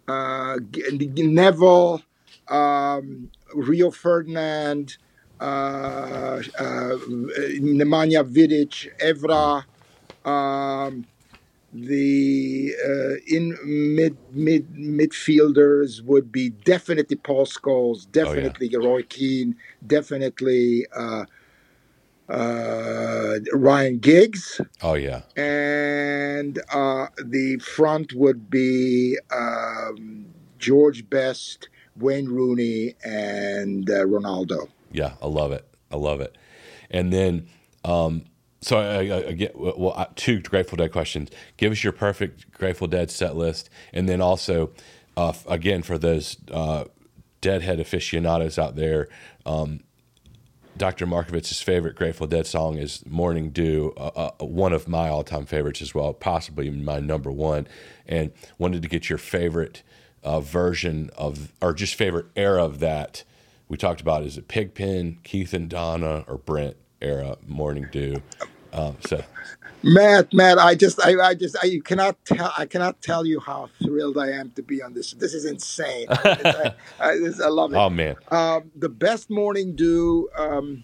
Neville, 0.07 2.01
um, 2.47 3.29
Rio 3.53 3.91
Ferdinand 3.91 4.97
uh, 5.41 6.41
uh, 6.59 6.97
Nemanja 7.59 8.23
Vidic, 8.23 8.89
Evra, 8.99 9.65
um, 10.29 11.05
the 11.73 12.73
uh, 12.85 13.15
in 13.27 13.57
mid 13.95 14.17
mid 14.31 14.67
midfielders 14.73 16.03
would 16.03 16.31
be 16.31 16.49
definitely 16.49 17.15
Paul 17.15 17.45
Scholes, 17.45 18.09
definitely 18.11 18.69
oh, 18.75 18.79
yeah. 18.79 18.87
Roy 18.87 19.03
Keane, 19.03 19.55
definitely 19.85 20.85
uh, 20.95 21.25
uh, 22.31 23.39
Ryan 23.53 23.99
Giggs. 23.99 24.61
Oh 24.81 24.93
yeah, 24.93 25.21
and 25.35 26.59
uh, 26.73 27.07
the 27.23 27.57
front 27.59 28.13
would 28.13 28.49
be 28.49 29.17
um, 29.31 30.25
George 30.57 31.09
Best, 31.09 31.69
Wayne 31.97 32.27
Rooney, 32.27 32.95
and 33.03 33.89
uh, 33.89 34.05
Ronaldo. 34.05 34.69
Yeah, 34.91 35.13
I 35.21 35.27
love 35.27 35.51
it. 35.51 35.65
I 35.91 35.97
love 35.97 36.21
it. 36.21 36.37
And 36.89 37.11
then, 37.11 37.47
um, 37.83 38.25
so 38.61 38.77
I, 38.77 39.07
I, 39.07 39.27
I 39.29 39.31
get 39.33 39.57
well 39.57 40.11
two 40.15 40.39
Grateful 40.41 40.77
Dead 40.77 40.91
questions. 40.91 41.29
Give 41.57 41.71
us 41.71 41.83
your 41.83 41.93
perfect 41.93 42.51
Grateful 42.51 42.87
Dead 42.87 43.11
set 43.11 43.35
list, 43.35 43.69
and 43.93 44.07
then 44.07 44.21
also, 44.21 44.71
uh, 45.17 45.33
again 45.47 45.81
for 45.81 45.97
those 45.97 46.37
uh, 46.51 46.85
Deadhead 47.41 47.79
aficionados 47.79 48.59
out 48.59 48.75
there, 48.75 49.07
um, 49.47 49.81
Dr. 50.81 51.05
Markovits's 51.05 51.61
favorite 51.61 51.95
Grateful 51.95 52.25
Dead 52.25 52.47
song 52.47 52.79
is 52.79 53.05
"Morning 53.05 53.51
Dew," 53.51 53.93
uh, 53.97 54.31
uh, 54.39 54.43
one 54.43 54.73
of 54.73 54.87
my 54.87 55.09
all-time 55.09 55.45
favorites 55.45 55.79
as 55.79 55.93
well, 55.93 56.11
possibly 56.11 56.65
even 56.65 56.83
my 56.83 56.99
number 56.99 57.31
one. 57.31 57.67
And 58.07 58.31
wanted 58.57 58.81
to 58.81 58.87
get 58.87 59.07
your 59.07 59.19
favorite 59.19 59.83
uh, 60.23 60.39
version 60.39 61.11
of, 61.15 61.51
or 61.61 61.75
just 61.75 61.93
favorite 61.93 62.25
era 62.35 62.65
of 62.65 62.79
that 62.79 63.23
we 63.69 63.77
talked 63.77 64.01
about 64.01 64.23
is 64.23 64.39
it 64.39 64.47
Pigpen, 64.47 65.19
Keith 65.23 65.53
and 65.53 65.69
Donna, 65.69 66.25
or 66.27 66.39
Brent 66.39 66.77
era 66.99 67.37
Morning 67.45 67.87
Dew. 67.91 68.23
Um, 68.73 68.97
so, 69.05 69.23
Matt, 69.83 70.33
Matt, 70.33 70.59
I 70.59 70.75
just, 70.75 71.03
I, 71.03 71.19
I 71.19 71.33
just, 71.33 71.57
I 71.61 71.67
you 71.67 71.81
cannot 71.81 72.23
tell, 72.25 72.53
I 72.57 72.65
cannot 72.65 73.01
tell 73.01 73.25
you 73.25 73.39
how 73.39 73.69
thrilled 73.83 74.17
I 74.17 74.31
am 74.31 74.51
to 74.51 74.61
be 74.61 74.81
on 74.81 74.93
this. 74.93 75.11
This 75.13 75.33
is 75.33 75.45
insane. 75.45 76.07
I, 76.09 76.73
I, 76.99 77.17
this, 77.17 77.41
I, 77.41 77.47
love 77.47 77.73
it. 77.73 77.77
Oh 77.77 77.89
man, 77.89 78.15
um, 78.29 78.71
the 78.75 78.89
best 78.89 79.29
Morning 79.29 79.75
Dew. 79.75 80.29
Um, 80.37 80.83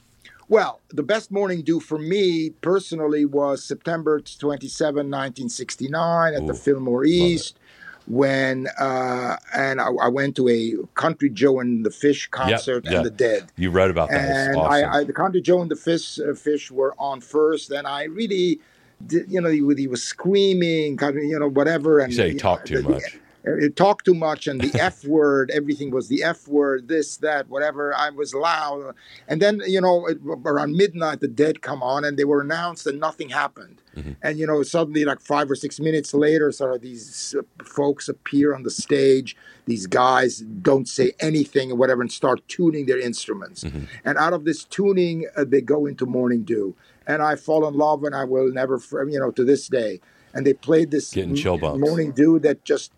well, 0.49 0.79
the 0.89 1.03
best 1.03 1.29
morning 1.29 1.61
dew 1.61 1.81
for 1.81 1.97
me 1.97 2.51
personally 2.61 3.25
was 3.25 3.65
September 3.65 4.21
27, 4.21 4.95
1969 4.95 6.33
at 6.33 6.41
Ooh, 6.41 6.47
the 6.47 6.53
Fillmore 6.53 7.03
East 7.03 7.59
when 8.07 8.67
uh, 8.79 9.35
and 9.53 9.81
I, 9.81 9.89
I, 10.01 10.07
went 10.07 10.35
to 10.37 10.47
a 10.47 10.75
Country 10.95 11.29
Joe 11.29 11.59
and 11.59 11.85
the 11.85 11.91
Fish 11.91 12.27
concert 12.27 12.85
yep, 12.85 12.93
and 12.93 13.05
the 13.05 13.11
Dead. 13.11 13.51
You 13.57 13.69
wrote 13.69 13.91
about 13.91 14.09
that. 14.09 14.21
And 14.21 14.55
awesome. 14.55 14.71
I, 14.71 14.99
I, 14.99 15.03
the 15.03 15.13
Country 15.13 15.41
Joe 15.41 15.61
and 15.61 15.69
the 15.69 15.75
Fish 15.75 16.19
uh, 16.19 16.33
Fish 16.33 16.71
were 16.71 16.95
on 16.97 17.19
first, 17.19 17.69
and 17.69 17.85
I 17.85 18.03
really, 18.05 18.61
you 19.09 19.41
know, 19.41 19.49
he, 19.49 19.63
he 19.75 19.87
was 19.87 20.03
screaming, 20.03 20.97
kind 20.97 21.17
of, 21.17 21.23
you 21.23 21.39
know, 21.39 21.49
whatever. 21.49 21.99
And 21.99 22.11
you 22.11 22.17
say 22.17 22.31
he 22.31 22.37
talked 22.37 22.67
too 22.67 22.81
much 22.81 23.17
it 23.47 23.75
talked 23.75 24.05
too 24.05 24.13
much 24.13 24.47
and 24.47 24.61
the 24.61 24.79
f 24.79 25.05
word 25.05 25.51
everything 25.53 25.91
was 25.91 26.07
the 26.07 26.23
f 26.23 26.47
word 26.47 26.87
this 26.87 27.17
that 27.17 27.47
whatever 27.49 27.95
i 27.95 28.09
was 28.09 28.33
loud 28.33 28.93
and 29.27 29.41
then 29.41 29.61
you 29.65 29.79
know 29.79 30.05
it, 30.07 30.17
around 30.45 30.75
midnight 30.75 31.19
the 31.19 31.27
dead 31.27 31.61
come 31.61 31.81
on 31.81 32.03
and 32.03 32.17
they 32.17 32.25
were 32.25 32.41
announced 32.41 32.85
and 32.87 32.99
nothing 32.99 33.29
happened 33.29 33.81
mm-hmm. 33.95 34.11
and 34.21 34.37
you 34.37 34.45
know 34.45 34.61
suddenly 34.63 35.05
like 35.05 35.21
five 35.21 35.49
or 35.49 35.55
six 35.55 35.79
minutes 35.79 36.13
later 36.13 36.51
sort 36.51 36.75
of 36.75 36.81
these 36.81 37.35
uh, 37.37 37.63
folks 37.63 38.09
appear 38.09 38.53
on 38.53 38.63
the 38.63 38.71
stage 38.71 39.35
these 39.65 39.87
guys 39.87 40.39
don't 40.61 40.87
say 40.87 41.13
anything 41.19 41.71
or 41.71 41.75
whatever 41.75 42.01
and 42.01 42.11
start 42.11 42.45
tuning 42.47 42.85
their 42.85 42.99
instruments 42.99 43.63
mm-hmm. 43.63 43.85
and 44.03 44.17
out 44.17 44.33
of 44.33 44.45
this 44.45 44.63
tuning 44.63 45.25
uh, 45.35 45.45
they 45.47 45.61
go 45.61 45.85
into 45.85 46.05
morning 46.05 46.43
dew 46.43 46.75
and 47.07 47.21
i 47.23 47.35
fall 47.35 47.67
in 47.67 47.73
love 47.73 48.03
and 48.03 48.13
i 48.13 48.23
will 48.23 48.51
never 48.51 48.79
you 49.09 49.19
know 49.19 49.31
to 49.31 49.43
this 49.43 49.67
day 49.67 49.99
and 50.33 50.45
they 50.45 50.53
played 50.53 50.91
this 50.91 51.13
Getting 51.13 51.35
chill 51.35 51.57
bumps. 51.57 51.79
morning 51.79 52.11
dew 52.11 52.37
that 52.39 52.63
just 52.63 52.91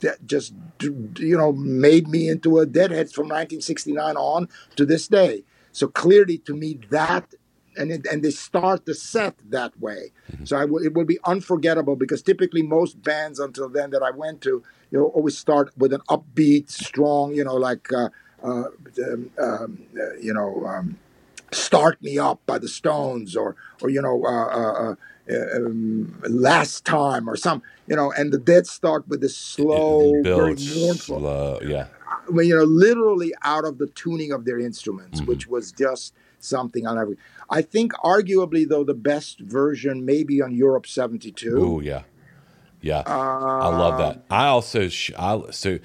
that 0.00 0.26
just 0.26 0.54
you 0.80 1.36
know 1.36 1.52
made 1.52 2.08
me 2.08 2.28
into 2.28 2.58
a 2.58 2.66
deadhead 2.66 3.10
from 3.10 3.24
1969 3.24 4.16
on 4.16 4.48
to 4.76 4.84
this 4.84 5.08
day. 5.08 5.44
So 5.72 5.88
clearly, 5.88 6.38
to 6.38 6.54
me, 6.56 6.78
that 6.90 7.34
and 7.76 7.92
it, 7.92 8.06
and 8.10 8.22
they 8.24 8.30
start 8.30 8.86
the 8.86 8.94
set 8.94 9.36
that 9.50 9.78
way. 9.80 10.12
Mm-hmm. 10.32 10.44
So 10.44 10.58
w- 10.58 10.84
it 10.84 10.94
will 10.94 11.04
be 11.04 11.18
unforgettable 11.24 11.96
because 11.96 12.22
typically 12.22 12.62
most 12.62 13.02
bands 13.02 13.38
until 13.38 13.68
then 13.68 13.90
that 13.90 14.02
I 14.02 14.10
went 14.10 14.40
to, 14.42 14.62
you 14.90 14.98
know, 14.98 15.06
always 15.06 15.38
start 15.38 15.70
with 15.76 15.92
an 15.92 16.00
upbeat, 16.08 16.70
strong, 16.70 17.34
you 17.34 17.44
know, 17.44 17.54
like 17.54 17.92
uh, 17.92 18.08
uh, 18.42 18.64
um, 19.04 19.30
um, 19.40 19.78
uh, 20.00 20.14
you 20.20 20.34
know. 20.34 20.64
Um, 20.66 20.98
Start 21.52 22.02
Me 22.02 22.18
Up 22.18 22.40
by 22.46 22.58
the 22.58 22.68
Stones, 22.68 23.36
or 23.36 23.56
or 23.82 23.90
you 23.90 24.02
know, 24.02 24.24
uh, 24.24 24.46
uh, 24.46 24.90
uh 24.90 24.94
um, 25.30 26.20
last 26.28 26.84
time 26.84 27.28
or 27.28 27.36
some 27.36 27.62
you 27.86 27.96
know 27.96 28.12
and 28.12 28.32
the 28.32 28.38
dead 28.38 28.66
start 28.66 29.06
with 29.08 29.20
this 29.20 29.36
slow 29.36 30.22
very 30.22 30.54
mournful. 30.54 31.18
slow, 31.20 31.58
yeah. 31.62 31.88
I 32.06 32.30
mean, 32.30 32.48
you 32.48 32.56
know 32.56 32.64
literally 32.64 33.32
out 33.42 33.64
of 33.64 33.78
the 33.78 33.88
tuning 33.88 34.32
of 34.32 34.44
their 34.44 34.58
instruments 34.58 35.20
mm-hmm. 35.20 35.28
which 35.28 35.46
was 35.46 35.72
just 35.72 36.14
something 36.38 36.86
i'll 36.86 36.94
never 36.94 37.16
i 37.50 37.60
think 37.60 37.92
arguably 37.94 38.66
though 38.68 38.84
the 38.84 38.94
best 38.94 39.40
version 39.40 40.04
maybe 40.04 40.40
on 40.40 40.54
europe 40.54 40.86
72 40.86 41.56
oh 41.58 41.80
yeah. 41.80 42.02
Yeah. 42.80 43.02
Uh, 43.06 43.10
i 43.10 43.68
love 43.76 43.98
that. 43.98 44.24
I 44.30 44.46
also 44.46 44.88
I, 45.18 45.42
so 45.50 45.78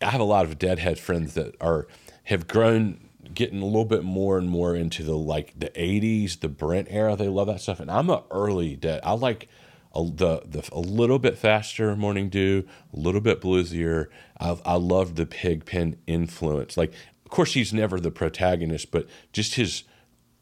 i 0.00 0.10
have 0.10 0.20
a 0.20 0.24
lot 0.24 0.44
of 0.44 0.58
deadhead 0.58 0.98
friends 0.98 1.34
that 1.34 1.54
are 1.60 1.86
have 2.24 2.48
grown 2.48 3.08
getting 3.34 3.62
a 3.62 3.66
little 3.66 3.84
bit 3.84 4.04
more 4.04 4.38
and 4.38 4.48
more 4.48 4.74
into 4.74 5.02
the 5.02 5.16
like 5.16 5.58
the 5.58 5.70
80s 5.70 6.40
the 6.40 6.48
brent 6.48 6.88
era. 6.90 7.16
They 7.16 7.28
love 7.28 7.46
that 7.48 7.60
stuff. 7.60 7.80
And 7.80 7.90
i'm 7.90 8.10
a 8.10 8.24
early 8.30 8.76
dead 8.76 9.00
i 9.04 9.12
like 9.12 9.48
a, 9.94 10.04
the, 10.04 10.42
the 10.46 10.68
a 10.72 10.80
little 10.80 11.18
bit 11.18 11.36
faster 11.36 11.94
morning 11.96 12.28
dew 12.28 12.66
a 12.94 12.98
little 12.98 13.20
bit 13.20 13.40
bluesier. 13.40 14.06
I, 14.40 14.58
I 14.64 14.74
love 14.74 15.16
the 15.16 15.26
pigpen 15.26 15.96
influence. 16.06 16.76
Like 16.76 16.92
of 17.24 17.30
course 17.30 17.54
he's 17.54 17.72
never 17.72 17.98
the 18.00 18.10
protagonist 18.10 18.90
but 18.90 19.06
just 19.32 19.54
his 19.54 19.84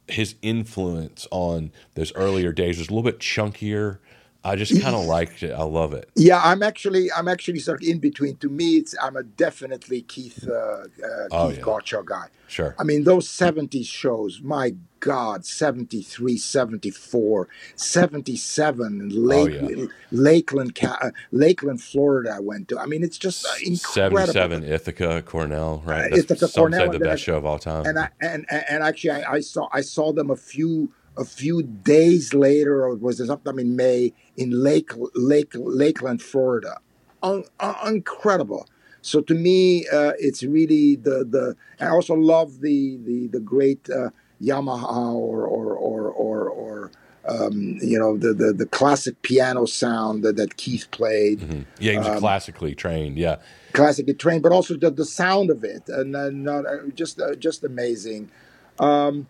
his 0.09 0.34
influence 0.43 1.26
on 1.30 1.72
those 1.95 2.12
earlier 2.14 2.53
days 2.53 2.78
was 2.78 2.88
a 2.88 2.91
little 2.91 3.09
bit 3.09 3.20
chunkier 3.20 3.99
I 4.45 4.57
just 4.57 4.80
kind 4.80 4.95
of 4.95 5.05
liked 5.05 5.43
it. 5.43 5.53
I 5.53 5.62
love 5.62 5.93
it. 5.93 6.09
Yeah, 6.16 6.41
I'm 6.43 6.62
actually 6.62 7.12
I'm 7.12 7.28
actually 7.28 7.59
sort 7.59 7.82
of 7.82 7.88
in 7.88 7.99
between. 7.99 8.36
To 8.36 8.49
me, 8.49 8.76
it's 8.76 8.95
I'm 9.03 9.16
a 9.16 9.22
definitely 9.22 10.03
Keith 10.03 10.49
uh, 10.49 10.53
uh, 10.53 10.86
oh, 11.30 11.51
Keith 11.51 11.64
yeah. 11.66 12.01
Guy. 12.05 12.28
Sure. 12.51 12.74
I 12.80 12.82
mean, 12.82 13.05
those 13.05 13.28
70s 13.28 13.86
shows, 13.86 14.41
my 14.43 14.74
God, 14.99 15.47
73, 15.47 16.36
74, 16.36 17.49
77, 17.76 19.09
Lake, 19.11 19.59
oh, 19.62 19.68
yeah. 19.68 19.86
Lakeland, 20.11 20.76
uh, 20.82 21.11
Lakeland, 21.30 21.80
Florida, 21.80 22.34
I 22.36 22.41
went 22.41 22.68
to. 22.70 22.78
I 22.78 22.86
mean, 22.86 23.05
it's 23.05 23.18
just 23.18 23.47
incredible. 23.62 24.26
77, 24.26 24.64
Ithaca, 24.64 25.22
Cornell, 25.22 25.80
right? 25.86 26.12
Uh, 26.12 26.16
Ithaca, 26.16 26.49
some 26.49 26.62
Cornell. 26.62 26.93
say 26.93 26.99
the 26.99 27.05
best 27.05 27.22
show 27.22 27.36
of 27.36 27.47
all 27.47 27.61
time. 27.61 27.86
And 27.86 27.99
I, 28.01 28.09
and, 28.20 28.45
and 28.51 28.82
actually, 28.82 29.12
I, 29.12 29.34
I 29.34 29.41
saw 29.41 29.68
I 29.72 29.82
saw 29.82 30.12
them 30.12 30.30
a 30.30 30.36
few 30.36 30.91
a 31.20 31.24
few 31.24 31.62
days 31.62 32.32
later, 32.32 32.82
or 32.82 32.94
was 32.96 33.20
it 33.20 33.26
sometime 33.26 33.58
in 33.58 33.76
May, 33.76 34.12
in 34.36 34.50
Lake 34.50 34.90
Lake 35.14 35.52
Lakeland, 35.54 36.22
Florida. 36.22 36.78
Un, 37.22 37.44
un, 37.60 37.74
incredible. 37.86 38.66
So 39.02 39.20
to 39.20 39.34
me, 39.34 39.86
uh, 39.88 40.12
it's 40.18 40.42
really 40.42 40.96
the 40.96 41.24
the. 41.28 41.56
I 41.78 41.90
also 41.90 42.14
love 42.14 42.60
the 42.60 42.98
the 43.04 43.28
the 43.28 43.40
great 43.40 43.88
uh, 43.90 44.10
Yamaha 44.42 45.14
or 45.14 45.44
or 45.44 45.74
or 45.74 46.10
or, 46.10 46.48
or 46.48 46.90
um, 47.28 47.78
you 47.82 47.98
know 47.98 48.16
the, 48.16 48.32
the 48.32 48.52
the 48.54 48.66
classic 48.66 49.20
piano 49.20 49.66
sound 49.66 50.22
that, 50.24 50.36
that 50.36 50.56
Keith 50.56 50.90
played. 50.90 51.40
Mm-hmm. 51.40 51.62
Yeah, 51.78 51.92
he 51.92 51.98
was 51.98 52.06
um, 52.06 52.18
classically 52.18 52.74
trained. 52.74 53.18
Yeah, 53.18 53.36
classically 53.74 54.14
trained, 54.14 54.42
but 54.42 54.52
also 54.52 54.76
the, 54.76 54.90
the 54.90 55.04
sound 55.04 55.50
of 55.50 55.64
it, 55.64 55.88
and 55.88 56.12
not 56.44 56.64
uh, 56.64 56.88
just 56.94 57.20
uh, 57.20 57.34
just 57.34 57.62
amazing. 57.62 58.30
Um, 58.78 59.28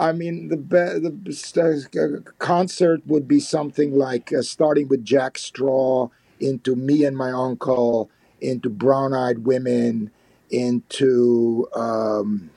I 0.00 0.12
mean, 0.12 0.48
the 0.48 0.56
the 0.56 2.22
uh, 2.24 2.30
concert 2.38 3.06
would 3.06 3.28
be 3.28 3.38
something 3.38 3.92
like 3.92 4.32
uh, 4.32 4.40
starting 4.40 4.88
with 4.88 5.04
Jack 5.04 5.36
Straw 5.36 6.08
into 6.40 6.74
me 6.74 7.04
and 7.04 7.14
my 7.14 7.30
uncle, 7.30 8.10
into 8.40 8.70
Brown 8.70 9.12
Eyed 9.12 9.40
Women, 9.40 10.10
into 10.50 11.68
um, 11.74 12.48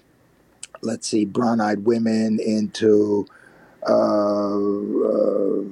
let's 0.82 1.06
see, 1.06 1.26
Brown 1.26 1.60
Eyed 1.60 1.84
Women, 1.84 2.40
into 2.40 3.28
uh, 3.86 4.56
uh, 4.56 5.64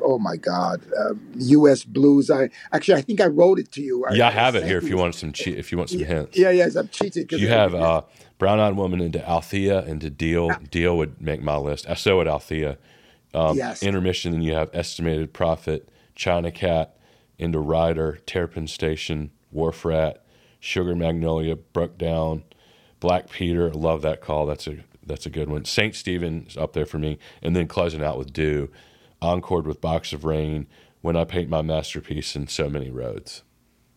oh 0.00 0.18
my 0.20 0.36
God, 0.36 0.80
uh, 0.96 1.14
U.S. 1.34 1.82
blues. 1.82 2.30
I 2.30 2.48
actually, 2.72 2.94
I 2.94 3.02
think 3.02 3.20
I 3.20 3.26
wrote 3.26 3.58
it 3.58 3.72
to 3.72 3.82
you. 3.82 4.04
Yeah, 4.12 4.26
I, 4.26 4.28
I 4.28 4.32
have 4.34 4.54
it 4.54 4.62
here. 4.62 4.78
If 4.78 4.88
you 4.88 4.96
want 4.96 5.16
some, 5.16 5.32
che- 5.32 5.56
if 5.56 5.72
you 5.72 5.78
want 5.78 5.90
some 5.90 6.04
hints. 6.04 6.38
Yeah, 6.38 6.50
yes, 6.50 6.76
I'm 6.76 6.86
cheating. 6.88 7.26
You 7.32 7.48
have 7.48 7.74
uh, 7.74 8.02
Brown 8.38 8.60
Eyed 8.60 8.76
Woman 8.76 9.00
into 9.00 9.26
Althea 9.28 9.84
into 9.84 10.10
Deal. 10.10 10.50
Deal 10.70 10.96
would 10.96 11.20
make 11.20 11.42
my 11.42 11.56
list. 11.56 11.86
So 11.96 12.18
would 12.18 12.28
Althea. 12.28 12.78
Um, 13.34 13.56
yes. 13.56 13.82
Intermission. 13.82 14.32
Then 14.32 14.42
you 14.42 14.54
have 14.54 14.70
Estimated 14.72 15.32
Prophet, 15.32 15.88
China 16.14 16.50
Cat, 16.50 16.96
into 17.38 17.58
Rider, 17.58 18.18
Terrapin 18.26 18.66
Station, 18.68 19.30
Wharf 19.50 19.84
Rat, 19.84 20.24
Sugar 20.60 20.94
Magnolia, 20.94 21.56
Broke 21.56 21.98
Down, 21.98 22.44
Black 23.00 23.30
Peter. 23.30 23.70
Love 23.70 24.02
that 24.02 24.20
call. 24.20 24.46
That's 24.46 24.66
a 24.66 24.78
that's 25.04 25.26
a 25.26 25.30
good 25.30 25.48
one. 25.50 25.64
Saint 25.64 25.94
Stephen's 25.94 26.56
up 26.56 26.74
there 26.74 26.86
for 26.86 26.98
me, 26.98 27.18
and 27.42 27.56
then 27.56 27.66
closing 27.66 28.02
out 28.02 28.18
with 28.18 28.32
Do, 28.32 28.70
encored 29.22 29.66
with 29.66 29.80
Box 29.80 30.12
of 30.12 30.24
Rain, 30.24 30.66
When 31.00 31.16
I 31.16 31.24
Paint 31.24 31.48
My 31.48 31.62
Masterpiece, 31.62 32.36
and 32.36 32.48
So 32.50 32.68
Many 32.68 32.90
Roads. 32.90 33.42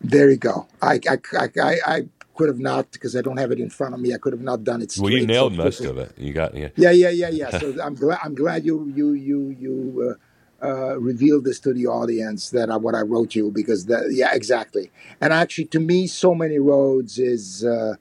There 0.01 0.29
you 0.29 0.37
go. 0.37 0.67
I 0.81 0.99
I 1.09 1.17
I, 1.61 1.77
I 1.85 2.05
could 2.41 2.49
have 2.49 2.59
not 2.59 2.91
because 2.91 3.15
I 3.15 3.21
don't 3.21 3.37
have 3.37 3.51
it 3.51 3.59
in 3.59 3.69
front 3.69 3.93
of 3.93 3.99
me. 3.99 4.15
I 4.15 4.17
could 4.17 4.33
have 4.33 4.41
not 4.41 4.63
done 4.63 4.81
it. 4.81 4.91
Straight, 4.91 5.03
well, 5.03 5.13
you 5.13 5.27
nailed 5.27 5.53
so 5.53 5.63
most 5.63 5.81
of 5.81 5.97
it. 5.99 6.17
You 6.17 6.33
got 6.33 6.55
yeah. 6.55 6.69
Yeah, 6.75 6.89
yeah, 6.89 7.09
yeah, 7.09 7.29
yeah. 7.29 7.49
so 7.59 7.75
I'm 7.83 7.93
glad 7.93 8.19
I'm 8.23 8.33
glad 8.33 8.65
you 8.65 8.91
you 8.95 9.13
you 9.13 9.55
you. 9.59 10.11
Uh, 10.11 10.25
uh, 10.63 10.95
revealed 10.99 11.43
this 11.43 11.59
to 11.59 11.73
the 11.73 11.87
audience 11.87 12.51
that 12.51 12.69
I, 12.69 12.77
what 12.77 12.93
I 12.93 13.01
wrote 13.01 13.33
you 13.33 13.49
because 13.49 13.87
that 13.87 14.11
yeah 14.11 14.35
exactly 14.35 14.91
and 15.19 15.33
actually 15.33 15.65
to 15.65 15.79
me 15.79 16.05
so 16.05 16.35
many 16.35 16.59
roads 16.59 17.17
is 17.17 17.65
uh, 17.65 17.95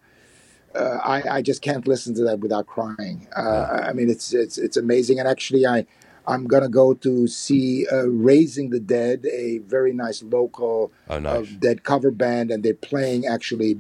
uh, 0.75 0.99
I, 1.03 1.37
I, 1.37 1.43
just 1.43 1.63
can't 1.63 1.89
listen 1.89 2.15
to 2.17 2.25
that 2.25 2.41
without 2.41 2.67
crying. 2.67 3.27
Uh, 3.35 3.87
I 3.89 3.95
mean, 3.95 4.11
it's 4.11 4.35
it's 4.35 4.59
it's 4.59 4.77
amazing. 4.77 5.19
And 5.19 5.27
actually, 5.27 5.67
I 5.67 5.87
I'm 6.27 6.47
gonna 6.47 6.69
go 6.69 6.95
to 6.95 7.27
see 7.27 7.87
uh, 7.89 8.09
Raising 8.09 8.71
the 8.71 8.81
Dead, 8.81 9.27
a 9.27 9.59
very 9.59 9.93
nice 9.93 10.23
local 10.23 10.93
oh, 11.09 11.19
nice. 11.19 11.49
dead 11.49 11.83
cover 11.83 12.11
band, 12.11 12.51
and 12.51 12.63
they're 12.63 12.75
playing 12.75 13.27
actually 13.27 13.75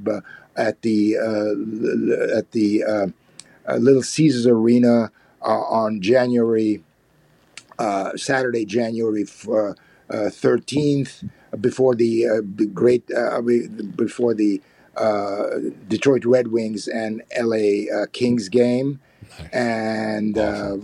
at 0.61 0.82
the 0.82 1.16
uh, 1.16 2.38
at 2.38 2.52
the 2.52 2.84
uh, 2.84 3.76
Little 3.76 4.02
Caesars 4.02 4.46
Arena 4.46 5.11
on 5.42 6.00
January 6.00 6.82
Saturday, 8.16 8.64
January. 8.64 9.24
Thirteenth, 10.30 11.22
before 11.61 11.94
the 11.94 12.42
great, 12.74 13.08
before 13.96 14.34
the 14.34 14.61
uh, 14.96 15.58
Detroit 15.88 16.24
Red 16.24 16.48
Wings 16.48 16.88
and 16.88 17.22
LA 17.38 17.90
uh, 17.94 18.06
Kings 18.12 18.48
game. 18.48 19.00
And 19.52 20.36
uh, 20.36 20.76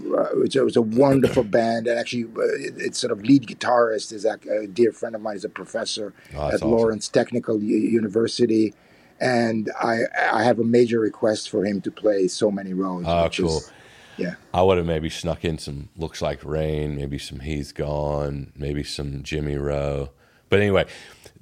it 0.45 0.65
was 0.65 0.77
a 0.77 0.83
wonderful 0.83 1.43
band. 1.43 1.87
And 1.89 1.99
actually, 1.99 2.27
it's 2.37 2.99
sort 2.99 3.11
of 3.11 3.23
lead 3.23 3.47
guitarist 3.47 4.13
is 4.13 4.25
a, 4.25 4.39
dear 4.69 4.93
friend 4.93 5.15
of 5.17 5.21
mine. 5.21 5.37
is 5.37 5.45
a 5.45 5.49
professor 5.49 6.15
oh, 6.35 6.49
at 6.49 6.55
awesome. 6.55 6.71
Lawrence 6.71 7.09
Technical 7.09 7.61
U- 7.61 7.77
University 7.77 8.73
and 9.21 9.71
I 9.81 10.01
I 10.33 10.45
have 10.45 10.59
a 10.59 10.65
major 10.65 11.01
request 11.01 11.51
for 11.51 11.65
him 11.65 11.81
to 11.83 11.91
play 11.91 12.29
so 12.29 12.51
many 12.51 12.75
roads. 12.75 13.07
Oh, 13.09 13.29
cool. 13.35 13.59
Is, 13.59 13.73
yeah. 14.17 14.35
I 14.55 14.63
would 14.63 14.79
have 14.79 14.87
maybe 14.87 15.11
snuck 15.11 15.45
in 15.45 15.59
some 15.59 15.89
looks 15.97 16.23
like 16.23 16.45
rain, 16.45 16.97
maybe 16.97 17.19
some 17.19 17.41
He's 17.41 17.73
Gone, 17.73 18.53
maybe 18.57 18.83
some 18.83 19.23
Jimmy 19.23 19.57
Rowe. 19.57 20.11
But 20.49 20.61
anyway, 20.61 20.87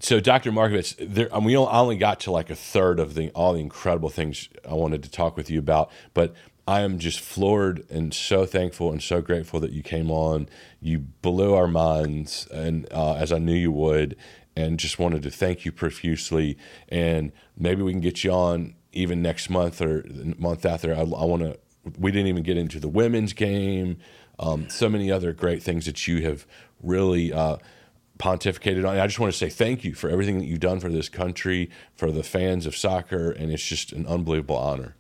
so 0.00 0.18
Dr. 0.18 0.50
Markovits, 0.50 0.96
there, 0.98 1.28
we 1.40 1.56
only 1.56 1.96
got 1.96 2.20
to 2.20 2.30
like 2.30 2.50
a 2.50 2.56
third 2.56 2.98
of 2.98 3.14
the 3.14 3.30
all 3.30 3.52
the 3.52 3.60
incredible 3.60 4.08
things 4.08 4.48
I 4.68 4.74
wanted 4.74 5.02
to 5.04 5.10
talk 5.10 5.36
with 5.36 5.50
you 5.50 5.58
about, 5.58 5.90
but 6.14 6.34
I 6.66 6.80
am 6.80 6.98
just 6.98 7.20
floored 7.20 7.84
and 7.90 8.14
so 8.14 8.46
thankful 8.46 8.90
and 8.90 9.02
so 9.02 9.20
grateful 9.20 9.60
that 9.60 9.72
you 9.72 9.82
came 9.82 10.10
on. 10.10 10.48
You 10.80 11.00
blew 11.00 11.54
our 11.54 11.68
minds, 11.68 12.48
and 12.50 12.90
uh, 12.90 13.14
as 13.14 13.32
I 13.32 13.38
knew 13.38 13.54
you 13.54 13.72
would, 13.72 14.16
and 14.56 14.78
just 14.78 14.98
wanted 14.98 15.22
to 15.22 15.30
thank 15.30 15.64
you 15.64 15.72
profusely. 15.72 16.56
And 16.88 17.32
maybe 17.56 17.82
we 17.82 17.92
can 17.92 18.00
get 18.00 18.24
you 18.24 18.32
on 18.32 18.74
even 18.92 19.22
next 19.22 19.50
month 19.50 19.80
or 19.80 20.04
month 20.38 20.64
after. 20.64 20.94
I, 20.94 21.00
I 21.00 21.02
want 21.02 21.42
to. 21.42 21.58
We 21.98 22.10
didn't 22.10 22.28
even 22.28 22.42
get 22.42 22.56
into 22.56 22.80
the 22.80 22.88
women's 22.88 23.32
game. 23.32 23.98
Um, 24.38 24.68
so 24.70 24.88
many 24.88 25.12
other 25.12 25.32
great 25.32 25.62
things 25.62 25.86
that 25.86 26.06
you 26.08 26.22
have 26.22 26.46
really. 26.82 27.32
Uh, 27.32 27.58
pontificated 28.18 28.88
on. 28.88 28.96
I 28.96 29.06
just 29.06 29.18
want 29.18 29.32
to 29.32 29.38
say 29.38 29.48
thank 29.48 29.84
you 29.84 29.92
for 29.94 30.08
everything 30.08 30.38
that 30.38 30.44
you've 30.44 30.60
done 30.60 30.78
for 30.78 30.88
this 30.88 31.08
country, 31.08 31.68
for 31.96 32.12
the 32.12 32.22
fans 32.22 32.64
of 32.64 32.76
soccer, 32.76 33.32
and 33.32 33.50
it's 33.50 33.64
just 33.64 33.92
an 33.92 34.06
unbelievable 34.06 34.56
honor. 34.56 34.94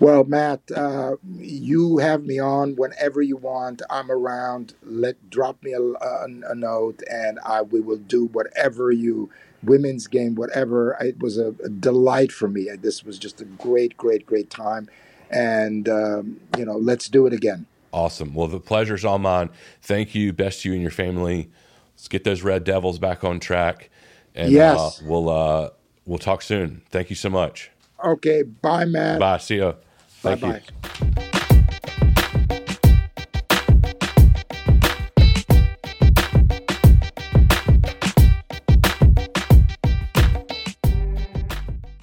Well, 0.00 0.24
Matt, 0.24 0.60
uh, 0.70 1.16
you 1.36 1.98
have 1.98 2.24
me 2.24 2.38
on 2.38 2.76
whenever 2.76 3.20
you 3.20 3.36
want. 3.36 3.82
I'm 3.90 4.10
around. 4.10 4.74
Let 4.82 5.28
drop 5.28 5.62
me 5.62 5.72
a, 5.72 5.80
a, 5.82 6.26
a, 6.50 6.54
note, 6.54 7.02
and 7.10 7.40
I 7.44 7.62
we 7.62 7.80
will 7.80 7.96
do 7.96 8.26
whatever 8.26 8.92
you 8.92 9.28
women's 9.64 10.06
game, 10.06 10.36
whatever. 10.36 10.96
It 11.00 11.18
was 11.18 11.36
a, 11.36 11.48
a 11.64 11.68
delight 11.68 12.30
for 12.30 12.46
me. 12.46 12.68
This 12.80 13.02
was 13.02 13.18
just 13.18 13.40
a 13.40 13.44
great, 13.44 13.96
great, 13.96 14.24
great 14.24 14.50
time, 14.50 14.88
and 15.30 15.88
um, 15.88 16.40
you 16.56 16.64
know, 16.64 16.76
let's 16.76 17.08
do 17.08 17.26
it 17.26 17.32
again. 17.32 17.66
Awesome. 17.92 18.34
Well, 18.34 18.48
the 18.48 18.60
pleasure's 18.60 19.04
all 19.04 19.18
mine. 19.18 19.50
Thank 19.82 20.14
you. 20.14 20.32
Best 20.32 20.62
to 20.62 20.68
you 20.68 20.74
and 20.74 20.82
your 20.82 20.92
family 20.92 21.50
let's 21.98 22.06
get 22.06 22.22
those 22.22 22.42
Red 22.42 22.62
Devils 22.62 22.98
back 22.98 23.24
on 23.24 23.40
track. 23.40 23.90
And 24.34 24.52
yes. 24.52 24.78
Uh, 24.78 25.04
we'll 25.04 25.28
uh, 25.28 25.70
we'll 26.06 26.18
talk 26.18 26.42
soon. 26.42 26.82
Thank 26.90 27.10
you 27.10 27.16
so 27.16 27.28
much. 27.28 27.70
Okay. 28.02 28.42
Bye, 28.44 28.84
Matt. 28.84 29.18
Bye. 29.18 29.38
See 29.38 29.56
you. 29.56 29.74
Thank 30.22 30.40
bye 30.40 30.62
you. 31.32 31.37